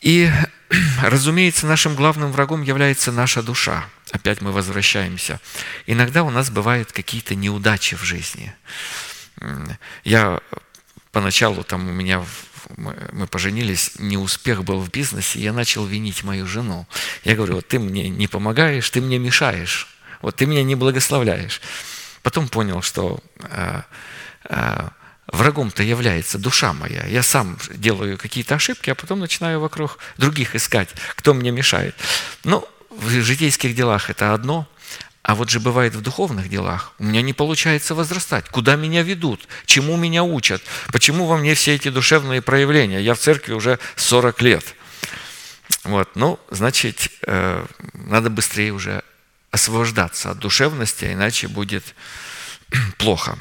И, 0.00 0.30
разумеется, 1.02 1.66
нашим 1.66 1.94
главным 1.94 2.32
врагом 2.32 2.62
является 2.62 3.12
наша 3.12 3.42
душа. 3.42 3.86
Опять 4.10 4.40
мы 4.40 4.52
возвращаемся. 4.52 5.40
Иногда 5.86 6.22
у 6.22 6.30
нас 6.30 6.50
бывают 6.50 6.92
какие-то 6.92 7.34
неудачи 7.34 7.96
в 7.96 8.02
жизни. 8.02 8.54
Я 10.04 10.40
поначалу, 11.12 11.64
там 11.64 11.88
у 11.88 11.92
меня, 11.92 12.24
мы 12.76 13.26
поженились, 13.26 13.92
неуспех 13.98 14.64
был 14.64 14.80
в 14.80 14.90
бизнесе, 14.90 15.40
я 15.40 15.52
начал 15.52 15.84
винить 15.84 16.24
мою 16.24 16.46
жену. 16.46 16.86
Я 17.24 17.34
говорю, 17.34 17.56
вот 17.56 17.68
ты 17.68 17.78
мне 17.78 18.08
не 18.08 18.28
помогаешь, 18.28 18.88
ты 18.90 19.00
мне 19.00 19.18
мешаешь, 19.18 19.88
вот 20.22 20.36
ты 20.36 20.46
меня 20.46 20.62
не 20.62 20.74
благословляешь. 20.74 21.60
Потом 22.22 22.48
понял, 22.48 22.80
что 22.80 23.20
э, 23.40 23.82
э, 24.48 24.88
врагом-то 25.34 25.82
является 25.82 26.38
душа 26.38 26.72
моя. 26.72 27.06
Я 27.06 27.22
сам 27.22 27.58
делаю 27.70 28.18
какие-то 28.18 28.54
ошибки, 28.54 28.90
а 28.90 28.94
потом 28.94 29.20
начинаю 29.20 29.60
вокруг 29.60 29.98
других 30.16 30.54
искать, 30.54 30.88
кто 31.16 31.34
мне 31.34 31.50
мешает. 31.50 31.94
Ну, 32.44 32.66
в 32.90 33.10
житейских 33.10 33.74
делах 33.74 34.10
это 34.10 34.32
одно, 34.32 34.68
а 35.22 35.34
вот 35.34 35.50
же 35.50 35.58
бывает 35.58 35.94
в 35.94 36.02
духовных 36.02 36.48
делах. 36.48 36.92
У 36.98 37.04
меня 37.04 37.22
не 37.22 37.32
получается 37.32 37.94
возрастать. 37.94 38.48
Куда 38.50 38.76
меня 38.76 39.02
ведут? 39.02 39.48
Чему 39.64 39.96
меня 39.96 40.22
учат? 40.22 40.62
Почему 40.92 41.26
во 41.26 41.38
мне 41.38 41.54
все 41.54 41.74
эти 41.74 41.88
душевные 41.88 42.42
проявления? 42.42 43.00
Я 43.00 43.14
в 43.14 43.18
церкви 43.18 43.54
уже 43.54 43.78
40 43.96 44.42
лет. 44.42 44.74
Вот, 45.84 46.10
ну, 46.14 46.38
значит, 46.50 47.08
э, 47.26 47.64
надо 47.94 48.30
быстрее 48.30 48.72
уже 48.72 49.02
освобождаться 49.50 50.30
от 50.30 50.38
душевности, 50.38 51.06
иначе 51.06 51.48
будет 51.48 51.94
плохо. 52.98 53.38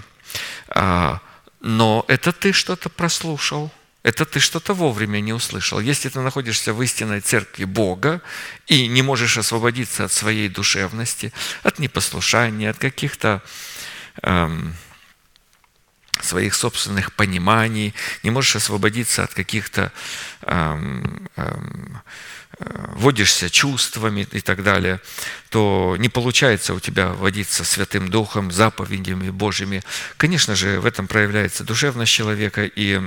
Но 1.64 2.04
это 2.10 2.34
ты 2.34 2.52
что-то 2.52 2.90
прослушал, 2.90 3.72
это 4.04 4.26
ты 4.26 4.42
что-то 4.42 4.74
вовремя 4.74 5.22
не 5.22 5.32
услышал. 5.32 5.80
Если 5.80 6.10
ты 6.10 6.20
находишься 6.20 6.74
в 6.74 6.82
истинной 6.84 7.22
церкви 7.22 7.64
Бога 7.64 8.22
и 8.68 8.88
не 8.88 9.02
можешь 9.02 9.38
освободиться 9.38 10.04
от 10.04 10.12
своей 10.12 10.50
душевности, 10.50 11.32
от 11.64 11.80
непослушания, 11.80 12.70
от 12.70 12.78
каких-то 12.80 13.42
эм, 14.24 14.76
своих 16.22 16.54
собственных 16.54 17.14
пониманий, 17.14 17.94
не 18.24 18.30
можешь 18.30 18.58
освободиться 18.58 19.24
от 19.24 19.34
каких-то 19.34 19.94
эм, 20.42 21.30
эм, 21.38 22.02
водишься 22.60 23.50
чувствами 23.50 24.28
и 24.32 24.42
так 24.42 24.64
далее, 24.64 25.00
то 25.50 25.96
не 25.98 26.10
получается 26.10 26.74
у 26.74 26.80
тебя 26.80 27.10
водиться 27.10 27.64
Святым 27.64 28.10
Духом, 28.10 28.52
заповедями 28.52 29.30
Божьими. 29.30 29.84
Конечно 30.18 30.56
же, 30.56 30.80
в 30.80 30.86
этом 30.86 31.08
проявляется 31.08 31.64
душевность 31.64 32.12
человека, 32.12 32.66
и 32.66 33.02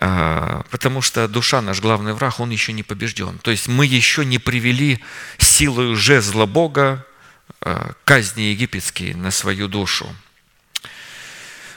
а, 0.00 0.64
потому 0.70 1.02
что 1.02 1.26
душа 1.26 1.60
наш 1.60 1.80
главный 1.80 2.12
враг, 2.12 2.40
он 2.40 2.50
еще 2.50 2.72
не 2.72 2.82
побежден. 2.82 3.38
То 3.38 3.50
есть 3.50 3.68
мы 3.68 3.84
еще 3.84 4.24
не 4.24 4.38
привели 4.38 5.00
силою 5.38 5.96
жезла 5.96 6.46
Бога 6.46 7.04
а, 7.60 7.92
казни 8.04 8.42
египетские 8.42 9.16
на 9.16 9.30
свою 9.30 9.68
душу. 9.68 10.08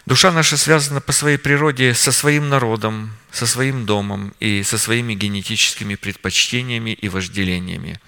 Душа 0.06 0.32
наша 0.32 0.58
связана 0.58 1.00
по 1.00 1.12
своей 1.12 1.38
природе 1.38 1.94
со 1.94 2.12
своим 2.12 2.50
народом, 2.50 3.12
со 3.32 3.46
своим 3.46 3.86
домом 3.86 4.34
и 4.40 4.64
со 4.64 4.78
своими 4.78 5.14
генетическими 5.14 5.96
предпочтениями 5.96 6.92
и 6.92 7.08
вожделениями. 7.08 8.00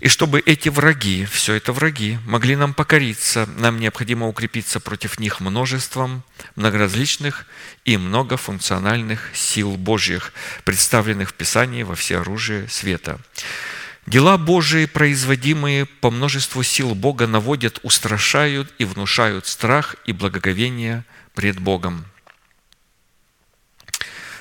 И 0.00 0.08
чтобы 0.08 0.40
эти 0.40 0.68
враги, 0.68 1.24
все 1.24 1.54
это 1.54 1.72
враги, 1.72 2.18
могли 2.24 2.54
нам 2.54 2.72
покориться, 2.72 3.48
нам 3.56 3.80
необходимо 3.80 4.28
укрепиться 4.28 4.78
против 4.78 5.18
них 5.18 5.40
множеством 5.40 6.22
многоразличных 6.54 7.46
и 7.84 7.96
многофункциональных 7.96 9.30
сил 9.34 9.76
Божьих, 9.76 10.32
представленных 10.64 11.30
в 11.30 11.34
Писании 11.34 11.82
во 11.82 11.96
всеоружие 11.96 12.68
света. 12.68 13.18
Дела 14.08 14.38
Божии, 14.38 14.86
производимые 14.86 15.84
по 15.84 16.10
множеству 16.10 16.62
сил 16.62 16.94
Бога, 16.94 17.26
наводят, 17.26 17.78
устрашают 17.82 18.72
и 18.78 18.86
внушают 18.86 19.46
страх 19.46 19.96
и 20.06 20.12
благоговение 20.14 21.04
пред 21.34 21.60
Богом. 21.60 22.06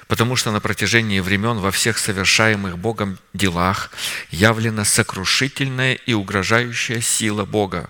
Потому 0.07 0.37
что 0.37 0.53
на 0.53 0.61
протяжении 0.61 1.19
времен 1.19 1.57
во 1.57 1.71
всех 1.71 1.97
совершаемых 1.97 2.77
Богом 2.77 3.19
делах 3.33 3.91
явлена 4.31 4.85
сокрушительная 4.85 5.95
и 5.95 6.13
угрожающая 6.13 7.01
сила 7.01 7.43
Бога, 7.43 7.89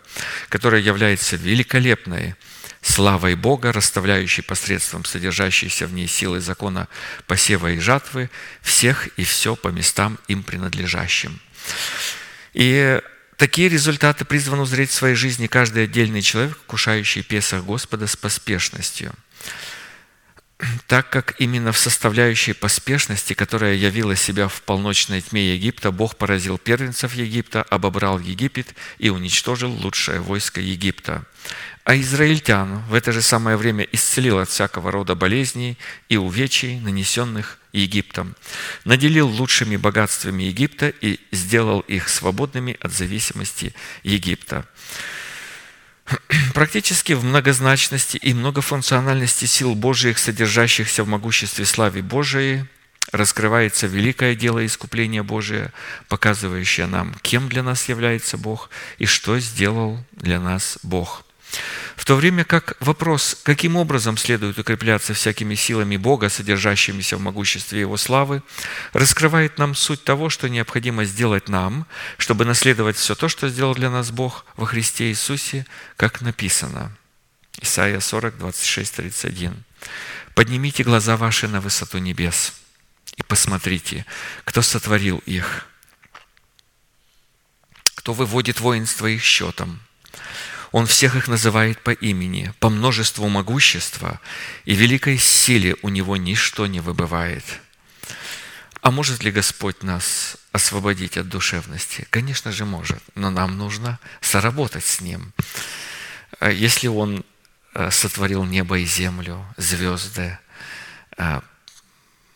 которая 0.50 0.82
является 0.82 1.36
великолепной 1.36 2.34
славой 2.82 3.36
Бога, 3.36 3.72
расставляющей 3.72 4.42
посредством 4.42 5.06
содержащейся 5.06 5.86
в 5.86 5.94
ней 5.94 6.08
силы 6.08 6.40
закона 6.40 6.88
посева 7.28 7.74
и 7.74 7.78
жатвы 7.78 8.32
всех 8.64 9.10
и 9.10 9.24
все 9.24 9.56
по 9.56 9.68
местам 9.68 10.18
им 10.28 10.42
принадлежащим. 10.42 11.40
И 12.54 13.02
такие 13.36 13.70
результаты 13.70 14.26
призван 14.26 14.60
узреть 14.60 14.90
в 14.90 14.94
своей 14.94 15.16
жизни 15.16 15.48
каждый 15.48 15.84
отдельный 15.84 16.22
человек, 16.22 16.58
кушающий 16.66 17.24
Песах 17.24 17.64
Господа 17.64 18.08
с 18.08 18.16
поспешностью– 18.16 19.14
так 20.88 21.10
как 21.10 21.36
именно 21.40 21.72
в 21.72 21.78
составляющей 21.78 22.54
поспешности, 22.54 23.34
которая 23.34 23.76
явила 23.76 24.16
себя 24.16 24.48
в 24.48 24.62
полночной 24.64 25.22
тьме 25.22 25.54
Египта, 25.54 25.92
Бог 25.92 26.16
поразил 26.16 26.58
первенцев 26.58 27.14
Египта, 27.14 27.62
обобрал 27.62 28.18
Египет 28.20 28.74
и 28.98 29.10
уничтожил 29.10 29.72
лучшее 29.72 30.20
войско 30.20 30.60
Египта. 30.60 31.26
А 31.84 31.96
израильтян 31.98 32.80
в 32.90 32.96
это 32.96 33.12
же 33.12 33.22
самое 33.22 33.56
время 33.56 33.88
исцелил 33.92 34.40
от 34.40 34.50
всякого 34.50 34.92
рода 34.92 35.14
болезней 35.14 35.78
и 36.10 36.18
увечий, 36.18 36.80
нанесенных 36.80 37.60
Египтом, 37.80 38.36
наделил 38.86 39.28
лучшими 39.28 39.76
богатствами 39.76 40.44
Египта 40.44 40.90
и 40.90 41.20
сделал 41.32 41.82
их 41.82 42.10
свободными 42.10 42.78
от 42.82 42.94
зависимости 42.94 43.74
Египта. 44.04 44.66
Практически 46.54 47.14
в 47.14 47.24
многозначности 47.24 48.18
и 48.18 48.34
многофункциональности 48.34 49.46
сил 49.46 49.76
Божьих, 49.76 50.18
содержащихся 50.18 51.04
в 51.04 51.08
могуществе 51.08 51.66
славе 51.66 52.02
Божией, 52.02 52.66
раскрывается 53.12 53.88
великое 53.88 54.36
дело 54.36 54.66
искупления 54.66 55.24
Божия, 55.24 55.74
показывающее 56.08 56.88
нам, 56.88 57.14
кем 57.22 57.50
для 57.50 57.64
нас 57.64 57.90
является 57.90 58.38
Бог 58.38 58.70
и 58.98 59.06
что 59.06 59.40
сделал 59.40 60.04
для 60.12 60.40
нас 60.40 60.80
Бог. 60.84 61.27
В 61.96 62.06
то 62.06 62.16
время 62.16 62.46
как 62.46 62.78
вопрос, 62.80 63.38
каким 63.44 63.76
образом 63.76 64.18
следует 64.18 64.58
укрепляться 64.60 65.14
всякими 65.14 65.56
силами 65.56 65.98
Бога, 65.98 66.30
содержащимися 66.30 67.18
в 67.18 67.22
могуществе 67.22 67.80
Его 67.82 67.98
славы, 67.98 68.44
раскрывает 68.94 69.58
нам 69.58 69.76
суть 69.76 70.04
того, 70.04 70.30
что 70.30 70.48
необходимо 70.48 71.06
сделать 71.06 71.50
нам, 71.50 71.88
чтобы 72.18 72.46
наследовать 72.46 72.98
все 72.98 73.16
то, 73.16 73.28
что 73.28 73.50
сделал 73.50 73.74
для 73.74 73.90
нас 73.90 74.12
Бог 74.12 74.46
во 74.56 74.66
Христе 74.66 75.10
Иисусе, 75.10 75.66
как 75.96 76.22
написано. 76.22 76.96
Исайя 77.60 78.00
40, 78.00 78.38
26, 78.38 78.96
31. 78.96 79.64
«Поднимите 80.36 80.84
глаза 80.84 81.18
ваши 81.18 81.48
на 81.48 81.62
высоту 81.62 81.98
небес 81.98 82.54
и 83.16 83.24
посмотрите, 83.24 84.06
кто 84.46 84.62
сотворил 84.62 85.18
их, 85.26 85.66
кто 87.96 88.14
выводит 88.14 88.60
воинство 88.60 89.08
их 89.08 89.24
счетом, 89.24 89.82
он 90.72 90.86
всех 90.86 91.16
их 91.16 91.28
называет 91.28 91.82
по 91.82 91.92
имени, 91.92 92.54
по 92.60 92.70
множеству 92.70 93.28
могущества 93.28 94.20
и 94.66 94.76
великой 94.76 95.18
силе 95.18 95.76
у 95.82 95.90
него 95.90 96.18
ничто 96.18 96.68
не 96.68 96.80
выбывает. 96.80 97.44
А 98.82 98.92
может 98.92 99.24
ли 99.24 99.32
Господь 99.32 99.84
нас 99.84 100.38
освободить 100.52 101.18
от 101.18 101.28
душевности? 101.28 102.08
Конечно 102.10 102.52
же 102.52 102.66
может, 102.66 103.04
но 103.16 103.30
нам 103.30 103.58
нужно 103.58 104.00
соработать 104.22 104.86
с 104.86 105.02
Ним. 105.02 105.34
А 106.40 106.52
если 106.52 106.88
Он 106.88 107.26
э, 107.74 107.92
сотворил 107.92 108.46
небо 108.46 108.78
и 108.80 108.86
землю, 108.86 109.46
звезды, 109.58 110.38
э, 111.18 111.42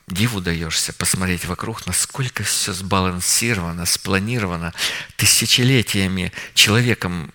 диву 0.07 0.41
даешься 0.41 0.93
посмотреть 0.93 1.45
вокруг, 1.45 1.85
насколько 1.85 2.43
все 2.43 2.73
сбалансировано, 2.73 3.85
спланировано 3.85 4.73
тысячелетиями 5.15 6.31
человеком 6.53 7.33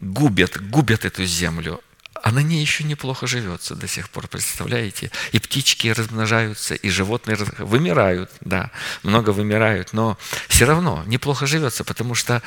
губят, 0.00 0.60
губят 0.70 1.04
эту 1.04 1.24
землю, 1.24 1.80
а 2.24 2.30
на 2.30 2.38
ней 2.38 2.62
еще 2.62 2.84
неплохо 2.84 3.26
живется 3.26 3.74
до 3.74 3.86
сих 3.86 4.08
пор, 4.08 4.28
представляете? 4.28 5.10
И 5.32 5.38
птички 5.38 5.88
размножаются, 5.88 6.74
и 6.74 6.88
животные 6.88 7.36
вымирают, 7.58 8.30
да, 8.40 8.70
много 9.02 9.28
вымирают, 9.28 9.92
но 9.92 10.16
все 10.48 10.64
равно 10.64 11.04
неплохо 11.06 11.46
живется, 11.46 11.84
потому 11.84 12.14
что 12.14 12.42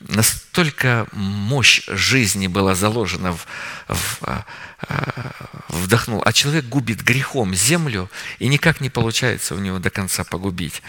настолько 0.00 1.06
мощь 1.12 1.82
жизни 1.88 2.46
была 2.46 2.74
заложена 2.74 3.32
в, 3.32 3.46
в 3.88 4.18
а, 4.22 4.46
а, 4.88 5.32
вдохнул, 5.68 6.22
а 6.24 6.32
человек 6.32 6.64
губит 6.64 7.02
грехом 7.02 7.54
землю, 7.54 8.10
и 8.38 8.48
никак 8.48 8.80
не 8.80 8.88
получается 8.88 9.54
у 9.54 9.58
него 9.58 9.78
до 9.78 9.90
конца 9.90 10.24
погубить. 10.24 10.82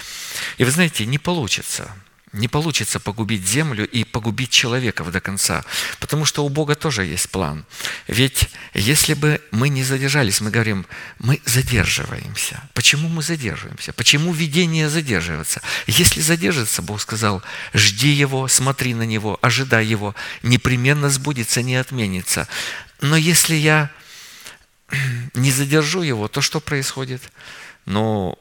И 0.58 0.64
вы 0.64 0.72
знаете, 0.72 1.06
не 1.06 1.18
получится– 1.18 1.92
не 2.32 2.48
получится 2.48 3.00
погубить 3.00 3.46
землю 3.46 3.88
и 3.88 4.04
погубить 4.04 4.52
человеков 4.52 5.12
до 5.12 5.20
конца, 5.20 5.64
потому 6.00 6.26
что 6.26 6.46
у 6.46 6.50
Бога 6.50 6.76
тоже 6.76 7.06
есть 7.06 7.30
план. 7.30 7.66
Ведь 8.08 8.50
если 8.74 9.16
бы 9.16 9.42
мы 9.52 9.70
не 9.70 9.84
задержались, 9.84 10.42
мы 10.42 10.52
говорим, 10.52 10.86
мы 11.18 11.42
задерживаемся. 11.46 12.62
Почему 12.74 13.10
мы 13.10 13.24
задерживаемся? 13.24 13.94
Почему 13.94 14.32
видение 14.32 14.90
задерживается? 14.90 15.62
Если 15.88 16.22
задержится, 16.22 16.82
Бог 16.82 17.02
сказал, 17.02 17.42
жди 17.74 18.10
его, 18.10 18.48
смотри 18.48 18.94
на 18.94 19.04
него, 19.04 19.40
ожидай 19.42 19.86
его, 19.86 20.16
непременно 20.44 21.10
сбудется, 21.10 21.62
не 21.62 21.76
отменится. 21.76 22.48
Но 23.02 23.16
если 23.16 23.56
я 23.56 23.90
не 25.34 25.52
задержу 25.52 26.04
его, 26.04 26.28
то 26.28 26.42
что 26.42 26.60
происходит? 26.60 27.22
Ну, 27.86 28.38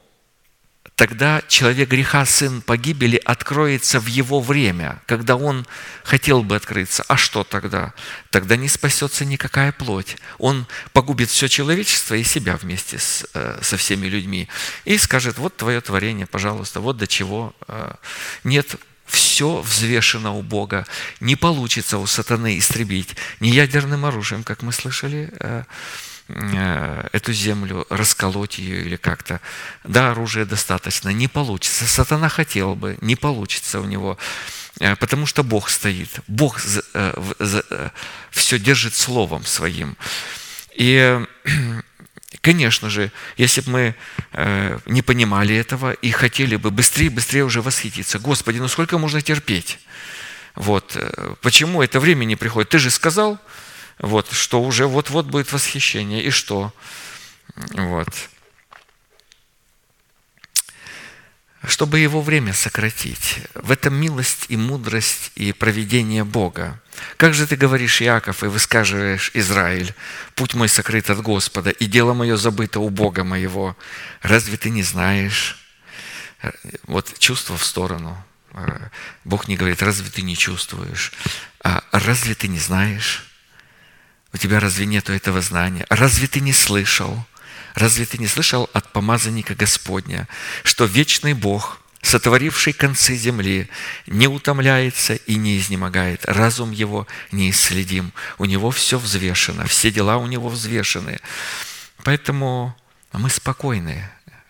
тогда 0.99 1.41
человек 1.47 1.87
греха, 1.87 2.25
сын 2.25 2.61
погибели, 2.61 3.15
откроется 3.23 4.01
в 4.01 4.07
его 4.07 4.41
время, 4.41 5.01
когда 5.05 5.37
он 5.37 5.65
хотел 6.03 6.43
бы 6.43 6.57
открыться. 6.57 7.05
А 7.07 7.15
что 7.15 7.45
тогда? 7.45 7.93
Тогда 8.31 8.57
не 8.57 8.67
спасется 8.67 9.23
никакая 9.23 9.71
плоть. 9.71 10.17
Он 10.39 10.67
погубит 10.91 11.29
все 11.29 11.47
человечество 11.47 12.15
и 12.15 12.25
себя 12.25 12.57
вместе 12.57 12.99
с, 12.99 13.25
э, 13.33 13.59
со 13.61 13.77
всеми 13.77 14.07
людьми. 14.07 14.49
И 14.83 14.97
скажет, 14.97 15.37
вот 15.37 15.55
твое 15.55 15.79
творение, 15.79 16.27
пожалуйста, 16.27 16.81
вот 16.81 16.97
до 16.97 17.07
чего. 17.07 17.53
Э, 17.69 17.93
нет, 18.43 18.75
все 19.05 19.61
взвешено 19.61 20.33
у 20.33 20.41
Бога. 20.41 20.85
Не 21.21 21.37
получится 21.37 21.97
у 21.97 22.07
сатаны 22.07 22.57
истребить 22.57 23.15
ни 23.39 23.47
ядерным 23.47 24.03
оружием, 24.03 24.43
как 24.43 24.63
мы 24.63 24.73
слышали, 24.73 25.31
э, 25.39 25.63
эту 27.11 27.33
землю, 27.33 27.85
расколоть 27.89 28.59
ее 28.59 28.81
или 28.81 28.95
как-то. 28.95 29.41
Да, 29.83 30.11
оружия 30.11 30.45
достаточно, 30.45 31.09
не 31.09 31.27
получится. 31.27 31.85
Сатана 31.85 32.29
хотел 32.29 32.75
бы, 32.75 32.97
не 33.01 33.15
получится 33.15 33.79
у 33.79 33.85
него, 33.85 34.17
э, 34.79 34.95
потому 34.95 35.25
что 35.25 35.43
Бог 35.43 35.69
стоит. 35.69 36.09
Бог 36.27 36.59
э, 36.93 37.89
все 38.31 38.59
держит 38.59 38.93
словом 38.93 39.43
своим. 39.43 39.97
И, 40.75 41.19
конечно 42.41 42.89
же, 42.89 43.11
если 43.37 43.61
бы 43.61 43.71
мы 43.71 43.95
не 44.85 45.01
понимали 45.01 45.55
этого 45.55 45.93
и 45.93 46.11
хотели 46.11 46.55
бы 46.57 46.69
быстрее, 46.69 47.09
быстрее 47.09 47.43
уже 47.43 47.61
восхититься, 47.61 48.19
Господи, 48.19 48.59
ну 48.59 48.67
сколько 48.67 48.97
можно 48.97 49.21
терпеть? 49.21 49.79
Вот. 50.55 50.95
Почему 51.41 51.81
это 51.81 51.99
время 51.99 52.25
не 52.25 52.35
приходит? 52.35 52.69
Ты 52.69 52.79
же 52.79 52.89
сказал, 52.91 53.39
вот, 53.99 54.31
что 54.31 54.61
уже 54.61 54.87
вот-вот 54.87 55.25
будет 55.25 55.51
восхищение. 55.51 56.23
И 56.23 56.29
что? 56.29 56.73
Вот. 57.55 58.09
Чтобы 61.65 61.99
его 61.99 62.21
время 62.21 62.53
сократить. 62.53 63.39
В 63.53 63.71
этом 63.71 63.93
милость 63.93 64.45
и 64.47 64.55
мудрость 64.55 65.31
и 65.35 65.51
проведение 65.51 66.23
Бога. 66.23 66.81
Как 67.17 67.33
же 67.33 67.45
ты 67.45 67.57
говоришь, 67.57 67.99
Яков, 67.99 68.43
и 68.43 68.47
высказываешь 68.47 69.31
Израиль, 69.33 69.93
путь 70.35 70.53
мой 70.53 70.69
сокрыт 70.69 71.09
от 71.09 71.21
Господа, 71.21 71.69
и 71.69 71.85
дело 71.85 72.13
мое 72.13 72.37
забыто 72.37 72.79
у 72.79 72.89
Бога 72.89 73.25
моего. 73.25 73.75
Разве 74.21 74.55
ты 74.55 74.69
не 74.69 74.83
знаешь? 74.83 75.57
Вот 76.83 77.19
чувство 77.19 77.57
в 77.57 77.65
сторону. 77.65 78.17
Бог 79.25 79.49
не 79.49 79.57
говорит, 79.57 79.83
разве 79.83 80.09
ты 80.09 80.21
не 80.21 80.37
чувствуешь? 80.37 81.11
А 81.61 81.83
разве 81.91 82.35
ты 82.35 82.47
не 82.47 82.59
знаешь? 82.59 83.28
У 84.33 84.37
тебя 84.37 84.59
разве 84.59 84.85
нету 84.85 85.13
этого 85.13 85.41
знания? 85.41 85.85
Разве 85.89 86.27
ты 86.27 86.39
не 86.39 86.53
слышал? 86.53 87.25
Разве 87.75 88.05
ты 88.05 88.17
не 88.17 88.27
слышал 88.27 88.69
от 88.73 88.91
помазанника 88.91 89.55
Господня, 89.55 90.27
что 90.63 90.85
вечный 90.85 91.33
Бог, 91.33 91.81
сотворивший 92.01 92.73
концы 92.73 93.15
земли, 93.15 93.69
не 94.07 94.27
утомляется 94.27 95.15
и 95.15 95.35
не 95.35 95.57
изнемогает. 95.57 96.25
Разум 96.25 96.71
его 96.71 97.07
неисследим. 97.31 98.11
У 98.37 98.45
него 98.45 98.71
все 98.71 98.97
взвешено, 98.97 99.65
все 99.65 99.91
дела 99.91 100.17
у 100.17 100.27
него 100.27 100.49
взвешены. 100.49 101.19
Поэтому 102.03 102.75
мы 103.13 103.29
спокойны, 103.29 104.09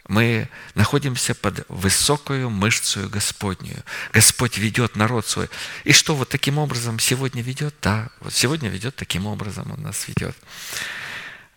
мы 0.10 0.50
находимся 0.74 1.36
под 1.36 1.66
высокую 1.70 2.50
мышцу 2.50 3.08
Господнюю. 3.10 3.84
Господь 4.12 4.58
ведет 4.58 4.96
народ 4.96 5.28
свой. 5.28 5.50
И 5.84 5.94
что 5.94 6.16
вот 6.16 6.30
таким 6.30 6.58
образом 6.58 6.98
сегодня 7.00 7.44
ведет? 7.44 7.76
Да, 7.82 8.10
вот 8.20 8.34
сегодня 8.34 8.70
ведет 8.70 8.96
таким 8.96 9.28
образом, 9.28 9.72
Он 9.72 9.84
нас 9.84 10.08
ведет. 10.08 10.36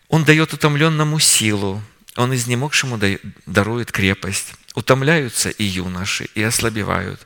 Он 0.07 0.23
дает 0.23 0.53
утомленному 0.53 1.17
силу, 1.17 1.81
Он 2.15 2.33
изнемогшему 2.35 2.99
дарует 3.47 3.91
крепость. 3.91 4.53
Утомляются 4.75 5.49
и 5.49 5.63
юноши, 5.63 6.29
и 6.35 6.43
ослабевают. 6.43 7.25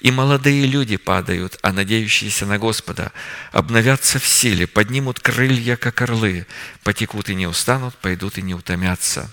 И 0.00 0.10
молодые 0.10 0.66
люди 0.66 0.98
падают, 0.98 1.58
а 1.62 1.72
надеющиеся 1.72 2.44
на 2.44 2.58
Господа 2.58 3.12
обновятся 3.52 4.18
в 4.18 4.26
силе, 4.26 4.66
поднимут 4.66 5.20
крылья, 5.20 5.76
как 5.76 6.02
орлы, 6.02 6.46
потекут 6.84 7.30
и 7.30 7.34
не 7.34 7.46
устанут, 7.46 7.94
пойдут 7.96 8.36
и 8.36 8.42
не 8.42 8.54
утомятся. 8.54 9.30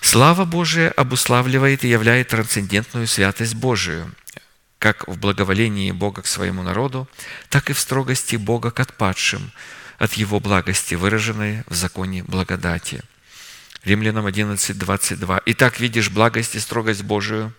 Слава 0.00 0.44
Божия 0.44 0.90
обуславливает 0.90 1.84
и 1.84 1.88
являет 1.88 2.28
трансцендентную 2.28 3.06
святость 3.06 3.54
Божию, 3.54 4.14
как 4.78 5.08
в 5.08 5.18
благоволении 5.18 5.90
Бога 5.90 6.22
к 6.22 6.26
своему 6.26 6.62
народу, 6.62 7.08
так 7.48 7.70
и 7.70 7.72
в 7.72 7.80
строгости 7.80 8.36
Бога 8.36 8.70
к 8.70 8.80
отпадшим, 8.80 9.52
от 9.98 10.12
Его 10.14 10.40
благости, 10.40 10.94
выраженной 10.94 11.64
в 11.66 11.74
законе 11.74 12.22
благодати. 12.22 13.02
Римлянам 13.84 14.26
11, 14.26 14.76
22. 14.76 15.42
«Итак, 15.46 15.80
видишь 15.80 16.10
благость 16.10 16.54
и 16.54 16.60
строгость 16.60 17.02
Божию, 17.02 17.52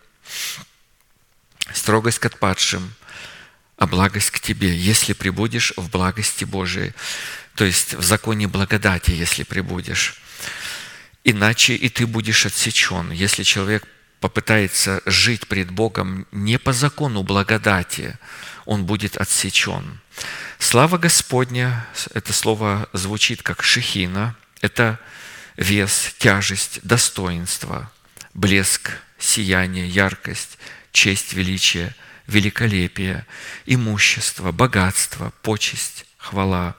строгость 1.73 2.19
к 2.19 2.26
отпадшим, 2.26 2.93
а 3.77 3.88
благость 3.88 4.31
к 4.31 4.39
тебе, 4.39 4.76
если 4.76 5.14
прибудешь 5.14 5.73
в 5.76 5.89
благости 5.89 6.43
Божией». 6.45 6.93
То 7.55 7.65
есть 7.65 7.95
в 7.95 8.03
законе 8.03 8.47
благодати, 8.47 9.09
если 9.09 9.41
прибудешь 9.41 10.22
иначе 11.23 11.76
и 11.76 11.89
ты 11.89 12.07
будешь 12.07 12.45
отсечен. 12.45 13.11
Если 13.11 13.44
человек 13.44 13.85
попытается 14.19 15.02
жить 15.06 15.48
пред 15.48 15.72
Богом 15.72 16.26
не 16.31 16.57
по 16.57 16.73
закону 16.73 17.23
благодати, 17.23 18.18
он 18.65 18.85
будет 18.85 19.18
отсечен. 19.18 19.99
Слава 20.60 20.98
Господня, 20.98 21.85
это 22.14 22.34
слово 22.34 22.89
звучит 22.94 23.44
как 23.44 23.64
шехина, 23.64 24.35
это 24.61 24.99
вес, 25.56 26.15
тяжесть, 26.18 26.80
достоинство, 26.84 27.91
блеск, 28.34 28.91
сияние, 29.19 29.88
яркость, 29.88 30.57
честь, 30.91 31.34
величие, 31.34 31.95
великолепие, 32.27 33.26
имущество, 33.65 34.52
богатство, 34.52 35.31
почесть, 35.44 36.06
хвала, 36.18 36.76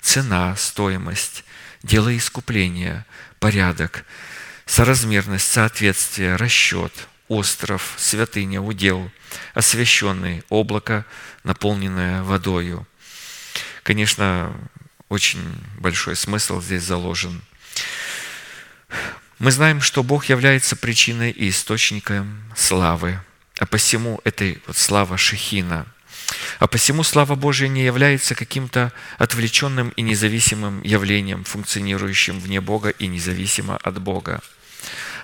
цена, 0.00 0.54
стоимость, 0.56 1.44
дело 1.82 2.16
искупления, 2.16 3.06
порядок, 3.42 4.04
соразмерность, 4.66 5.50
соответствие, 5.50 6.36
расчет, 6.36 6.92
остров, 7.26 7.94
святыня, 7.96 8.62
удел, 8.62 9.10
освященный, 9.52 10.44
облако, 10.48 11.04
наполненное 11.42 12.22
водою. 12.22 12.86
Конечно, 13.82 14.54
очень 15.08 15.42
большой 15.76 16.14
смысл 16.14 16.60
здесь 16.60 16.84
заложен. 16.84 17.42
Мы 19.40 19.50
знаем, 19.50 19.80
что 19.80 20.04
Бог 20.04 20.26
является 20.26 20.76
причиной 20.76 21.32
и 21.32 21.48
источником 21.48 22.44
славы, 22.54 23.18
а 23.58 23.66
посему 23.66 24.20
этой 24.22 24.62
вот 24.68 24.76
слава 24.76 25.18
Шехина– 25.18 25.86
а 26.58 26.66
посему 26.66 27.02
слава 27.02 27.34
Божия 27.34 27.68
не 27.68 27.84
является 27.84 28.34
каким-то 28.34 28.92
отвлеченным 29.18 29.90
и 29.90 30.02
независимым 30.02 30.82
явлением, 30.82 31.44
функционирующим 31.44 32.40
вне 32.40 32.60
Бога 32.60 32.90
и 32.90 33.06
независимо 33.06 33.76
от 33.76 34.00
Бога. 34.00 34.40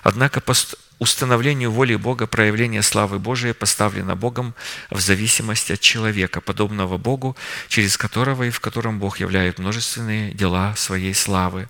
Однако 0.02 0.40
по 0.40 0.54
установлению 0.98 1.70
воли 1.70 1.94
Бога 1.94 2.26
проявление 2.26 2.82
славы 2.82 3.18
Божией 3.18 3.52
поставлено 3.52 4.16
Богом 4.16 4.54
в 4.90 5.00
зависимости 5.00 5.72
от 5.72 5.80
человека, 5.80 6.40
подобного 6.40 6.98
Богу, 6.98 7.36
через 7.68 7.96
которого 7.96 8.44
и 8.44 8.50
в 8.50 8.60
котором 8.60 8.98
Бог 8.98 9.20
являет 9.20 9.58
множественные 9.58 10.32
дела 10.32 10.74
своей 10.76 11.14
славы. 11.14 11.68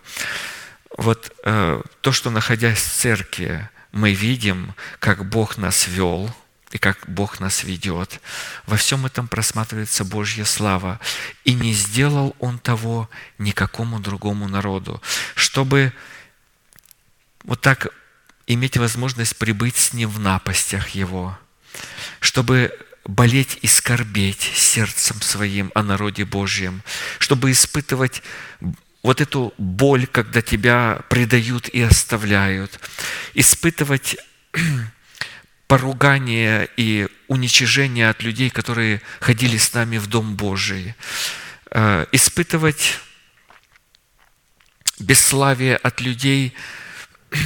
Вот 0.96 1.32
э, 1.44 1.82
то, 2.00 2.12
что 2.12 2.30
находясь 2.30 2.78
в 2.78 2.92
церкви, 2.92 3.68
мы 3.92 4.12
видим, 4.12 4.74
как 4.98 5.28
Бог 5.28 5.58
нас 5.58 5.86
вел– 5.88 6.34
и 6.70 6.78
как 6.78 6.98
Бог 7.08 7.40
нас 7.40 7.64
ведет. 7.64 8.20
Во 8.66 8.76
всем 8.76 9.06
этом 9.06 9.28
просматривается 9.28 10.04
Божья 10.04 10.44
слава. 10.44 11.00
И 11.44 11.54
не 11.54 11.72
сделал 11.72 12.36
Он 12.38 12.58
того 12.58 13.08
никакому 13.38 14.00
другому 14.00 14.48
народу, 14.48 15.02
чтобы 15.34 15.92
вот 17.44 17.60
так 17.60 17.88
иметь 18.46 18.76
возможность 18.76 19.36
прибыть 19.36 19.76
с 19.76 19.92
Ним 19.92 20.10
в 20.10 20.20
напастях 20.20 20.90
Его, 20.90 21.38
чтобы 22.20 22.76
болеть 23.04 23.58
и 23.62 23.66
скорбеть 23.66 24.42
сердцем 24.54 25.20
своим 25.22 25.72
о 25.74 25.82
народе 25.82 26.26
Божьем, 26.26 26.82
чтобы 27.18 27.50
испытывать 27.50 28.22
вот 29.02 29.22
эту 29.22 29.54
боль, 29.56 30.06
когда 30.06 30.42
тебя 30.42 31.00
предают 31.08 31.68
и 31.68 31.80
оставляют, 31.80 32.78
испытывать 33.32 34.16
поругание 35.68 36.68
и 36.76 37.08
уничижение 37.28 38.08
от 38.08 38.22
людей, 38.22 38.50
которые 38.50 39.02
ходили 39.20 39.58
с 39.58 39.74
нами 39.74 39.98
в 39.98 40.06
Дом 40.06 40.34
Божий, 40.34 40.94
э, 41.70 42.06
испытывать 42.10 42.98
бесславие 44.98 45.76
от 45.76 46.00
людей, 46.00 46.54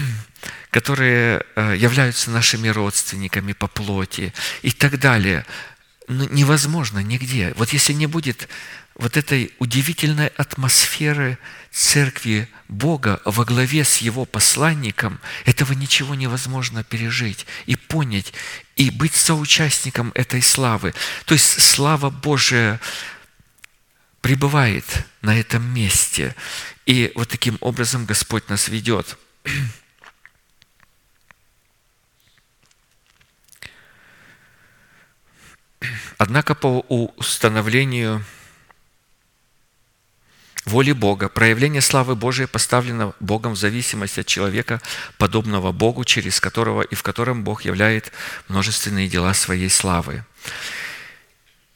которые 0.71 1.45
э, 1.57 1.75
являются 1.77 2.31
нашими 2.31 2.69
родственниками 2.69 3.53
по 3.53 3.67
плоти 3.67 4.33
и 4.63 4.71
так 4.71 5.01
далее. 5.01 5.45
Но 6.07 6.25
невозможно 6.25 7.01
нигде. 7.01 7.53
Вот 7.57 7.71
если 7.71 7.93
не 7.93 8.07
будет 8.07 8.49
вот 8.95 9.17
этой 9.17 9.53
удивительной 9.59 10.29
атмосферы 10.29 11.39
церкви 11.73 12.49
Бога 12.69 13.21
во 13.25 13.45
главе 13.45 13.85
с 13.85 13.99
Его 13.99 14.25
посланником, 14.27 15.21
этого 15.45 15.73
ничего 15.73 16.15
невозможно 16.15 16.85
пережить 16.85 17.47
и 17.67 17.77
понять, 17.77 18.33
и 18.77 18.91
быть 18.91 19.15
соучастником 19.15 20.13
этой 20.15 20.43
славы. 20.43 20.95
То 21.25 21.35
есть 21.35 21.61
слава 21.61 22.11
Божия 22.11 22.79
пребывает 24.21 24.85
на 25.23 25.39
этом 25.39 25.63
месте. 25.75 26.37
И 26.85 27.11
вот 27.15 27.29
таким 27.29 27.57
образом 27.61 28.05
Господь 28.05 28.49
нас 28.49 28.69
ведет. 28.69 29.17
Однако 36.19 36.55
по 36.55 36.81
установлению 37.17 38.25
воли 40.65 40.93
Бога, 40.93 41.29
проявление 41.29 41.81
славы 41.81 42.15
Божией 42.15 42.47
поставлено 42.47 43.15
Богом 43.21 43.53
в 43.53 43.59
зависимость 43.59 44.19
от 44.19 44.27
человека, 44.27 44.81
подобного 45.19 45.73
Богу, 45.73 46.05
через 46.05 46.41
которого 46.41 46.83
и 46.83 46.95
в 46.95 47.03
котором 47.03 47.45
Бог 47.45 47.63
являет 47.63 48.13
множественные 48.49 49.09
дела 49.09 49.35
своей 49.35 49.69
славы. 49.69 50.25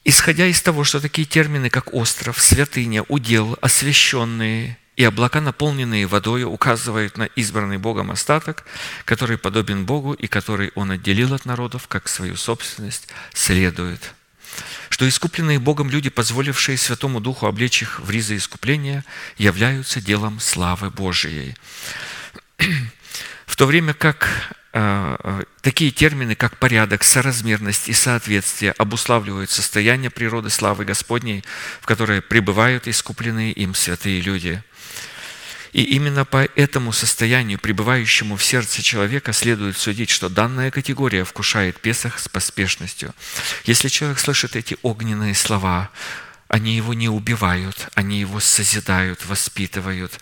Исходя 0.03 0.45
из 0.45 0.61
того, 0.61 0.85
что 0.85 1.01
такие 1.01 1.27
термины, 1.27 1.69
как 1.69 1.93
остров, 1.93 2.41
святыня, 2.41 3.03
удел, 3.09 3.57
освященные 3.61 4.77
и 4.95 5.03
облака, 5.03 5.41
наполненные 5.41 6.07
водой, 6.07 6.43
указывают 6.43 7.17
на 7.17 7.25
избранный 7.25 7.77
Богом 7.77 8.09
остаток, 8.09 8.63
который 9.03 9.37
подобен 9.37 9.85
Богу 9.85 10.13
и 10.13 10.27
который 10.27 10.71
Он 10.75 10.91
отделил 10.91 11.33
от 11.33 11.45
народов, 11.45 11.87
как 11.87 12.07
свою 12.07 12.37
собственность, 12.37 13.09
следует– 13.33 14.13
что 14.89 15.07
искупленные 15.07 15.59
Богом 15.59 15.89
люди, 15.89 16.09
позволившие 16.09 16.77
Святому 16.77 17.19
Духу 17.19 17.45
облечь 17.45 17.81
их 17.81 17.99
в 17.99 18.09
ризы 18.09 18.37
искупления, 18.37 19.03
являются 19.37 20.01
делом 20.01 20.39
славы 20.39 20.89
Божией. 20.89 21.55
В 23.45 23.55
то 23.55 23.65
время 23.65 23.93
как 23.93 24.27
э, 24.73 25.15
э, 25.23 25.43
такие 25.61 25.91
термины, 25.91 26.35
как 26.35 26.57
порядок, 26.57 27.03
соразмерность 27.03 27.89
и 27.89 27.93
соответствие 27.93 28.73
обуславливают 28.73 29.49
состояние 29.49 30.09
природы 30.09 30.49
славы 30.49 30.85
Господней, 30.85 31.43
в 31.81 31.85
которой 31.85 32.21
пребывают 32.21 32.87
искупленные 32.87 33.51
им 33.51 33.73
святые 33.73 34.21
люди– 34.21 34.63
и 35.77 35.83
именно 35.83 36.25
по 36.25 36.49
этому 36.55 36.91
состоянию, 36.91 37.59
пребывающему 37.59 38.35
в 38.35 38.43
сердце 38.43 38.81
человека, 38.81 39.31
следует 39.31 39.77
судить, 39.77 40.09
что 40.09 40.27
данная 40.27 40.71
категория 40.71 41.23
вкушает 41.23 41.79
Песах 41.79 42.17
с 42.17 42.27
поспешностью. 42.27 43.13
Если 43.63 43.87
человек 43.87 44.17
слышит 44.17 44.55
эти 44.55 44.75
огненные 44.81 45.35
слова, 45.35 45.91
они 46.47 46.75
его 46.75 46.95
не 46.95 47.09
убивают, 47.09 47.89
они 47.93 48.19
его 48.19 48.39
созидают, 48.39 49.27
воспитывают. 49.27 50.19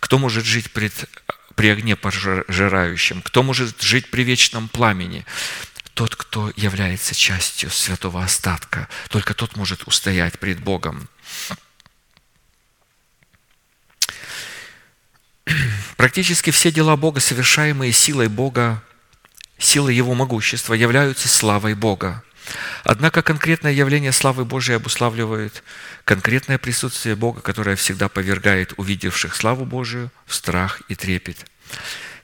Кто 0.00 0.18
может 0.18 0.46
жить 0.46 0.70
пред, 0.70 1.10
при 1.56 1.68
огне 1.68 1.94
пожирающем? 1.94 3.20
Кто 3.20 3.42
может 3.42 3.82
жить 3.82 4.10
при 4.10 4.22
вечном 4.22 4.66
пламени? 4.66 5.26
Тот, 5.92 6.16
кто 6.16 6.50
является 6.56 7.14
частью 7.14 7.68
святого 7.68 8.24
остатка. 8.24 8.88
Только 9.10 9.34
тот 9.34 9.56
может 9.56 9.86
устоять 9.86 10.38
пред 10.38 10.60
Богом. 10.60 11.06
Практически 15.96 16.50
все 16.50 16.70
дела 16.70 16.96
Бога, 16.96 17.20
совершаемые 17.20 17.92
силой 17.92 18.28
Бога, 18.28 18.82
силой 19.58 19.94
Его 19.94 20.14
могущества, 20.14 20.74
являются 20.74 21.28
славой 21.28 21.74
Бога. 21.74 22.22
Однако 22.84 23.22
конкретное 23.22 23.72
явление 23.72 24.12
славы 24.12 24.44
Божией 24.44 24.76
обуславливает 24.76 25.64
конкретное 26.04 26.58
присутствие 26.58 27.16
Бога, 27.16 27.40
которое 27.40 27.74
всегда 27.74 28.08
повергает 28.08 28.74
увидевших 28.76 29.34
славу 29.34 29.64
Божию 29.64 30.12
в 30.26 30.34
страх 30.34 30.82
и 30.88 30.94
трепет. 30.94 31.44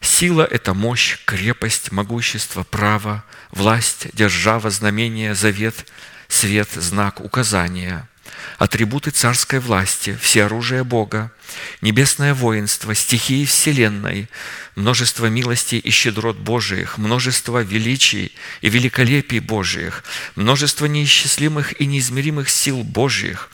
Сила– 0.00 0.46
это 0.50 0.74
мощь, 0.74 1.18
крепость, 1.24 1.90
могущество, 1.92 2.64
право, 2.64 3.24
власть, 3.50 4.08
держава, 4.12 4.70
знамение, 4.70 5.34
завет, 5.34 5.86
свет, 6.28 6.68
знак, 6.72 7.20
указание– 7.20 8.06
атрибуты 8.58 9.10
царской 9.10 9.58
власти, 9.58 10.18
все 10.20 10.44
оружие 10.44 10.84
Бога, 10.84 11.32
небесное 11.80 12.34
воинство, 12.34 12.94
стихии 12.94 13.44
Вселенной, 13.44 14.28
множество 14.76 15.26
милостей 15.26 15.78
и 15.78 15.90
щедрот 15.90 16.36
Божиих, 16.36 16.98
множество 16.98 17.62
величий 17.62 18.32
и 18.60 18.68
великолепий 18.68 19.40
Божиих, 19.40 20.04
множество 20.36 20.86
неисчислимых 20.86 21.80
и 21.80 21.86
неизмеримых 21.86 22.48
сил 22.48 22.82
Божиих, 22.82 23.50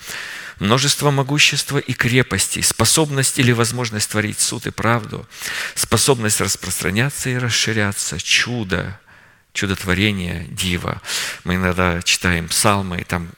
множество 0.58 1.10
могущества 1.10 1.78
и 1.78 1.92
крепостей, 1.92 2.62
способность 2.62 3.38
или 3.38 3.52
возможность 3.52 4.10
творить 4.10 4.40
суд 4.40 4.66
и 4.66 4.70
правду, 4.70 5.26
способность 5.74 6.40
распространяться 6.40 7.30
и 7.30 7.38
расширяться, 7.38 8.18
чудо, 8.18 8.98
чудотворение, 9.52 10.46
дива. 10.50 11.00
Мы 11.44 11.56
иногда 11.56 12.02
читаем 12.02 12.48
псалмы, 12.48 13.00
и 13.00 13.04
там 13.04 13.28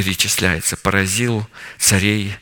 перечисляется, 0.00 0.78
поразил 0.78 1.46
царей 1.78 2.34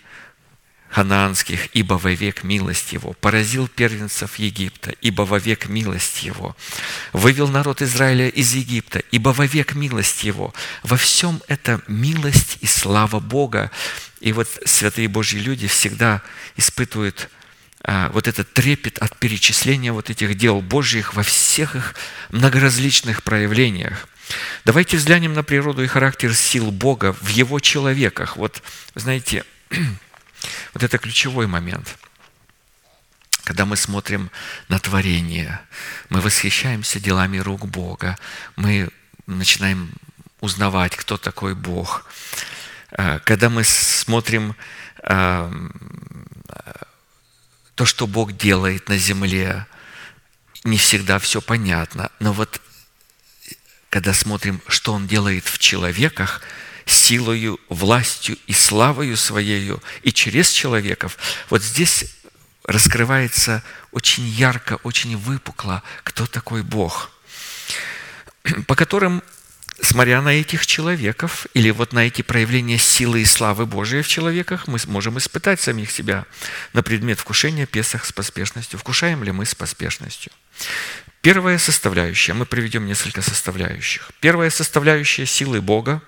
ханаанских, 0.90 1.74
ибо 1.74 1.94
вовек 1.94 2.44
милость 2.44 2.92
Его, 2.92 3.14
поразил 3.14 3.66
первенцев 3.66 4.38
Египта, 4.38 4.92
ибо 5.00 5.22
вовек 5.22 5.68
милость 5.68 6.22
Его, 6.22 6.56
вывел 7.12 7.48
народ 7.48 7.82
Израиля 7.82 8.28
из 8.28 8.54
Египта, 8.54 9.00
ибо 9.10 9.30
вовек 9.30 9.74
милость 9.74 10.22
Его. 10.22 10.54
Во 10.84 10.96
всем 10.96 11.42
это 11.48 11.82
милость 11.88 12.58
и 12.60 12.66
слава 12.66 13.18
Бога. 13.18 13.72
И 14.20 14.32
вот 14.32 14.48
святые 14.64 15.08
Божьи 15.08 15.38
люди 15.38 15.66
всегда 15.66 16.22
испытывают 16.56 17.28
а, 17.82 18.08
вот 18.10 18.28
этот 18.28 18.52
трепет 18.52 18.98
от 18.98 19.16
перечисления 19.18 19.92
вот 19.92 20.10
этих 20.10 20.36
дел 20.36 20.60
Божьих 20.60 21.14
во 21.14 21.24
всех 21.24 21.74
их 21.74 21.96
многоразличных 22.30 23.24
проявлениях. 23.24 24.06
Давайте 24.64 24.96
взглянем 24.96 25.32
на 25.32 25.42
природу 25.42 25.82
и 25.82 25.86
характер 25.86 26.34
сил 26.34 26.70
Бога 26.70 27.12
в 27.12 27.28
Его 27.28 27.60
человеках. 27.60 28.36
Вот, 28.36 28.62
знаете, 28.94 29.44
вот 30.74 30.82
это 30.82 30.98
ключевой 30.98 31.46
момент. 31.46 31.96
Когда 33.44 33.64
мы 33.64 33.76
смотрим 33.76 34.30
на 34.68 34.78
творение, 34.78 35.60
мы 36.10 36.20
восхищаемся 36.20 37.00
делами 37.00 37.38
рук 37.38 37.66
Бога, 37.66 38.18
мы 38.56 38.90
начинаем 39.26 39.90
узнавать, 40.40 40.96
кто 40.96 41.16
такой 41.16 41.54
Бог. 41.54 42.06
А, 42.90 43.18
когда 43.20 43.48
мы 43.48 43.64
смотрим 43.64 44.54
а, 45.02 45.50
то, 47.74 47.84
что 47.86 48.06
Бог 48.06 48.36
делает 48.36 48.88
на 48.88 48.98
земле, 48.98 49.66
не 50.64 50.76
всегда 50.76 51.18
все 51.18 51.40
понятно, 51.40 52.10
но 52.18 52.32
вот 52.32 52.60
когда 53.90 54.12
смотрим, 54.12 54.60
что 54.66 54.92
Он 54.92 55.06
делает 55.06 55.46
в 55.46 55.58
человеках, 55.58 56.42
силою, 56.84 57.60
властью 57.68 58.36
и 58.46 58.52
славою 58.52 59.16
Своею 59.16 59.82
и 60.02 60.12
через 60.12 60.50
человеков, 60.50 61.18
вот 61.50 61.62
здесь 61.62 62.16
раскрывается 62.64 63.62
очень 63.92 64.26
ярко, 64.26 64.78
очень 64.82 65.16
выпукло, 65.16 65.82
кто 66.02 66.26
такой 66.26 66.62
Бог, 66.62 67.10
по 68.66 68.74
которым 68.74 69.22
смотря 69.80 70.20
на 70.20 70.30
этих 70.30 70.66
человеков 70.66 71.46
или 71.54 71.70
вот 71.70 71.92
на 71.92 72.06
эти 72.06 72.22
проявления 72.22 72.78
силы 72.78 73.22
и 73.22 73.24
славы 73.24 73.64
Божией 73.64 74.02
в 74.02 74.08
человеках, 74.08 74.66
мы 74.66 74.78
можем 74.86 75.18
испытать 75.18 75.60
самих 75.60 75.90
себя 75.90 76.26
на 76.72 76.82
предмет 76.82 77.18
вкушения 77.18 77.66
Песах 77.66 78.04
с 78.04 78.12
поспешностью. 78.12 78.78
Вкушаем 78.78 79.22
ли 79.22 79.32
мы 79.32 79.46
с 79.46 79.54
поспешностью? 79.54 80.32
Первая 81.20 81.58
составляющая, 81.58 82.32
мы 82.32 82.46
приведем 82.46 82.86
несколько 82.86 83.22
составляющих. 83.22 84.12
Первая 84.20 84.50
составляющая 84.50 85.26
силы 85.26 85.60
Бога 85.60 86.00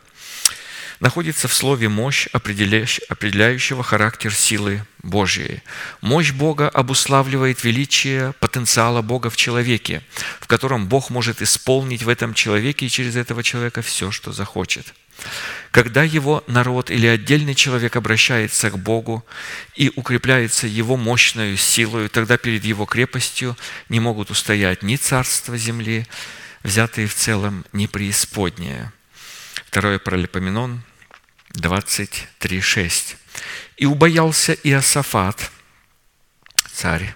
находится 1.01 1.49
в 1.49 1.55
слове 1.55 1.89
«мощь», 1.89 2.29
определяющего 2.33 3.83
характер 3.83 4.33
силы 4.33 4.85
Божьей. 5.03 5.63
Мощь 6.01 6.31
Бога 6.31 6.69
обуславливает 6.69 7.65
величие 7.65 8.35
потенциала 8.39 9.03
Бога 9.03 9.31
в 9.31 9.37
человеке, 9.37 10.03
в 10.41 10.47
котором 10.47 10.87
Бог 10.87 11.11
может 11.11 11.43
исполнить 11.43 12.05
в 12.05 12.09
этом 12.09 12.33
человеке 12.33 12.87
и 12.87 12.91
через 12.91 13.17
этого 13.17 13.43
человека 13.43 13.83
все, 13.83 14.13
что 14.13 14.31
захочет. 14.31 14.95
Когда 15.71 16.03
его 16.03 16.43
народ 16.47 16.91
или 16.91 17.07
отдельный 17.07 17.55
человек 17.55 17.95
обращается 17.97 18.71
к 18.71 18.79
Богу 18.79 19.25
и 19.77 19.93
укрепляется 19.95 20.67
его 20.67 20.97
мощной 20.97 21.57
силой, 21.57 22.09
тогда 22.09 22.37
перед 22.39 22.65
его 22.65 22.87
крепостью 22.87 23.57
не 23.89 24.01
могут 24.01 24.31
устоять 24.31 24.83
ни 24.83 24.97
царство 24.97 25.57
земли, 25.57 26.07
взятые 26.65 27.07
в 27.07 27.15
целом, 27.15 27.65
ни 27.73 27.87
преисподнее. 27.87 28.93
Второе 29.67 30.01
Паралипоменон, 30.01 30.83
23.6. 31.55 33.17
«И 33.77 33.87
убоялся 33.87 34.53
Иосафат, 34.53 35.51
царь, 36.73 37.15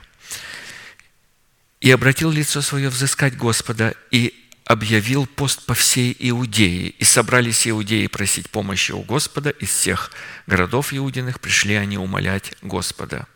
и 1.81 1.91
обратил 1.91 2.31
лицо 2.31 2.63
свое 2.63 2.89
взыскать 2.89 3.37
Господа, 3.37 3.95
и 4.11 4.44
объявил 4.65 5.27
пост 5.27 5.65
по 5.67 5.75
всей 5.75 6.17
Иудее, 6.19 6.89
и 6.89 7.05
собрались 7.05 7.69
иудеи 7.69 8.07
просить 8.07 8.51
помощи 8.51 8.93
у 8.93 9.03
Господа, 9.03 9.51
из 9.51 9.69
всех 9.69 10.11
городов 10.47 10.93
иудиных 10.93 11.41
пришли 11.41 11.75
они 11.75 11.99
умолять 11.99 12.53
Господа. 12.63 13.27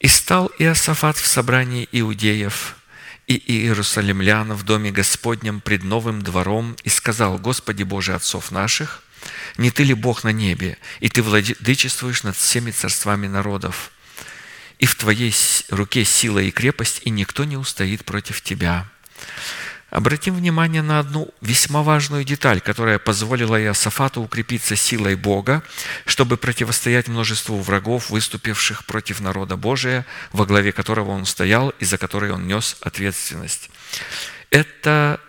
И 0.00 0.08
стал 0.08 0.50
Иосафат 0.58 1.16
в 1.16 1.26
собрании 1.26 1.88
иудеев 1.92 2.76
и 3.26 3.36
иерусалимлян 3.36 4.52
в 4.52 4.64
доме 4.64 4.90
Господнем 4.90 5.60
пред 5.60 5.84
новым 5.84 6.22
двором 6.22 6.76
и 6.82 6.88
сказал, 6.88 7.38
«Господи 7.38 7.82
Боже 7.82 8.14
отцов 8.14 8.50
наших, 8.50 9.02
не 9.58 9.70
Ты 9.70 9.84
ли 9.84 9.94
Бог 9.94 10.24
на 10.24 10.32
небе, 10.32 10.78
и 10.98 11.08
Ты 11.08 11.22
владычествуешь 11.22 12.24
над 12.24 12.36
всеми 12.36 12.72
царствами 12.72 13.28
народов? 13.28 13.92
И 14.80 14.86
в 14.86 14.96
Твоей 14.96 15.32
руке 15.68 16.04
сила 16.04 16.40
и 16.40 16.50
крепость, 16.50 17.02
и 17.04 17.10
никто 17.10 17.44
не 17.44 17.56
устоит 17.56 18.04
против 18.04 18.40
Тебя». 18.40 18.88
Обратим 19.92 20.36
внимание 20.36 20.80
на 20.80 21.00
одну 21.00 21.28
весьма 21.42 21.82
важную 21.82 22.24
деталь, 22.24 22.62
которая 22.62 22.98
позволила 22.98 23.60
Иосафату 23.60 24.22
укрепиться 24.22 24.74
силой 24.74 25.16
Бога, 25.16 25.62
чтобы 26.06 26.38
противостоять 26.38 27.08
множеству 27.08 27.58
врагов, 27.58 28.08
выступивших 28.08 28.86
против 28.86 29.20
народа 29.20 29.58
Божия, 29.58 30.06
во 30.32 30.46
главе 30.46 30.72
которого 30.72 31.10
он 31.10 31.26
стоял 31.26 31.74
и 31.78 31.84
за 31.84 31.98
который 31.98 32.32
он 32.32 32.46
нес 32.46 32.78
ответственность. 32.80 33.68
Это 34.48 35.20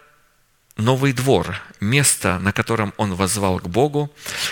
новый 0.77 1.13
двор, 1.13 1.55
место, 1.79 2.39
на 2.39 2.51
котором 2.51 2.93
он 2.97 3.13
возвал 3.13 3.59
к 3.59 3.67
Богу, 3.67 4.11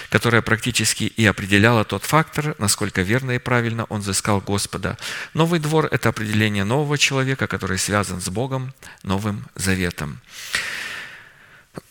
которое 0.10 0.42
практически 0.42 1.06
и 1.06 1.26
определяло 1.26 1.84
тот 1.84 2.04
фактор, 2.04 2.56
насколько 2.60 3.02
верно 3.02 3.32
и 3.32 3.40
правильно 3.40 3.86
он 3.86 4.02
взыскал 4.02 4.40
Господа. 4.40 4.98
Новый 5.34 5.60
двор– 5.60 5.88
это 5.92 6.10
определение 6.10 6.64
нового 6.64 6.98
человека, 6.98 7.48
который 7.48 7.78
связан 7.78 8.22
с 8.22 8.30
Богом, 8.30 8.74
Новым 9.04 9.48
Заветом. 9.56 10.22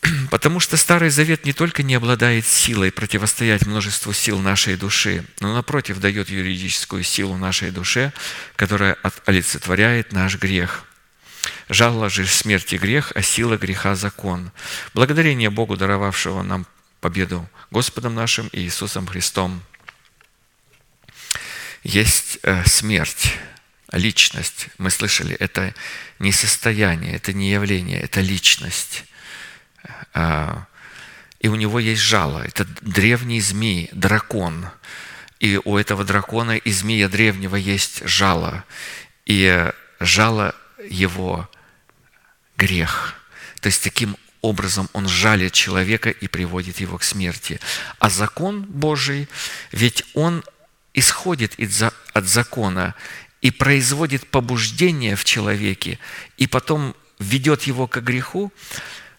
Потому 0.29 0.59
что 0.59 0.77
Старый 0.77 1.09
Завет 1.09 1.45
не 1.45 1.53
только 1.53 1.83
не 1.83 1.95
обладает 1.95 2.45
силой 2.45 2.91
противостоять 2.91 3.65
множеству 3.65 4.13
сил 4.13 4.39
нашей 4.39 4.77
души, 4.77 5.25
но 5.39 5.53
напротив 5.53 5.99
дает 5.99 6.29
юридическую 6.29 7.03
силу 7.03 7.35
нашей 7.35 7.71
душе, 7.71 8.13
которая 8.55 8.97
олицетворяет 9.25 10.13
наш 10.13 10.37
грех– 10.37 10.85
Жало 11.69 12.09
же 12.09 12.25
смерти 12.25 12.75
грех, 12.75 13.11
а 13.15 13.21
сила 13.21 13.57
греха 13.57 13.95
закон. 13.95 14.51
Благодарение 14.93 15.49
Богу, 15.49 15.77
даровавшего 15.77 16.43
нам 16.43 16.65
победу 16.99 17.49
Господом 17.71 18.15
нашим 18.15 18.47
и 18.49 18.59
Иисусом 18.59 19.07
Христом. 19.07 19.61
Есть 21.83 22.39
э, 22.43 22.63
смерть, 22.65 23.33
личность. 23.91 24.67
Мы 24.77 24.91
слышали, 24.91 25.35
это 25.35 25.73
не 26.19 26.31
состояние, 26.31 27.15
это 27.15 27.33
не 27.33 27.51
явление, 27.51 27.99
это 27.99 28.21
личность. 28.21 29.05
А, 30.13 30.67
и 31.39 31.47
у 31.47 31.55
него 31.55 31.79
есть 31.79 32.01
жало. 32.01 32.43
Это 32.43 32.65
древний 32.81 33.41
змей, 33.41 33.89
дракон. 33.93 34.67
И 35.39 35.59
у 35.63 35.77
этого 35.77 36.03
дракона 36.03 36.55
и 36.57 36.71
змея 36.71 37.09
древнего 37.09 37.55
есть 37.55 38.07
жало. 38.07 38.63
И 39.25 39.71
жало 39.99 40.55
его 40.89 41.49
грех. 42.57 43.15
То 43.59 43.67
есть 43.67 43.83
таким 43.83 44.17
образом 44.41 44.89
он 44.93 45.07
жалит 45.07 45.53
человека 45.53 46.09
и 46.09 46.27
приводит 46.27 46.79
его 46.79 46.97
к 46.97 47.03
смерти. 47.03 47.59
А 47.99 48.09
закон 48.09 48.63
Божий, 48.63 49.27
ведь 49.71 50.03
он 50.13 50.43
исходит 50.93 51.55
от 52.13 52.25
закона 52.25 52.95
и 53.41 53.51
производит 53.51 54.27
побуждение 54.27 55.15
в 55.15 55.23
человеке, 55.23 55.99
и 56.37 56.47
потом 56.47 56.95
ведет 57.19 57.63
его 57.63 57.87
к 57.87 58.01
греху. 58.01 58.51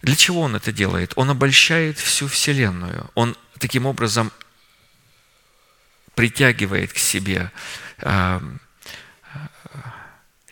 Для 0.02 0.16
чего 0.16 0.42
он 0.42 0.56
это 0.56 0.72
делает? 0.72 1.12
Он 1.16 1.30
обольщает 1.30 1.98
всю 1.98 2.26
Вселенную. 2.26 3.10
Он 3.14 3.36
таким 3.58 3.86
образом 3.86 4.32
притягивает 6.14 6.92
к 6.92 6.98
себе 6.98 7.50
э, 7.98 8.40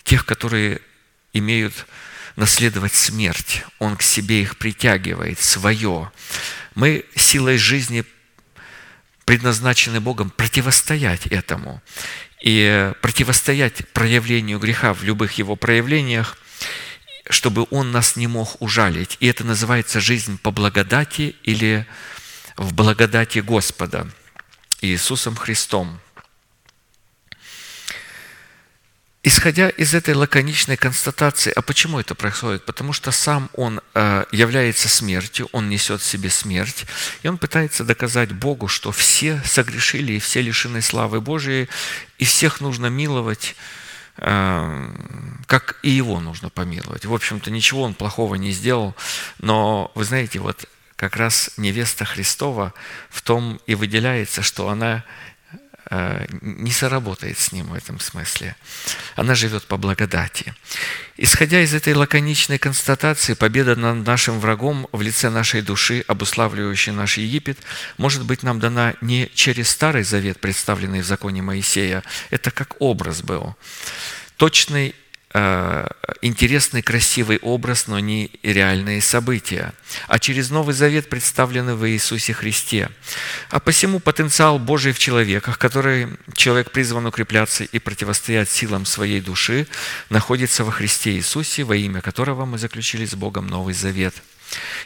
тех, 0.05 0.25
которые 0.25 0.81
имеют 1.33 1.87
наследовать 2.37 2.95
смерть. 2.95 3.65
Он 3.79 3.97
к 3.97 4.03
себе 4.03 4.43
их 4.43 4.57
притягивает, 4.57 5.39
свое. 5.39 6.11
Мы 6.75 7.05
силой 7.15 7.59
жизни 7.59 8.05
предназначены 9.25 10.01
Богом 10.01 10.31
противостоять 10.31 11.27
этому. 11.27 11.83
И 12.43 12.93
противостоять 13.03 13.87
проявлению 13.93 14.59
греха 14.59 14.95
в 14.95 15.05
любых 15.05 15.33
его 15.33 15.57
проявлениях, 15.57 16.39
чтобы 17.29 17.67
он 17.71 17.93
нас 17.93 18.17
не 18.17 18.27
мог 18.27 18.61
ужалить. 18.63 19.17
И 19.21 19.27
это 19.27 19.45
называется 19.45 20.01
жизнь 20.01 20.39
по 20.39 20.51
благодати 20.51 21.37
или 21.43 21.87
в 22.57 22.73
благодати 22.73 23.41
Господа 23.41 24.09
Иисусом 24.81 25.37
Христом– 25.37 26.01
и 29.10 29.10
исходя 29.23 29.69
из 29.69 29.95
этой 29.95 30.15
лаконичной 30.15 30.77
констатации, 30.77 31.53
а 31.55 31.61
почему 31.63 31.99
это 32.01 32.15
происходит? 32.15 32.65
Потому 32.65 32.93
что 32.93 33.11
сам 33.11 33.51
он 33.55 33.81
э, 33.95 34.25
является 34.33 34.89
смертью, 34.89 35.49
он 35.53 35.69
несет 35.69 36.01
в 36.01 36.07
себе 36.07 36.31
смерть, 36.31 36.87
и 37.23 37.29
он 37.29 37.37
пытается 37.37 37.85
доказать 37.85 38.33
Богу, 38.33 38.67
что 38.67 38.93
все 38.93 39.43
согрешили 39.45 40.15
и 40.15 40.19
все 40.19 40.41
лишены 40.41 40.81
славы 40.81 41.21
Божией, 41.21 41.69
и 42.19 42.25
всех 42.25 42.63
нужно 42.63 42.87
миловать, 42.87 43.57
э, 44.17 44.91
как 45.47 45.79
и 45.83 45.91
его 45.91 46.19
нужно 46.21 46.49
помиловать. 46.49 47.05
В 47.05 47.13
общем-то, 47.13 47.51
ничего 47.51 47.83
он 47.83 47.93
плохого 47.93 48.37
не 48.37 48.53
сделал, 48.53 48.97
но 49.39 49.93
вы 49.95 50.05
знаете, 50.05 50.39
вот 50.39 50.67
как 50.97 51.17
раз 51.17 51.51
невеста 51.57 52.05
Христова 52.05 52.75
в 53.09 53.23
том 53.23 53.61
и 53.67 53.75
выделяется, 53.75 54.43
что 54.43 54.69
она 54.69 55.05
не 55.91 56.71
соработает 56.71 57.39
с 57.39 57.53
ним 57.53 57.67
в 57.67 57.75
этом 57.75 57.99
смысле. 57.99 58.55
Она 59.17 59.35
живет 59.35 59.65
по 59.67 59.77
благодати. 59.77 60.55
Исходя 61.17 61.61
из 61.61 61.75
этой 61.75 61.95
лаконичной 61.95 62.59
констатации, 62.59 63.35
победа 63.35 63.75
над 63.75 64.07
нашим 64.07 64.39
врагом 64.39 64.87
в 64.93 65.03
лице 65.03 65.31
нашей 65.31 65.63
души, 65.63 66.05
обуславливающей 66.07 66.93
наш 66.93 67.19
Египет, 67.19 67.59
может 67.99 68.25
быть 68.25 68.43
нам 68.43 68.61
дана 68.61 68.95
не 69.01 69.31
через 69.35 69.69
Старый 69.69 70.05
Завет, 70.05 70.41
представленный 70.41 71.01
в 71.01 71.07
законе 71.07 71.43
Моисея, 71.43 72.05
это 72.31 72.51
как 72.51 72.77
образ 72.79 73.23
был, 73.23 73.57
точный 74.37 74.95
Э, 74.95 75.10
интересный, 75.33 76.83
красивый 76.83 77.39
образ, 77.39 77.87
но 77.87 78.01
не 78.01 78.31
реальные 78.43 79.01
события, 79.01 79.73
а 80.09 80.19
через 80.19 80.51
Новый 80.51 80.75
Завет 80.75 81.09
представлены 81.09 81.77
в 81.77 81.89
Иисусе 81.89 82.33
Христе. 82.33 82.91
А 83.51 83.61
посему 83.61 84.01
потенциал 84.01 84.59
Божий 84.59 84.93
в 84.93 84.99
человеках, 84.99 85.59
который 85.59 86.09
человек 86.35 86.73
призван 86.73 87.07
укрепляться 87.07 87.63
и 87.63 87.79
противостоять 87.79 88.51
силам 88.51 88.85
своей 88.85 89.21
души, 89.21 89.69
находится 90.09 90.65
во 90.65 90.73
Христе 90.73 91.13
Иисусе, 91.13 91.63
во 91.63 91.77
имя 91.77 92.01
которого 92.01 92.45
мы 92.45 92.59
заключили 92.59 93.07
с 93.07 93.15
Богом 93.15 93.47
Новый 93.47 93.75
Завет. 93.75 94.15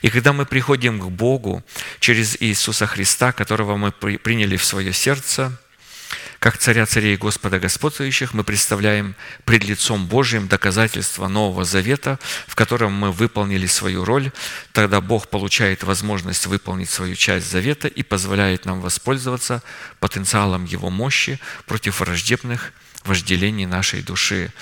И 0.02 0.10
когда 0.10 0.34
мы 0.34 0.44
приходим 0.44 1.00
к 1.00 1.06
Богу 1.06 1.64
через 2.00 2.36
Иисуса 2.40 2.86
Христа, 2.86 3.32
которого 3.32 3.78
мы 3.78 3.92
приняли 3.92 4.58
в 4.58 4.64
свое 4.64 4.92
сердце– 4.92 5.52
как 6.44 6.58
царя 6.58 6.84
царей 6.84 7.16
Господа 7.16 7.58
господствующих, 7.58 8.34
мы 8.34 8.44
представляем 8.44 9.14
пред 9.46 9.64
лицом 9.64 10.06
Божьим 10.06 10.46
доказательства 10.46 11.26
Нового 11.26 11.64
Завета, 11.64 12.18
в 12.46 12.54
котором 12.54 12.92
мы 12.92 13.12
выполнили 13.12 13.66
свою 13.66 14.04
роль. 14.04 14.30
Тогда 14.72 15.00
Бог 15.00 15.28
получает 15.28 15.84
возможность 15.84 16.44
выполнить 16.44 16.90
свою 16.90 17.14
часть 17.14 17.50
Завета 17.50 17.88
и 17.88 18.02
позволяет 18.02 18.66
нам 18.66 18.82
воспользоваться 18.82 19.62
потенциалом 20.00 20.66
Его 20.66 20.90
мощи 20.90 21.40
против 21.64 22.00
враждебных 22.00 22.74
вожделений 23.06 23.64
нашей 23.64 24.02
души. 24.02 24.52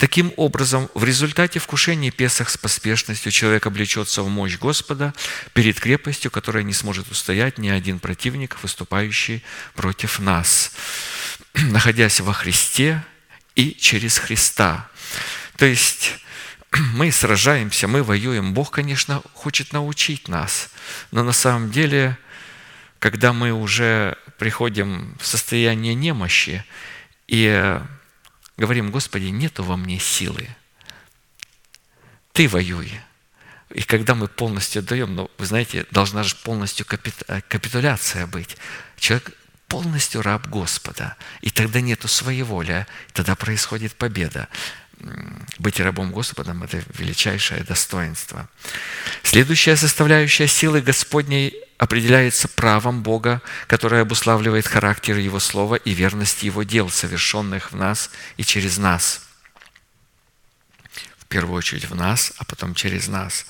Таким 0.00 0.32
образом, 0.36 0.88
в 0.94 1.04
результате 1.04 1.60
вкушения 1.60 2.10
Песах 2.10 2.50
с 2.50 2.56
поспешностью 2.56 3.30
человек 3.30 3.66
облечется 3.66 4.22
в 4.22 4.28
мощь 4.28 4.58
Господа 4.58 5.14
перед 5.52 5.78
крепостью, 5.78 6.32
которая 6.32 6.64
не 6.64 6.72
сможет 6.72 7.08
устоять 7.12 7.58
ни 7.58 7.68
один 7.68 8.00
противник, 8.00 8.56
выступающий 8.62 9.44
против 9.74 10.18
нас. 10.18 10.72
находясь 11.54 12.20
во 12.20 12.32
Христе 12.32 13.04
и 13.54 13.74
через 13.74 14.18
Христа. 14.18 14.88
То 15.56 15.66
есть 15.66 16.18
мы 16.94 17.10
сражаемся, 17.12 17.88
мы 17.88 18.02
воюем. 18.02 18.54
Бог, 18.54 18.70
конечно, 18.70 19.22
хочет 19.34 19.72
научить 19.72 20.28
нас, 20.28 20.70
но 21.10 21.22
на 21.22 21.32
самом 21.32 21.70
деле, 21.70 22.18
когда 22.98 23.32
мы 23.32 23.52
уже 23.52 24.16
приходим 24.38 25.16
в 25.20 25.26
состояние 25.26 25.94
немощи 25.94 26.64
и 27.26 27.78
говорим, 28.60 28.90
Господи, 28.90 29.24
нету 29.24 29.64
во 29.64 29.76
мне 29.76 29.98
силы, 29.98 30.46
Ты 32.32 32.46
воюй. 32.46 32.92
И 33.70 33.82
когда 33.82 34.14
мы 34.14 34.28
полностью 34.28 34.82
даем, 34.82 35.14
ну, 35.14 35.30
вы 35.38 35.46
знаете, 35.46 35.86
должна 35.90 36.22
же 36.22 36.36
полностью 36.36 36.84
капитуляция 36.86 38.26
быть. 38.26 38.56
Человек 38.98 39.32
полностью 39.68 40.22
раб 40.22 40.46
Господа. 40.48 41.16
И 41.40 41.50
тогда 41.50 41.80
нету 41.80 42.08
своеволия, 42.08 42.86
тогда 43.12 43.34
происходит 43.36 43.94
победа. 43.94 44.48
Быть 45.58 45.80
рабом 45.80 46.12
Господом– 46.12 46.62
это 46.64 46.82
величайшее 46.98 47.64
достоинство. 47.64 48.48
Следующая 49.22 49.76
составляющая 49.76 50.46
силы 50.46 50.80
Господней 50.82 51.54
определяется 51.78 52.48
правом 52.48 53.02
Бога, 53.02 53.40
которое 53.66 54.02
обуславливает 54.02 54.66
характер 54.66 55.16
Его 55.16 55.38
Слова 55.38 55.76
и 55.76 55.92
верность 55.92 56.42
Его 56.42 56.62
дел, 56.62 56.90
совершенных 56.90 57.72
в 57.72 57.76
нас 57.76 58.10
и 58.36 58.44
через 58.44 58.76
нас. 58.76 59.22
В 61.18 61.26
первую 61.26 61.56
очередь 61.56 61.88
в 61.88 61.94
нас, 61.94 62.32
а 62.36 62.44
потом 62.44 62.74
через 62.74 63.08
нас. 63.08 63.46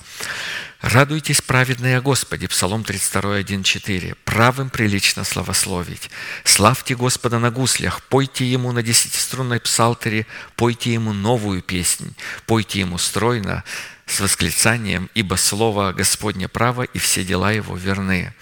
«Радуйтесь, 0.81 1.41
праведные 1.41 1.97
о 1.97 2.01
Господе» 2.01 2.47
Псалом 2.47 2.83
32, 2.83 3.35
1, 3.35 4.15
«Правым 4.25 4.71
прилично 4.71 5.23
славословить. 5.23 6.09
Славьте 6.43 6.95
Господа 6.95 7.37
на 7.37 7.51
гуслях, 7.51 8.01
пойте 8.01 8.45
Ему 8.45 8.71
на 8.71 8.81
десятиструнной 8.81 9.59
псалтере, 9.59 10.25
пойте 10.55 10.93
Ему 10.93 11.13
новую 11.13 11.61
песнь, 11.61 12.15
пойте 12.47 12.79
Ему 12.79 12.97
стройно, 12.97 13.63
с 14.07 14.19
восклицанием, 14.21 15.07
ибо 15.13 15.35
Слово 15.35 15.93
Господне 15.93 16.47
право, 16.47 16.81
и 16.81 16.97
все 16.97 17.23
дела 17.23 17.51
Его 17.51 17.77
верны». 17.77 18.33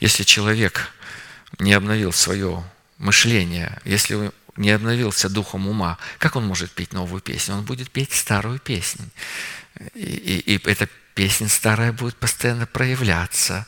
Если 0.00 0.24
человек 0.24 0.90
не 1.60 1.72
обновил 1.72 2.12
свое 2.12 2.64
мышление, 2.98 3.78
если 3.84 4.32
не 4.56 4.70
обновился 4.70 5.28
духом 5.28 5.68
ума, 5.68 5.98
как 6.18 6.34
он 6.34 6.46
может 6.46 6.72
петь 6.72 6.92
новую 6.92 7.22
песню? 7.22 7.54
Он 7.54 7.64
будет 7.64 7.92
петь 7.92 8.12
старую 8.12 8.58
песнь. 8.58 9.08
И, 9.94 10.00
и, 10.00 10.56
и 10.56 10.68
это 10.68 10.88
песня 11.16 11.48
старая 11.48 11.92
будет 11.92 12.14
постоянно 12.16 12.66
проявляться 12.66 13.66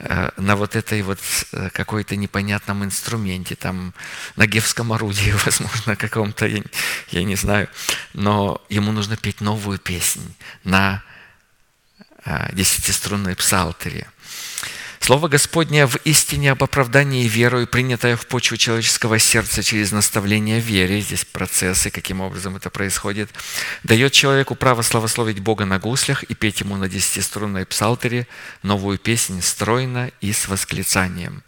э, 0.00 0.30
на 0.36 0.56
вот 0.56 0.74
этой 0.74 1.00
вот 1.02 1.20
э, 1.52 1.70
какой-то 1.70 2.16
непонятном 2.16 2.84
инструменте, 2.84 3.54
там, 3.54 3.94
на 4.34 4.46
гевском 4.46 4.92
орудии, 4.92 5.30
возможно, 5.46 5.94
каком-то, 5.94 6.46
я, 6.46 6.62
я 7.10 7.24
не 7.24 7.36
знаю. 7.36 7.68
Но 8.14 8.60
ему 8.68 8.90
нужно 8.90 9.16
петь 9.16 9.40
новую 9.40 9.78
песнь 9.78 10.34
на 10.64 11.04
э, 12.24 12.52
десятиструнной 12.52 13.36
псалтере– 13.36 14.08
Слово 15.00 15.28
Господне 15.28 15.86
в 15.86 15.96
истине 16.04 16.52
об 16.52 16.62
оправдании 16.62 17.26
верою, 17.26 17.66
принятое 17.66 18.16
в 18.16 18.26
почву 18.26 18.56
человеческого 18.56 19.18
сердца 19.18 19.62
через 19.62 19.90
наставление 19.90 20.60
вере, 20.60 21.00
здесь 21.00 21.24
процессы, 21.24 21.90
каким 21.90 22.20
образом 22.20 22.56
это 22.56 22.68
происходит, 22.68 23.30
дает 23.84 24.12
человеку 24.12 24.54
право 24.54 24.82
славословить 24.82 25.38
Бога 25.38 25.64
на 25.64 25.78
гуслях 25.78 26.24
и 26.24 26.34
петь 26.34 26.60
Ему 26.60 26.76
на 26.76 26.88
десятиструнной 26.88 27.64
псалтере 27.64 28.26
новую 28.62 28.98
песнь 28.98 29.40
стройно 29.40 30.10
и 30.20 30.32
с 30.32 30.48
восклицанием. 30.48 31.42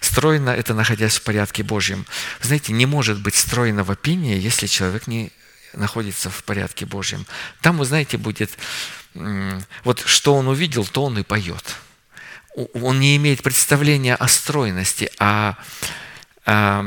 Стройно– 0.00 0.50
это 0.50 0.72
находясь 0.72 1.16
в 1.16 1.22
порядке 1.22 1.62
Божьем. 1.62 2.06
Знаете, 2.40 2.72
не 2.72 2.86
может 2.86 3.20
быть 3.20 3.34
стройного 3.34 3.96
пения, 3.96 4.38
если 4.38 4.66
человек 4.66 5.08
не 5.08 5.30
находится 5.74 6.30
в 6.30 6.44
порядке 6.44 6.86
Божьем. 6.86 7.26
Там, 7.60 7.78
вы 7.78 7.84
знаете, 7.84 8.16
будет 8.16 8.50
вот 9.84 10.02
что 10.06 10.34
он 10.34 10.48
увидел, 10.48 10.86
то 10.86 11.04
он 11.04 11.18
и 11.18 11.22
поет– 11.22 11.76
он 12.54 13.00
не 13.00 13.16
имеет 13.16 13.42
представления 13.42 14.14
о 14.14 14.28
стройности, 14.28 15.10
а, 15.18 15.56
а 16.46 16.84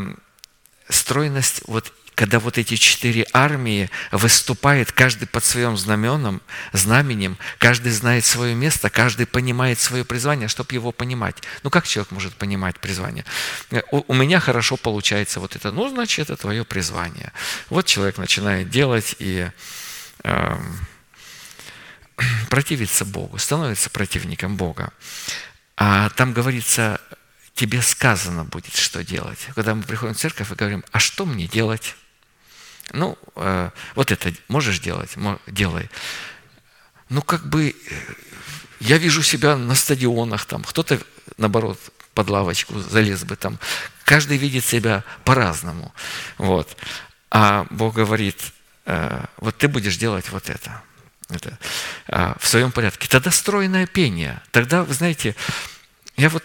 стройность, 0.90 1.62
вот 1.68 1.94
когда 2.18 2.40
вот 2.40 2.58
эти 2.58 2.78
четыре 2.78 3.28
армии 3.32 3.92
выступают, 4.12 4.92
каждый 4.92 5.28
под 5.28 5.46
своим 5.46 5.78
знаменом, 5.78 6.42
знаменем, 6.74 7.38
каждый 7.60 7.92
знает 7.92 8.26
свое 8.26 8.56
место, 8.56 8.90
каждый 8.90 9.28
понимает 9.28 9.80
свое 9.80 10.04
призвание, 10.04 10.48
чтобы 10.48 10.74
его 10.74 10.92
понимать. 10.92 11.36
Ну, 11.62 11.70
как 11.70 11.86
человек 11.86 12.10
может 12.12 12.34
понимать 12.34 12.80
призвание? 12.80 13.24
У, 13.92 14.04
у 14.08 14.14
меня 14.16 14.40
хорошо 14.40 14.78
получается 14.78 15.40
вот 15.40 15.56
это, 15.56 15.72
ну, 15.72 15.90
значит, 15.90 16.32
это 16.32 16.42
твое 16.42 16.66
призвание. 16.66 17.32
Вот 17.70 17.86
человек 17.86 18.18
начинает 18.18 18.68
делать 18.68 19.16
и 19.20 19.52
э, 20.24 20.58
противиться 22.50 23.06
Богу, 23.06 23.38
становится 23.38 23.92
противником 23.92 24.58
Бога. 24.58 24.92
А 25.78 26.10
там 26.10 26.34
говорится, 26.34 27.00
тебе 27.54 27.84
сказано 27.84 28.44
будет, 28.44 28.76
что 28.76 29.04
делать. 29.04 29.38
Когда 29.54 29.76
мы 29.76 29.84
приходим 29.84 30.16
в 30.16 30.18
церковь 30.18 30.52
и 30.52 30.56
говорим, 30.56 30.84
а 30.92 31.00
что 31.00 31.26
мне 31.26 31.48
делать? 31.48 31.96
Ну, 32.94 33.16
э, 33.36 33.70
вот 33.94 34.12
это 34.12 34.34
можешь 34.48 34.80
делать? 34.80 35.12
Делай. 35.46 35.90
Ну, 37.10 37.22
как 37.22 37.48
бы, 37.48 37.70
э, 37.70 37.74
я 38.80 38.98
вижу 38.98 39.22
себя 39.22 39.56
на 39.56 39.76
стадионах, 39.76 40.46
там, 40.46 40.64
кто-то, 40.64 41.00
наоборот, 41.38 41.80
под 42.16 42.30
лавочку 42.30 42.80
залез 42.80 43.24
бы 43.24 43.36
там. 43.36 43.60
Каждый 44.04 44.38
видит 44.38 44.66
себя 44.66 45.04
по-разному. 45.26 45.94
Вот. 46.40 46.76
А 47.30 47.68
Бог 47.70 47.94
говорит, 47.94 48.42
э, 48.86 49.26
вот 49.38 49.58
ты 49.58 49.68
будешь 49.68 49.98
делать 49.98 50.30
вот 50.32 50.50
это 50.50 50.82
это, 51.30 51.58
а, 52.08 52.36
в 52.40 52.48
своем 52.48 52.72
порядке. 52.72 53.08
Тогда 53.08 53.32
стройное 53.32 53.86
пение. 53.86 54.42
Тогда, 54.52 54.84
вы 54.84 54.94
знаете, 54.94 55.36
я 56.16 56.30
вот 56.30 56.44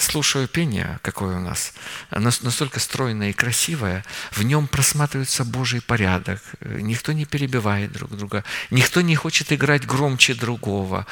слушаю 0.00 0.48
пение, 0.48 0.98
какое 1.02 1.36
у 1.36 1.40
нас, 1.40 1.72
настолько 2.10 2.80
стройное 2.80 3.30
и 3.30 3.32
красивое, 3.32 4.04
в 4.32 4.42
нем 4.42 4.66
просматривается 4.66 5.44
Божий 5.44 5.80
порядок, 5.80 6.40
никто 6.60 7.12
не 7.12 7.24
перебивает 7.24 7.92
друг 7.92 8.16
друга, 8.16 8.44
никто 8.70 9.00
не 9.00 9.16
хочет 9.16 9.52
играть 9.52 9.86
громче 9.86 10.34
другого. 10.34 11.06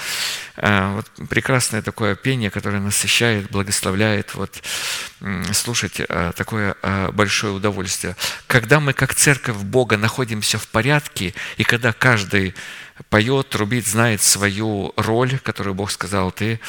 Э, 0.57 0.95
вот 0.95 1.29
прекрасное 1.29 1.83
такое 1.83 2.15
пение, 2.15 2.51
которое 2.51 2.81
насыщает, 2.81 3.51
благословляет, 3.51 4.35
вот, 4.35 4.63
слушать 5.53 6.01
э, 6.01 6.33
такое 6.37 6.77
э, 6.83 7.11
большое 7.13 7.53
удовольствие. 7.53 8.17
Когда 8.47 8.81
мы 8.81 8.93
как 8.93 9.15
церковь 9.15 9.57
Бога 9.57 9.97
находимся 9.97 10.59
в 10.59 10.69
порядке, 10.69 11.35
и 11.57 11.65
когда 11.65 11.93
каждый 11.93 12.55
поет, 13.11 13.49
трубит, 13.49 13.87
знает 13.87 14.23
свою 14.23 14.93
роль, 14.97 15.39
которую 15.39 15.75
Бог 15.75 15.91
сказал, 15.91 16.33
ты, 16.33 16.61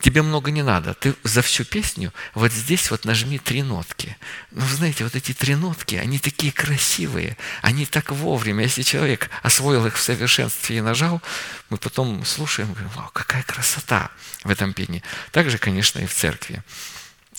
тебе 0.00 0.22
много 0.22 0.50
не 0.50 0.62
надо. 0.62 0.94
Ты 0.94 1.14
за 1.28 1.42
всю 1.42 1.64
песню 1.64 2.12
вот 2.34 2.52
здесь 2.52 2.90
вот 2.90 3.04
нажми 3.04 3.38
три 3.38 3.62
нотки. 3.62 4.16
Ну, 4.50 4.66
знаете, 4.66 5.04
вот 5.04 5.14
эти 5.14 5.32
три 5.32 5.54
нотки, 5.54 5.94
они 5.96 6.18
такие 6.18 6.52
красивые, 6.52 7.36
они 7.62 7.86
так 7.86 8.10
вовремя. 8.10 8.64
Если 8.64 8.82
человек 8.82 9.30
освоил 9.42 9.86
их 9.86 9.96
в 9.96 10.02
совершенстве 10.02 10.78
и 10.78 10.80
нажал, 10.80 11.22
мы 11.70 11.76
потом 11.76 12.24
слушаем, 12.24 12.72
говорим, 12.72 12.90
вау, 12.96 13.10
какая 13.12 13.42
красота 13.42 14.10
в 14.44 14.50
этом 14.50 14.72
пении. 14.72 15.02
Так 15.30 15.50
же, 15.50 15.58
конечно, 15.58 16.00
и 16.00 16.06
в 16.06 16.14
церкви. 16.14 16.62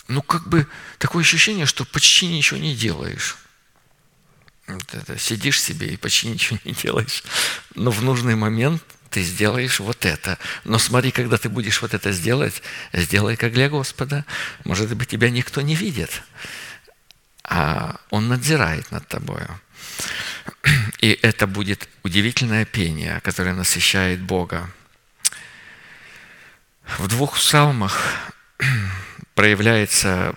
Ну, 0.07 0.21
как 0.21 0.47
бы 0.47 0.67
такое 0.97 1.23
ощущение, 1.23 1.65
что 1.65 1.85
почти 1.85 2.27
ничего 2.27 2.59
не 2.59 2.75
делаешь 2.75 3.37
сидишь 5.17 5.61
себе 5.61 5.87
и 5.87 5.97
почти 5.97 6.27
ничего 6.27 6.59
не 6.63 6.73
делаешь. 6.73 7.23
Но 7.75 7.91
в 7.91 8.01
нужный 8.03 8.35
момент 8.35 8.83
ты 9.09 9.23
сделаешь 9.23 9.79
вот 9.79 10.05
это. 10.05 10.37
Но 10.63 10.79
смотри, 10.79 11.11
когда 11.11 11.37
ты 11.37 11.49
будешь 11.49 11.81
вот 11.81 11.93
это 11.93 12.11
сделать, 12.11 12.61
сделай 12.93 13.35
как 13.35 13.53
для 13.53 13.69
Господа. 13.69 14.25
Может 14.65 14.95
быть, 14.95 15.09
тебя 15.09 15.29
никто 15.29 15.61
не 15.61 15.75
видит, 15.75 16.21
а 17.43 17.99
Он 18.09 18.27
надзирает 18.27 18.91
над 18.91 19.07
тобой. 19.07 19.41
И 20.99 21.17
это 21.21 21.47
будет 21.47 21.87
удивительное 22.03 22.65
пение, 22.65 23.19
которое 23.21 23.53
насыщает 23.53 24.21
Бога. 24.21 24.69
В 26.97 27.07
двух 27.07 27.37
псалмах 27.37 27.99
проявляется 29.35 30.35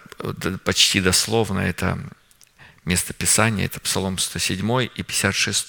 почти 0.65 1.01
дословно 1.01 1.61
это 1.61 1.99
место 2.85 3.13
Писания, 3.13 3.67
это 3.67 3.81
Псалом 3.81 4.19
107 4.19 4.89
и 4.95 5.03
56. 5.03 5.69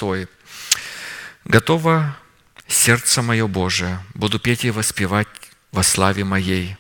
«Готово 1.46 2.18
сердце 2.74 3.22
мое 3.22 3.48
Божие, 3.48 4.00
буду 4.14 4.40
петь 4.40 4.66
и 4.66 4.72
воспевать 4.72 5.28
во 5.72 5.84
славе 5.84 6.24
моей». 6.24 6.78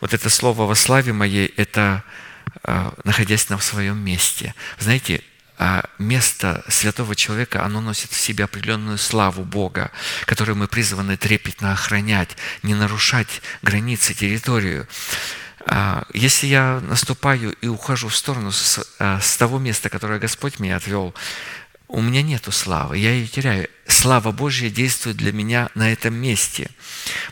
Вот 0.00 0.14
это 0.14 0.28
слово 0.30 0.66
«во 0.66 0.74
славе 0.74 1.12
моей»– 1.12 1.46
это 1.56 2.02
а, 2.64 2.94
находясь 3.04 3.48
на 3.48 3.58
своем 3.58 3.98
месте. 3.98 4.54
Знаете, 4.78 5.22
а, 5.58 5.84
место 5.98 6.64
святого 6.68 7.16
человека, 7.16 7.64
оно 7.64 7.80
носит 7.80 8.10
в 8.12 8.20
себе 8.20 8.44
определенную 8.44 8.98
славу 8.98 9.44
Бога, 9.44 9.90
которую 10.26 10.56
мы 10.56 10.68
призваны 10.68 11.16
трепетно 11.16 11.72
охранять, 11.72 12.36
не 12.62 12.74
нарушать 12.74 13.42
границы, 13.62 14.14
территорию. 14.14 14.86
А, 15.66 16.04
если 16.12 16.46
я 16.46 16.80
наступаю 16.82 17.52
и 17.60 17.66
ухожу 17.66 18.08
в 18.08 18.16
сторону 18.16 18.52
с, 18.52 18.84
с 18.98 19.36
того 19.36 19.58
места, 19.58 19.88
которое 19.88 20.18
Господь 20.18 20.58
меня 20.60 20.76
отвел, 20.76 21.14
у 21.92 22.00
меня 22.00 22.22
нету 22.22 22.50
славы, 22.52 22.96
я 22.96 23.12
ее 23.12 23.26
теряю. 23.26 23.68
Слава 23.86 24.32
Божья 24.32 24.70
действует 24.70 25.18
для 25.18 25.30
меня 25.30 25.68
на 25.74 25.92
этом 25.92 26.14
месте. 26.14 26.70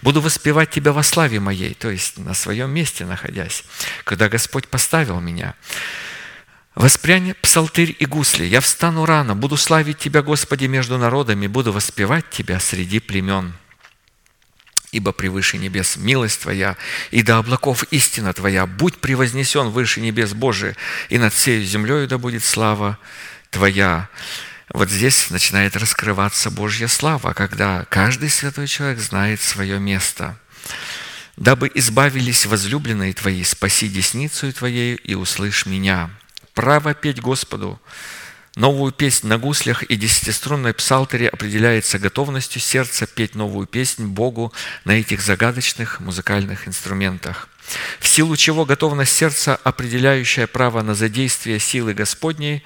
Буду 0.02 0.20
воспевать 0.20 0.70
Тебя 0.70 0.92
во 0.92 1.02
славе 1.02 1.40
моей, 1.40 1.72
то 1.72 1.90
есть 1.90 2.18
на 2.18 2.34
своем 2.34 2.70
месте 2.70 3.06
находясь, 3.06 3.64
когда 4.04 4.28
Господь 4.28 4.68
поставил 4.68 5.18
меня. 5.18 5.54
Воспрянь 6.74 7.34
псалтырь 7.40 7.96
и 7.98 8.04
гусли, 8.04 8.44
я 8.44 8.60
встану 8.60 9.06
рано, 9.06 9.34
буду 9.34 9.56
славить 9.56 9.96
Тебя, 9.96 10.20
Господи, 10.20 10.66
между 10.66 10.98
народами, 10.98 11.46
буду 11.46 11.72
воспевать 11.72 12.28
Тебя 12.30 12.60
среди 12.60 13.00
племен 13.00 13.54
ибо 14.92 15.12
превыше 15.12 15.56
небес 15.56 15.96
милость 15.96 16.40
Твоя, 16.42 16.76
и 17.12 17.22
до 17.22 17.38
облаков 17.38 17.84
истина 17.92 18.32
Твоя. 18.32 18.66
Будь 18.66 18.98
превознесен 18.98 19.68
выше 19.68 20.00
небес 20.00 20.32
Божие, 20.32 20.74
и 21.10 21.16
над 21.16 21.32
всей 21.32 21.62
землей 21.64 22.08
да 22.08 22.18
будет 22.18 22.42
слава 22.42 22.98
Твоя». 23.52 24.08
Вот 24.72 24.88
здесь 24.88 25.30
начинает 25.30 25.76
раскрываться 25.76 26.50
Божья 26.50 26.86
слава, 26.86 27.32
когда 27.32 27.84
каждый 27.90 28.30
святой 28.30 28.66
человек 28.66 29.00
знает 29.00 29.40
свое 29.40 29.78
место. 29.78 30.38
«Дабы 31.36 31.70
избавились 31.74 32.46
возлюбленные 32.46 33.12
Твои, 33.14 33.42
спаси 33.42 33.88
десницу 33.88 34.52
Твоею 34.52 34.98
и 34.98 35.14
услышь 35.14 35.66
меня». 35.66 36.10
Право 36.54 36.94
петь 36.94 37.20
Господу, 37.20 37.80
Новую 38.56 38.90
песнь 38.90 39.28
на 39.28 39.38
гуслях 39.38 39.84
и 39.84 39.94
десятиструнной 39.94 40.74
псалтере 40.74 41.28
определяется 41.28 42.00
готовностью 42.00 42.60
сердца 42.60 43.06
петь 43.06 43.36
новую 43.36 43.68
песнь 43.68 44.06
Богу 44.06 44.52
на 44.84 44.92
этих 44.92 45.20
загадочных 45.20 46.00
музыкальных 46.00 46.66
инструментах. 46.66 47.48
В 48.00 48.08
силу 48.08 48.36
чего 48.36 48.64
готовность 48.64 49.12
сердца, 49.12 49.54
определяющая 49.62 50.48
право 50.48 50.82
на 50.82 50.94
задействие 50.94 51.60
силы 51.60 51.94
Господней, 51.94 52.64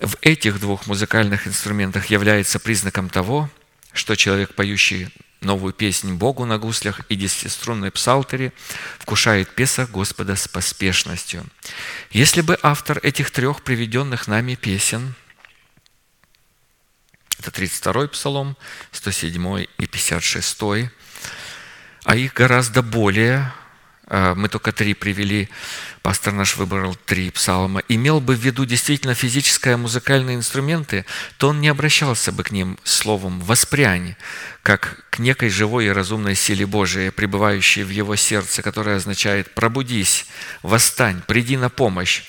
в 0.00 0.16
этих 0.22 0.60
двух 0.60 0.86
музыкальных 0.86 1.46
инструментах 1.46 2.06
является 2.06 2.58
признаком 2.58 3.08
того, 3.08 3.50
что 3.92 4.16
человек, 4.16 4.54
поющий 4.54 5.08
новую 5.40 5.72
песнь 5.72 6.14
Богу 6.14 6.44
на 6.44 6.58
гуслях 6.58 7.00
и 7.08 7.16
десятиструнной 7.16 7.90
псалтере, 7.90 8.52
вкушает 8.98 9.54
Песах 9.54 9.90
Господа 9.90 10.36
с 10.36 10.48
поспешностью. 10.48 11.46
Если 12.10 12.40
бы 12.40 12.58
автор 12.62 12.98
этих 13.02 13.30
трех 13.30 13.62
приведенных 13.62 14.26
нами 14.26 14.54
песен, 14.54 15.14
это 17.38 17.50
32-й 17.50 18.08
псалом, 18.08 18.56
107 18.92 19.66
и 19.78 19.86
56, 19.86 20.58
а 22.04 22.16
их 22.16 22.34
гораздо 22.34 22.82
более 22.82 23.52
мы 24.10 24.48
только 24.48 24.72
три 24.72 24.94
привели, 24.94 25.48
пастор 26.02 26.32
наш 26.32 26.56
выбрал 26.56 26.96
три 27.06 27.30
псалма, 27.30 27.82
имел 27.88 28.20
бы 28.20 28.34
в 28.34 28.40
виду 28.40 28.64
действительно 28.64 29.14
физическое 29.14 29.76
музыкальные 29.76 30.36
инструменты, 30.36 31.06
то 31.36 31.50
он 31.50 31.60
не 31.60 31.68
обращался 31.68 32.32
бы 32.32 32.42
к 32.42 32.50
ним 32.50 32.76
словом 32.82 33.40
«воспрянь», 33.40 34.16
как 34.62 35.04
к 35.10 35.20
некой 35.20 35.48
живой 35.48 35.86
и 35.86 35.90
разумной 35.90 36.34
силе 36.34 36.66
Божией, 36.66 37.10
пребывающей 37.10 37.82
в 37.82 37.90
его 37.90 38.16
сердце, 38.16 38.62
которая 38.62 38.96
означает 38.96 39.54
«пробудись», 39.54 40.26
«восстань», 40.62 41.22
«приди 41.26 41.56
на 41.56 41.70
помощь». 41.70 42.24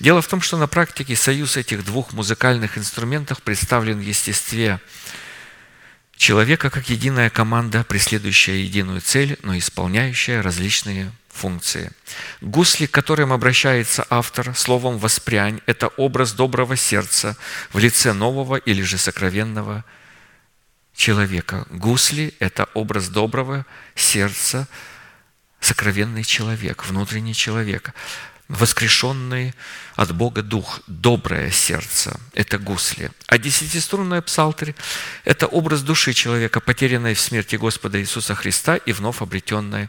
Дело 0.00 0.22
в 0.22 0.26
том, 0.26 0.40
что 0.40 0.56
на 0.56 0.66
практике 0.66 1.14
союз 1.14 1.56
этих 1.56 1.84
двух 1.84 2.12
музыкальных 2.12 2.76
инструментов 2.76 3.40
представлен 3.42 3.98
в 3.98 4.02
естестве 4.02 4.80
человека 6.20 6.68
как 6.68 6.90
единая 6.90 7.30
команда, 7.30 7.82
преследующая 7.82 8.56
единую 8.56 9.00
цель, 9.00 9.38
но 9.42 9.56
исполняющая 9.56 10.42
различные 10.42 11.10
функции. 11.30 11.90
Гусли, 12.42 12.84
к 12.84 12.90
которым 12.90 13.32
обращается 13.32 14.06
автор 14.10 14.54
словом 14.54 14.98
«воспрянь»– 14.98 15.62
это 15.66 15.88
образ 15.88 16.32
доброго 16.32 16.76
сердца 16.76 17.38
в 17.72 17.78
лице 17.78 18.12
нового 18.12 18.56
или 18.56 18.82
же 18.82 18.98
сокровенного 18.98 19.82
человека. 20.94 21.66
Гусли– 21.70 22.34
это 22.38 22.68
образ 22.74 23.08
доброго 23.08 23.64
сердца, 23.94 24.68
сокровенный 25.58 26.24
человек, 26.24 26.84
внутренний 26.84 27.34
человек, 27.34 27.94
воскрешенный 28.50 29.54
от 29.94 30.12
Бога 30.12 30.42
Дух, 30.42 30.80
доброе 30.88 31.50
сердце– 31.52 32.18
это 32.34 32.58
гусли. 32.58 33.10
А 33.26 33.38
десятиструнная 33.38 34.22
псалтырь– 34.22 34.74
это 35.24 35.46
образ 35.46 35.82
души 35.82 36.12
человека, 36.12 36.60
потерянной 36.60 37.14
в 37.14 37.20
смерти 37.20 37.54
Господа 37.54 38.00
Иисуса 38.00 38.34
Христа 38.34 38.76
и 38.76 38.92
вновь 38.92 39.22
обретенной 39.22 39.88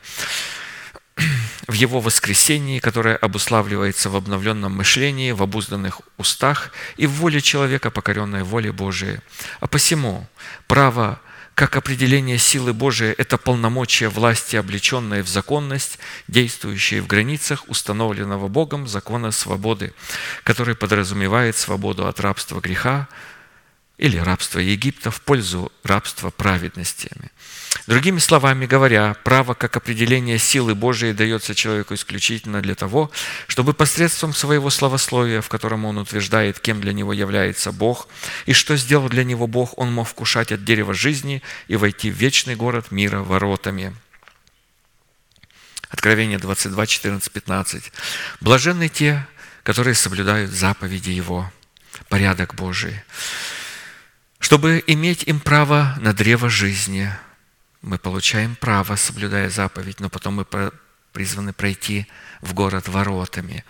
в 1.67 1.73
Его 1.73 1.99
воскресении, 2.01 2.79
которое 2.79 3.15
обуславливается 3.15 4.11
в 4.11 4.15
обновленном 4.15 4.75
мышлении, 4.75 5.31
в 5.31 5.41
обузданных 5.41 6.01
устах 6.17 6.71
и 6.97 7.07
в 7.07 7.11
воле 7.13 7.41
человека, 7.41 7.89
покоренной 7.89 8.43
воле 8.43 8.71
Божией. 8.71 9.19
А 9.59 9.67
посему 9.67 10.27
право 10.67 11.19
как 11.55 11.75
определение 11.75 12.37
силы 12.37 12.73
Божией– 12.73 13.13
это 13.17 13.37
полномочия 13.37 14.09
власти, 14.09 14.55
облеченные 14.55 15.21
в 15.23 15.27
законность, 15.27 15.99
действующие 16.27 17.01
в 17.01 17.07
границах 17.07 17.67
установленного 17.67 18.47
Богом 18.47 18.87
закона 18.87 19.31
свободы, 19.31 19.93
который 20.43 20.75
подразумевает 20.75 21.55
свободу 21.55 22.07
от 22.07 22.19
рабства 22.19 22.59
греха, 22.59 23.07
или 23.97 24.17
рабство 24.17 24.57
Египта 24.59 25.11
в 25.11 25.21
пользу 25.21 25.71
рабства 25.83 26.31
праведностями. 26.31 27.29
Другими 27.87 28.19
словами 28.19 28.67
говоря, 28.67 29.15
право 29.23 29.55
как 29.55 29.75
определение 29.75 30.37
силы 30.37 30.75
Божией 30.75 31.13
дается 31.13 31.55
человеку 31.55 31.95
исключительно 31.95 32.61
для 32.61 32.75
того, 32.75 33.09
чтобы 33.47 33.73
посредством 33.73 34.33
своего 34.33 34.69
словословия, 34.69 35.41
в 35.41 35.49
котором 35.49 35.85
он 35.85 35.97
утверждает, 35.97 36.59
кем 36.59 36.79
для 36.79 36.93
него 36.93 37.11
является 37.11 37.71
Бог, 37.71 38.07
и 38.45 38.53
что 38.53 38.77
сделал 38.77 39.09
для 39.09 39.23
него 39.23 39.47
Бог, 39.47 39.77
он 39.77 39.91
мог 39.91 40.07
вкушать 40.07 40.51
от 40.51 40.63
дерева 40.63 40.93
жизни 40.93 41.41
и 41.67 41.75
войти 41.75 42.11
в 42.11 42.15
вечный 42.15 42.55
город 42.55 42.91
мира 42.91 43.19
воротами. 43.19 43.95
Откровение 45.89 46.37
22, 46.37 46.85
14, 46.85 47.31
15. 47.31 47.91
«Блаженны 48.41 48.89
те, 48.89 49.27
которые 49.63 49.95
соблюдают 49.95 50.51
заповеди 50.51 51.09
Его, 51.09 51.51
порядок 52.09 52.53
Божий, 52.55 53.01
чтобы 54.39 54.83
иметь 54.85 55.23
им 55.23 55.39
право 55.39 55.97
на 55.99 56.13
древо 56.13 56.47
жизни». 56.47 57.11
Мы 57.81 57.97
получаем 57.97 58.55
право, 58.55 58.95
соблюдая 58.95 59.49
заповедь, 59.49 59.99
но 59.99 60.09
потом 60.09 60.35
мы 60.35 60.45
призваны 61.11 61.51
пройти 61.51 62.07
в 62.41 62.53
город 62.53 62.87
воротами. 62.87 63.63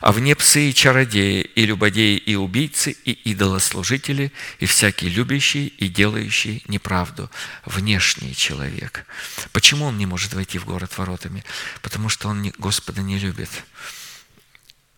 А 0.00 0.12
вне 0.12 0.34
псы 0.34 0.70
и 0.70 0.74
чародеи, 0.74 1.42
и 1.42 1.66
любодеи, 1.66 2.16
и 2.16 2.34
убийцы, 2.34 2.92
и 2.92 3.12
идолослужители, 3.30 4.32
и 4.58 4.66
всякий 4.66 5.08
любящий 5.08 5.68
и 5.68 5.88
делающий 5.88 6.64
неправду. 6.66 7.30
Внешний 7.64 8.34
человек. 8.34 9.06
Почему 9.52 9.86
он 9.86 9.98
не 9.98 10.06
может 10.06 10.34
войти 10.34 10.58
в 10.58 10.64
город 10.64 10.96
воротами? 10.98 11.44
Потому 11.82 12.08
что 12.08 12.28
он 12.28 12.52
Господа 12.58 13.02
не 13.02 13.18
любит. 13.18 13.50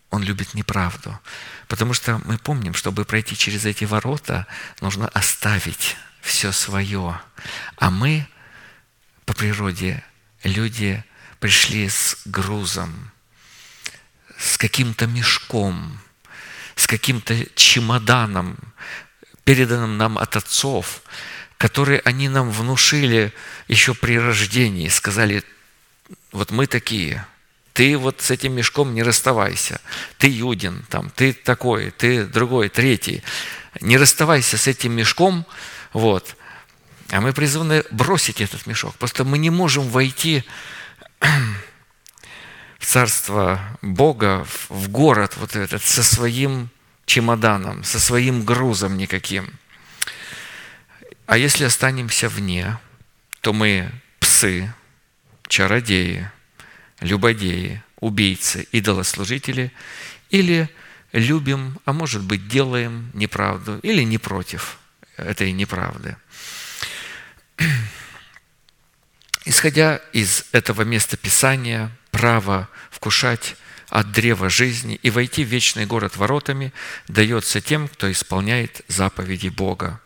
Он 0.09 0.23
любит 0.23 0.53
неправду. 0.53 1.17
Потому 1.67 1.93
что 1.93 2.21
мы 2.25 2.37
помним, 2.37 2.73
чтобы 2.73 3.05
пройти 3.05 3.37
через 3.37 3.65
эти 3.65 3.85
ворота, 3.85 4.47
нужно 4.81 5.07
оставить 5.09 5.95
все 6.21 6.51
свое. 6.51 7.19
А 7.77 7.89
мы 7.89 8.27
по 9.31 9.37
природе. 9.37 10.03
Люди 10.43 11.01
пришли 11.39 11.87
с 11.87 12.17
грузом, 12.25 13.11
с 14.37 14.57
каким-то 14.57 15.07
мешком, 15.07 16.01
с 16.75 16.85
каким-то 16.85 17.33
чемоданом, 17.55 18.57
переданным 19.45 19.97
нам 19.97 20.17
от 20.17 20.35
отцов, 20.35 21.01
которые 21.57 22.01
они 22.03 22.27
нам 22.27 22.51
внушили 22.51 23.31
еще 23.69 23.93
при 23.93 24.19
рождении, 24.19 24.89
сказали, 24.89 25.43
вот 26.33 26.51
мы 26.51 26.67
такие, 26.67 27.25
ты 27.71 27.97
вот 27.97 28.19
с 28.19 28.31
этим 28.31 28.51
мешком 28.53 28.93
не 28.93 29.01
расставайся, 29.01 29.79
ты 30.17 30.27
юдин, 30.27 30.83
там, 30.89 31.09
ты 31.09 31.31
такой, 31.31 31.91
ты 31.91 32.25
другой, 32.25 32.67
третий, 32.67 33.23
не 33.79 33.97
расставайся 33.97 34.57
с 34.57 34.67
этим 34.67 34.91
мешком, 34.91 35.45
вот. 35.93 36.35
А 37.11 37.19
мы 37.19 37.33
призваны 37.33 37.83
бросить 37.91 38.39
этот 38.39 38.65
мешок. 38.67 38.95
Просто 38.95 39.25
мы 39.25 39.37
не 39.37 39.49
можем 39.49 39.83
войти 39.89 40.45
в 42.79 42.85
царство 42.85 43.59
Бога, 43.81 44.47
в 44.69 44.87
город 44.89 45.35
вот 45.35 45.57
этот, 45.57 45.83
со 45.83 46.03
своим 46.03 46.69
чемоданом, 47.05 47.83
со 47.83 47.99
своим 47.99 48.45
грузом 48.45 48.97
никаким. 48.97 49.51
А 51.25 51.37
если 51.37 51.65
останемся 51.65 52.29
вне, 52.29 52.77
то 53.41 53.51
мы 53.51 53.91
псы, 54.19 54.73
чародеи, 55.49 56.31
любодеи, 57.01 57.83
убийцы, 57.99 58.67
идолослужители 58.71 59.73
или 60.29 60.69
любим, 61.11 61.77
а 61.83 61.91
может 61.91 62.21
быть 62.21 62.47
делаем 62.47 63.11
неправду 63.13 63.79
или 63.79 64.03
не 64.03 64.17
против 64.17 64.77
этой 65.17 65.51
неправды. 65.51 66.15
Исходя 69.45 69.97
из 70.13 70.45
этого 70.51 70.83
места 70.83 71.17
Писания, 71.17 71.91
право 72.11 72.69
вкушать 72.91 73.55
от 73.89 74.11
древа 74.11 74.49
жизни 74.49 74.99
и 75.01 75.09
войти 75.09 75.43
в 75.43 75.49
вечный 75.49 75.85
город 75.85 76.15
воротами 76.15 76.71
дается 77.07 77.59
тем, 77.59 77.87
кто 77.87 78.11
исполняет 78.11 78.81
заповеди 78.87 79.49
Бога, 79.49 79.99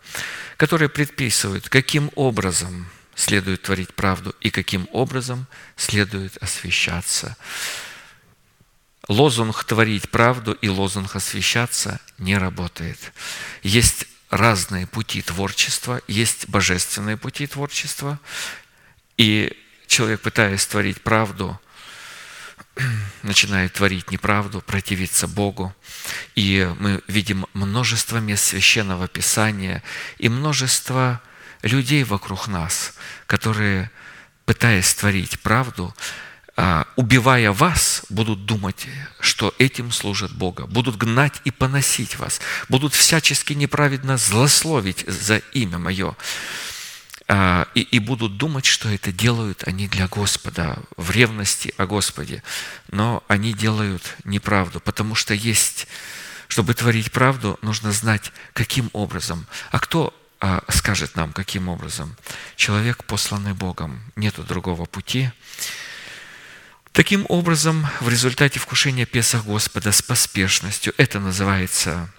которые 0.57 0.89
предписывают, 0.89 1.69
каким 1.69 2.11
образом 2.15 2.89
следует 3.15 3.61
творить 3.61 3.93
правду 3.93 4.35
и 4.41 4.49
каким 4.49 4.87
образом 4.91 5.47
следует 5.75 6.37
освещаться. 6.37 7.37
Лозунг 9.07 9.63
«творить 9.65 10.09
правду» 10.09 10.53
и 10.53 10.67
лозунг 10.67 11.15
«освещаться» 11.15 11.99
не 12.17 12.37
работает. 12.37 13.13
Есть 13.61 14.07
разные 14.29 14.87
пути 14.87 15.21
творчества, 15.21 16.01
есть 16.07 16.47
божественные 16.49 17.17
пути 17.17 17.47
творчества, 17.47 18.19
и 19.17 19.55
человек, 19.87 20.21
пытаясь 20.21 20.65
творить 20.65 21.01
правду, 21.01 21.59
начинает 23.23 23.73
творить 23.73 24.11
неправду, 24.11 24.61
противиться 24.61 25.27
Богу. 25.27 25.73
И 26.35 26.69
мы 26.79 27.01
видим 27.07 27.45
множество 27.53 28.17
мест 28.17 28.45
священного 28.45 29.07
Писания 29.07 29.83
и 30.17 30.29
множество 30.29 31.21
людей 31.61 32.03
вокруг 32.03 32.47
нас, 32.47 32.93
которые, 33.25 33.89
пытаясь 34.45 34.93
творить 34.93 35.39
правду, 35.39 35.95
убивая 36.95 37.51
вас, 37.51 38.03
будут 38.09 38.45
думать, 38.45 38.87
что 39.19 39.53
этим 39.59 39.91
служат 39.91 40.31
Бога, 40.31 40.65
будут 40.67 40.95
гнать 40.95 41.41
и 41.43 41.51
поносить 41.51 42.17
вас, 42.17 42.39
будут 42.69 42.93
всячески 42.93 43.53
неправедно 43.53 44.17
злословить 44.17 45.03
за 45.07 45.37
имя 45.53 45.77
Мое. 45.77 46.15
А, 47.27 47.67
и, 47.73 47.81
и 47.81 47.99
будут 47.99 48.37
думать, 48.37 48.65
что 48.65 48.87
это 48.89 49.11
делают 49.11 49.63
они 49.67 49.87
для 49.87 50.07
Господа, 50.07 50.77
в 50.95 51.09
ревности 51.09 51.73
о 51.77 51.87
Господе. 51.87 52.43
Но 52.89 53.23
они 53.27 53.51
делают 53.51 54.15
неправду, 54.23 54.79
потому 54.79 55.15
что 55.15 55.33
есть, 55.33 55.87
чтобы 56.47 56.75
творить 56.75 57.11
правду, 57.11 57.57
нужно 57.63 57.91
знать, 57.91 58.31
каким 58.53 58.91
образом. 58.93 59.47
А 59.71 59.79
кто 59.79 60.13
а, 60.39 60.63
скажет 60.69 61.15
нам, 61.15 61.33
каким 61.33 61.67
образом? 61.67 62.15
Человек, 62.55 63.03
посланный 63.05 63.53
Богом, 63.53 63.99
нету 64.15 64.43
другого 64.43 64.85
пути. 64.85 65.31
Таким 66.95 67.25
образом, 67.27 67.85
в 67.99 68.07
результате 68.07 68.57
вкушения 68.57 69.05
Песах 69.05 69.43
Господа 69.43 69.91
с 69.91 70.01
поспешностью, 70.01 70.93
это 70.95 71.19
называется 71.19 72.09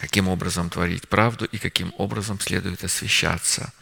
каким 0.00 0.26
образом 0.26 0.68
творить 0.68 1.08
правду 1.08 1.44
и 1.44 1.58
каким 1.58 1.94
образом 1.96 2.40
следует 2.40 2.82
освещаться. 2.82 3.72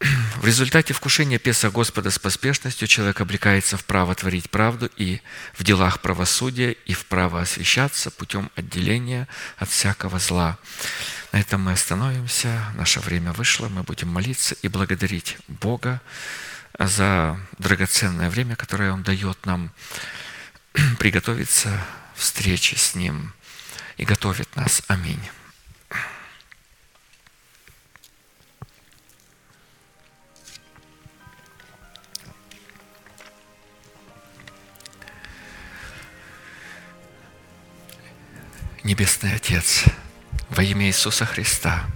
В 0.00 0.44
результате 0.44 0.92
вкушения 0.92 1.38
Песа 1.38 1.70
Господа 1.70 2.10
с 2.10 2.18
поспешностью 2.18 2.88
человек 2.88 3.20
облекается 3.20 3.76
в 3.76 3.84
право 3.84 4.16
творить 4.16 4.50
правду 4.50 4.90
и 4.96 5.20
в 5.54 5.62
делах 5.62 6.00
правосудия, 6.00 6.72
и 6.72 6.94
в 6.94 7.06
право 7.06 7.40
освещаться 7.40 8.10
путем 8.10 8.50
отделения 8.56 9.28
от 9.58 9.70
всякого 9.70 10.18
зла. 10.18 10.58
На 11.30 11.38
этом 11.38 11.62
мы 11.62 11.72
остановимся. 11.72 12.64
Наше 12.74 12.98
время 12.98 13.32
вышло. 13.32 13.68
Мы 13.68 13.84
будем 13.84 14.08
молиться 14.08 14.56
и 14.60 14.66
благодарить 14.66 15.38
Бога 15.46 16.00
за 16.78 17.38
драгоценное 17.58 18.30
время, 18.30 18.56
которое 18.56 18.92
Он 18.92 19.02
дает 19.02 19.44
нам 19.46 19.70
приготовиться 20.98 21.70
встрече 22.14 22.76
с 22.76 22.94
Ним 22.94 23.32
и 23.96 24.04
готовит 24.04 24.54
нас. 24.56 24.82
Аминь. 24.88 25.20
Небесный 38.82 39.34
Отец, 39.36 39.84
во 40.50 40.64
имя 40.64 40.86
Иисуса 40.86 41.24
Христа, 41.24 41.86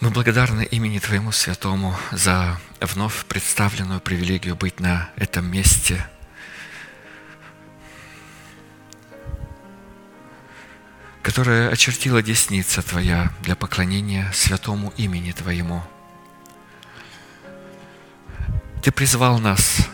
мы 0.00 0.10
благодарны 0.10 0.64
имени 0.64 0.98
Твоему 0.98 1.32
Святому 1.32 1.96
за 2.12 2.58
вновь 2.80 3.24
представленную 3.26 4.00
привилегию 4.00 4.56
быть 4.56 4.80
на 4.80 5.10
этом 5.16 5.50
месте– 5.50 6.06
которое 11.26 11.70
очертила 11.70 12.22
десница 12.22 12.82
Твоя 12.82 13.32
для 13.40 13.56
поклонения 13.56 14.30
святому 14.32 14.92
имени 14.96 15.32
Твоему. 15.32 15.82
Ты 18.80 18.92
призвал 18.92 19.40
нас, 19.40 19.88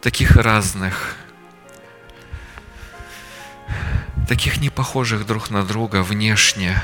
таких 0.00 0.36
разных, 0.36 1.16
таких 4.28 4.58
не 4.58 4.70
похожих 4.70 5.26
друг 5.26 5.50
на 5.50 5.64
друга 5.64 6.04
внешне, 6.04 6.80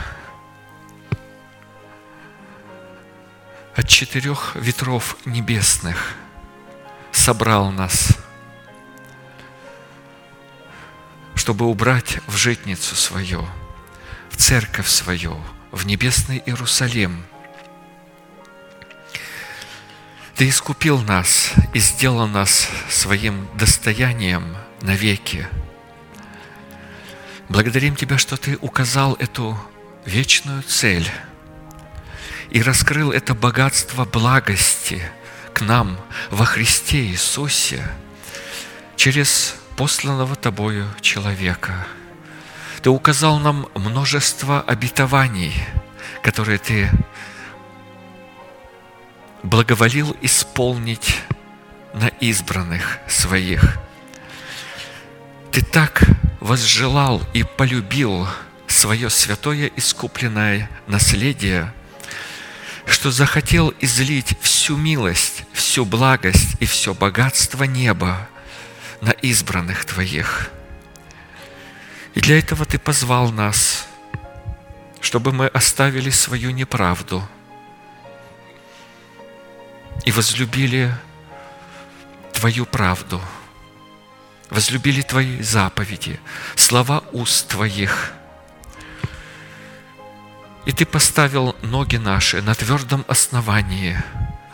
от 3.76 3.88
четырех 3.88 4.56
ветров 4.56 5.16
небесных 5.24 6.14
собрал 7.12 7.70
нас– 7.70 8.16
чтобы 11.46 11.66
убрать 11.66 12.18
в 12.26 12.36
житницу 12.36 12.96
свою, 12.96 13.46
в 14.30 14.36
церковь 14.36 14.88
свою, 14.88 15.40
в 15.70 15.86
небесный 15.86 16.42
Иерусалим. 16.44 17.24
Ты 20.34 20.48
искупил 20.48 21.02
нас 21.02 21.52
и 21.72 21.78
сделал 21.78 22.26
нас 22.26 22.68
своим 22.90 23.46
достоянием 23.54 24.56
навеки. 24.80 25.46
Благодарим 27.48 27.94
Тебя, 27.94 28.18
что 28.18 28.36
Ты 28.36 28.58
указал 28.60 29.14
эту 29.14 29.56
вечную 30.04 30.64
цель 30.64 31.08
и 32.50 32.62
раскрыл 32.62 33.12
это 33.12 33.34
богатство 33.34 34.04
благости, 34.04 35.02
к 35.52 35.62
нам 35.62 35.98
во 36.30 36.44
Христе 36.44 36.98
Иисусе 37.06 37.82
через 38.96 39.56
посланного 39.76 40.36
Тобою 40.36 40.86
человека. 41.00 41.86
Ты 42.82 42.90
указал 42.90 43.38
нам 43.38 43.68
множество 43.74 44.60
обетований, 44.60 45.54
которые 46.22 46.58
Ты 46.58 46.90
благоволил 49.42 50.16
исполнить 50.20 51.22
на 51.94 52.08
избранных 52.08 52.98
своих. 53.08 53.78
Ты 55.52 55.62
так 55.62 56.02
возжелал 56.40 57.22
и 57.32 57.42
полюбил 57.44 58.28
свое 58.66 59.08
святое 59.08 59.70
искупленное 59.74 60.68
наследие, 60.86 61.72
что 62.86 63.10
захотел 63.10 63.74
излить 63.80 64.36
всю 64.40 64.76
милость, 64.76 65.44
всю 65.52 65.84
благость 65.84 66.56
и 66.60 66.66
все 66.66 66.94
богатство 66.94 67.64
неба 67.64 68.28
на 69.00 69.10
избранных 69.10 69.84
Твоих. 69.84 70.50
И 72.14 72.20
для 72.20 72.38
этого 72.38 72.64
Ты 72.64 72.78
позвал 72.78 73.30
нас, 73.32 73.86
чтобы 75.00 75.32
мы 75.32 75.48
оставили 75.48 76.10
свою 76.10 76.50
неправду 76.50 77.28
и 80.04 80.12
возлюбили 80.12 80.94
Твою 82.32 82.66
правду, 82.66 83.20
возлюбили 84.50 85.02
Твои 85.02 85.42
заповеди, 85.42 86.20
слова 86.54 87.02
уст 87.12 87.48
Твоих. 87.48 88.12
И 90.66 90.72
Ты 90.72 90.84
поставил 90.84 91.56
ноги 91.62 91.96
наши 91.96 92.42
на 92.42 92.54
твердом 92.54 93.04
основании, 93.08 93.96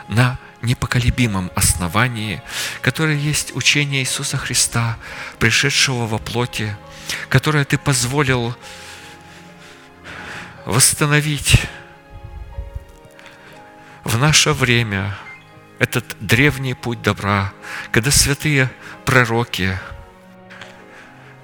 на 0.08 0.38
непоколебимом 0.60 1.50
основании, 1.56 2.42
которое 2.80 3.16
есть 3.16 3.56
учение 3.56 4.02
Иисуса 4.02 4.36
Христа, 4.36 4.98
пришедшего 5.38 6.06
во 6.06 6.18
плоти, 6.18 6.76
которое 7.28 7.64
Ты 7.64 7.78
позволил 7.78 8.54
восстановить 10.64 11.62
в 14.04 14.16
наше 14.18 14.52
время– 14.52 15.18
этот 15.82 16.16
древний 16.20 16.74
путь 16.74 17.02
добра, 17.02 17.52
когда 17.90 18.12
святые 18.12 18.70
пророки, 19.04 19.76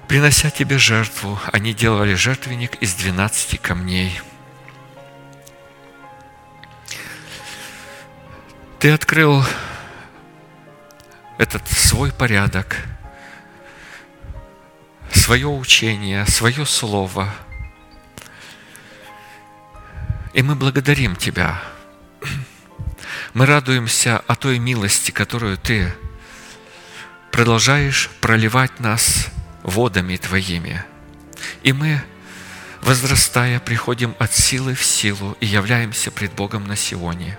принося 0.07 0.49
тебе 0.49 0.77
жертву, 0.77 1.37
они 1.51 1.73
делали 1.73 2.13
жертвенник 2.13 2.75
из 2.75 2.93
двенадцати 2.93 3.57
камней. 3.57 4.21
Ты 8.79 8.91
открыл 8.91 9.43
этот 11.37 11.67
свой 11.67 12.11
порядок, 12.11 12.77
свое 15.11 15.47
учение, 15.47 16.25
свое 16.25 16.65
слово. 16.65 17.33
И 20.33 20.41
мы 20.41 20.55
благодарим 20.55 21.15
Тебя– 21.15 21.61
мы 23.33 23.45
радуемся 23.45 24.19
о 24.27 24.35
той 24.35 24.59
милости, 24.59 25.11
которую 25.11 25.57
Ты 25.57 25.93
продолжаешь 27.31 28.09
проливать 28.21 28.79
нас 28.79 29.27
водами 29.63 30.17
Твоими. 30.17 30.83
И 31.63 31.71
мы, 31.71 32.01
возрастая, 32.81 33.59
приходим 33.59 34.15
от 34.19 34.33
силы 34.33 34.73
в 34.73 34.83
силу 34.83 35.37
и 35.39 35.45
являемся 35.45 36.11
пред 36.11 36.33
Богом 36.33 36.65
на 36.65 36.75
Сионе. 36.75 37.37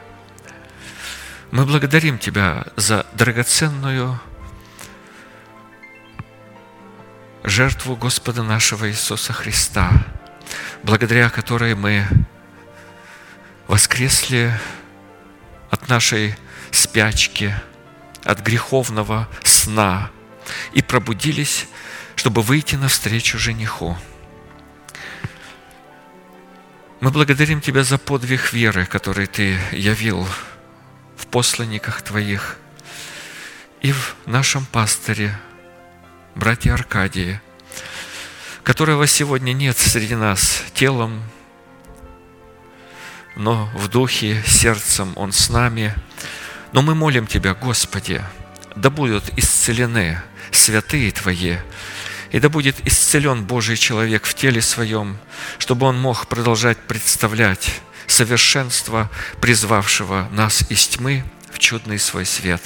Мы 1.51 1.67
благодарим 1.67 2.17
Тебя 2.17 2.65
за 2.77 3.05
драгоценную 3.13 4.21
жертву 7.43 7.97
Господа 7.97 8.45
нашего 8.45 8.89
Иисуса 8.89 9.33
Христа, 9.33 9.91
благодаря 10.85 11.29
которой 11.29 11.75
мы 11.75 12.07
воскресли 13.67 14.55
от 15.71 15.89
нашей 15.89 16.37
спячки, 16.71 17.53
от 18.23 18.41
греховного 18.43 19.29
сна 19.43 20.11
и 20.73 20.83
пробудились, 20.83 21.67
чтобы 22.15 22.43
выйти 22.43 22.77
навстречу 22.77 23.39
жениху. 23.39 23.99
Мы 27.01 27.11
благодарим 27.11 27.61
Тебя 27.61 27.83
за 27.83 27.99
подвиг 27.99 28.53
веры, 28.53 28.87
который 28.87 29.27
Ты 29.27 29.59
явил 29.73 30.29
в 31.21 31.27
посланниках 31.27 32.01
Твоих 32.03 32.57
и 33.83 33.93
в 33.93 34.17
нашем 34.25 34.65
пастыре, 34.65 35.39
братья 36.35 36.73
Аркадии, 36.73 37.41
которого 38.63 39.07
сегодня 39.07 39.53
нет 39.53 39.77
среди 39.77 40.15
нас 40.15 40.63
телом, 40.73 41.23
но 43.37 43.71
в 43.75 43.89
духе, 43.89 44.43
сердцем 44.47 45.13
Он 45.17 45.33
с 45.33 45.51
нами. 45.51 45.95
Но 46.73 46.83
мы 46.83 46.95
молим 46.95 47.27
Тебя, 47.27 47.55
Господи, 47.55 48.23
да 48.75 48.89
будут 48.89 49.25
исцелены 49.39 50.23
святые 50.51 51.13
Твои, 51.13 51.57
и 52.31 52.41
да 52.41 52.49
будет 52.49 52.87
исцелен 52.87 53.45
Божий 53.45 53.77
человек 53.77 54.25
в 54.25 54.35
теле 54.35 54.63
своем, 54.63 55.19
чтобы 55.59 55.87
он 55.87 56.01
мог 56.01 56.29
продолжать 56.29 56.79
представлять 56.79 57.81
совершенство, 58.11 59.11
призвавшего 59.41 60.29
нас 60.33 60.65
из 60.69 60.87
тьмы 60.89 61.25
в 61.53 61.59
чудный 61.59 61.99
свой 61.99 62.27
свет. 62.27 62.63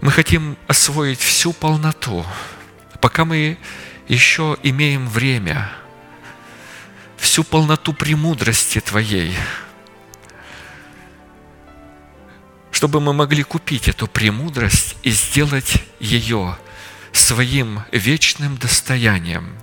Мы 0.00 0.10
хотим 0.10 0.56
освоить 0.66 1.20
всю 1.20 1.52
полноту, 1.52 2.24
пока 3.00 3.24
мы 3.24 3.58
еще 4.08 4.56
имеем 4.62 5.08
время– 5.08 5.70
всю 7.22 7.44
полноту 7.44 7.92
премудрости 7.92 8.80
Твоей, 8.80 9.34
чтобы 12.72 13.00
мы 13.00 13.14
могли 13.14 13.44
купить 13.44 13.88
эту 13.88 14.08
премудрость 14.08 14.96
и 15.04 15.10
сделать 15.10 15.84
ее 16.00 16.58
своим 17.12 17.84
вечным 17.92 18.56
достоянием. 18.56 19.56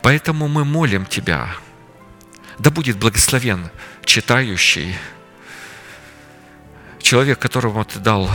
Поэтому 0.00 0.48
мы 0.48 0.64
молим 0.64 1.04
Тебя, 1.04 1.54
да 2.58 2.70
будет 2.70 2.96
благословен 2.98 3.70
читающий, 4.04 4.96
человек, 7.00 7.38
которому 7.38 7.84
Ты 7.84 7.98
дал 7.98 8.30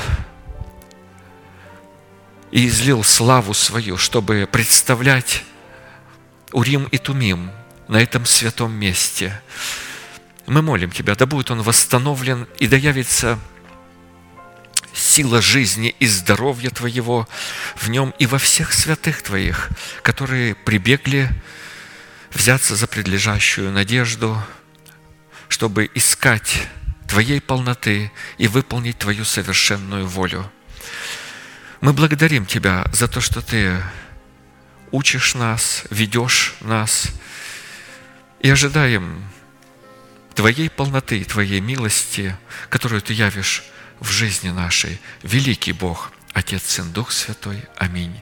и 2.52 2.68
излил 2.68 3.04
славу 3.04 3.54
свою, 3.54 3.98
чтобы 3.98 4.48
представлять 4.52 5.44
Урим 6.52 6.86
и 6.86 6.98
Тумим– 6.98 7.52
на 7.92 8.02
этом 8.02 8.26
святом 8.26 8.72
месте. 8.72 9.42
Мы 10.48 10.62
молим 10.62 10.92
Тебя, 10.92 11.14
да 11.16 11.26
будет 11.26 11.52
он 11.52 11.62
восстановлен 11.62 12.48
и 12.58 12.68
да 12.68 12.78
явится 12.78 13.38
сила 14.94 15.42
жизни 15.42 15.94
и 16.00 16.08
здоровья 16.08 16.70
Твоего 16.70 17.28
в 17.76 17.90
нем 17.90 18.14
и 18.18 18.26
во 18.28 18.38
всех 18.38 18.72
святых 18.72 19.22
Твоих, 19.22 19.70
которые 20.04 20.56
прибегли 20.56 21.30
взяться 22.34 22.76
за 22.76 22.88
предлежащую 22.88 23.72
надежду, 23.72 24.42
чтобы 25.48 25.90
искать 25.96 26.68
Твоей 27.08 27.42
полноты 27.42 28.12
и 28.38 28.48
выполнить 28.48 28.98
Твою 28.98 29.26
совершенную 29.26 30.08
волю. 30.08 30.50
Мы 31.82 31.94
благодарим 31.94 32.46
Тебя 32.46 32.86
за 32.94 33.08
то, 33.08 33.22
что 33.22 33.42
Ты 33.42 33.82
учишь 34.92 35.36
нас, 35.36 35.84
ведешь 35.90 36.56
нас– 36.62 37.08
и 38.42 38.50
ожидаем 38.50 39.24
Твоей 40.34 40.70
полноты 40.70 41.20
и 41.20 41.24
Твоей 41.24 41.60
милости, 41.60 42.36
которую 42.70 43.02
Ты 43.02 43.14
явишь 43.14 43.64
в 44.00 44.10
жизни 44.10 44.50
нашей. 44.50 45.00
Великий 45.22 45.74
Бог, 45.74 46.12
Отец, 46.34 46.64
Сын, 46.64 46.92
Дух 46.92 47.12
Святой. 47.12 47.64
Аминь. 47.78 48.22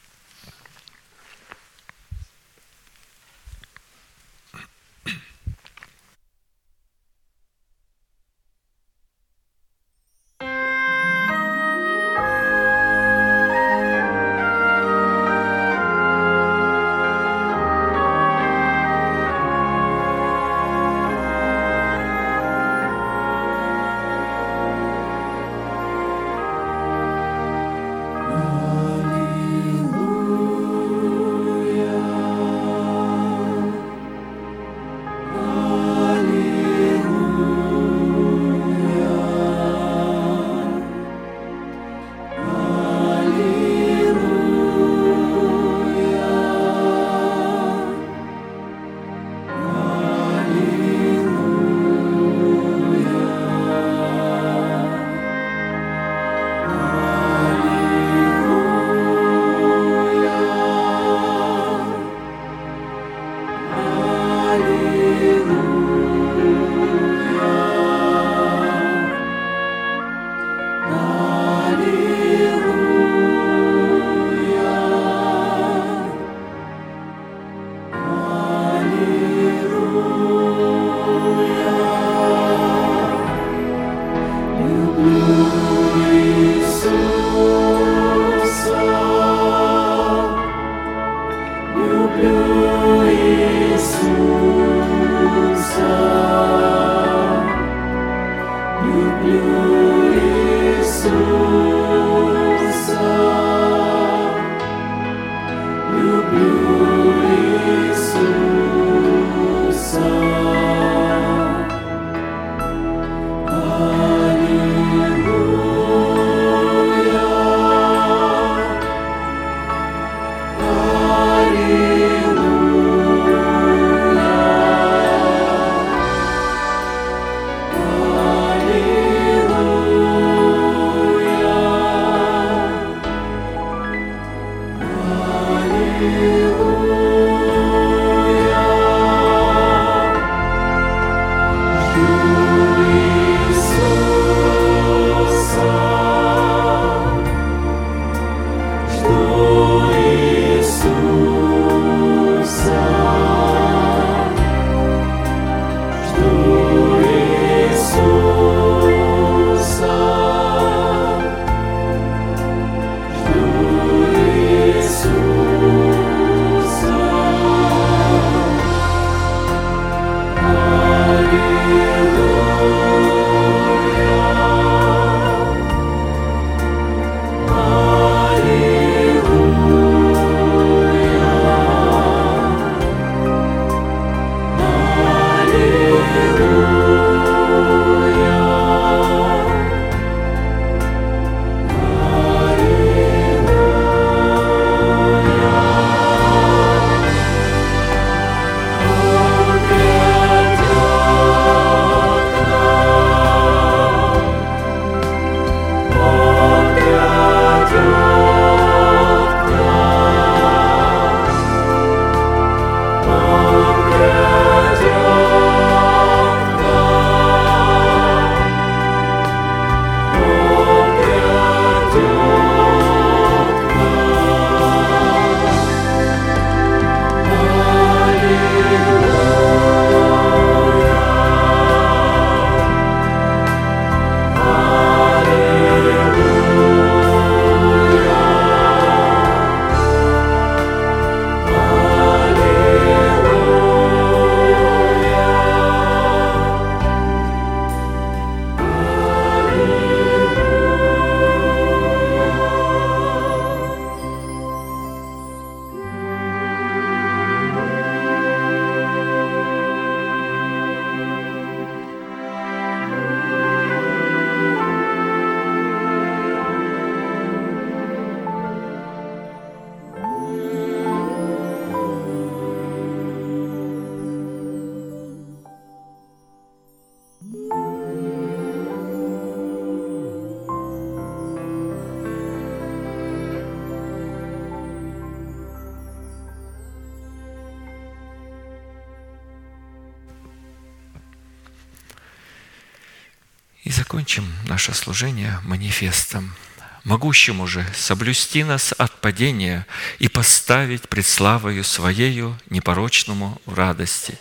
Могущему 297.11 297.45
же 297.45 297.65
соблюсти 297.75 298.41
нас 298.45 298.73
от 298.77 299.01
падения 299.01 299.67
и 299.99 300.07
поставить 300.07 300.87
пред 300.87 301.05
славою 301.05 301.65
Своею 301.65 302.39
непорочному 302.49 303.41
в 303.45 303.53
радости, 303.53 304.17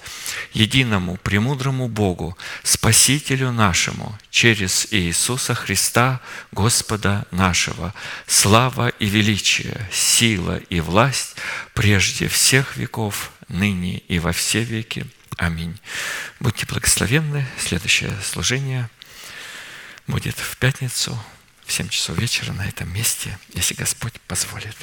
единому 0.52 1.16
премудрому 1.18 1.86
Богу, 1.86 2.36
Спасителю 2.64 3.52
нашему, 3.52 4.18
через 4.32 4.88
Иисуса 4.90 5.54
Христа, 5.54 6.20
Господа 6.50 7.26
нашего, 7.30 7.94
слава 8.26 8.88
и 8.88 9.06
величие, 9.06 9.88
сила 9.92 10.56
и 10.68 10.80
власть 10.80 11.36
прежде 11.74 12.26
всех 12.26 12.76
веков, 12.76 13.30
ныне 13.46 13.98
и 13.98 14.18
во 14.18 14.32
все 14.32 14.64
веки. 14.64 15.06
Аминь. 15.36 15.78
Будьте 16.40 16.66
благословенны. 16.66 17.46
Следующее 17.56 18.12
служение 18.24 18.90
будет 20.08 20.34
в 20.36 20.56
пятницу 20.56 21.16
в 21.70 21.72
7 21.72 21.88
часов 21.88 22.18
вечера 22.18 22.52
на 22.52 22.66
этом 22.66 22.92
месте, 22.92 23.38
если 23.54 23.74
Господь 23.74 24.20
позволит. 24.22 24.76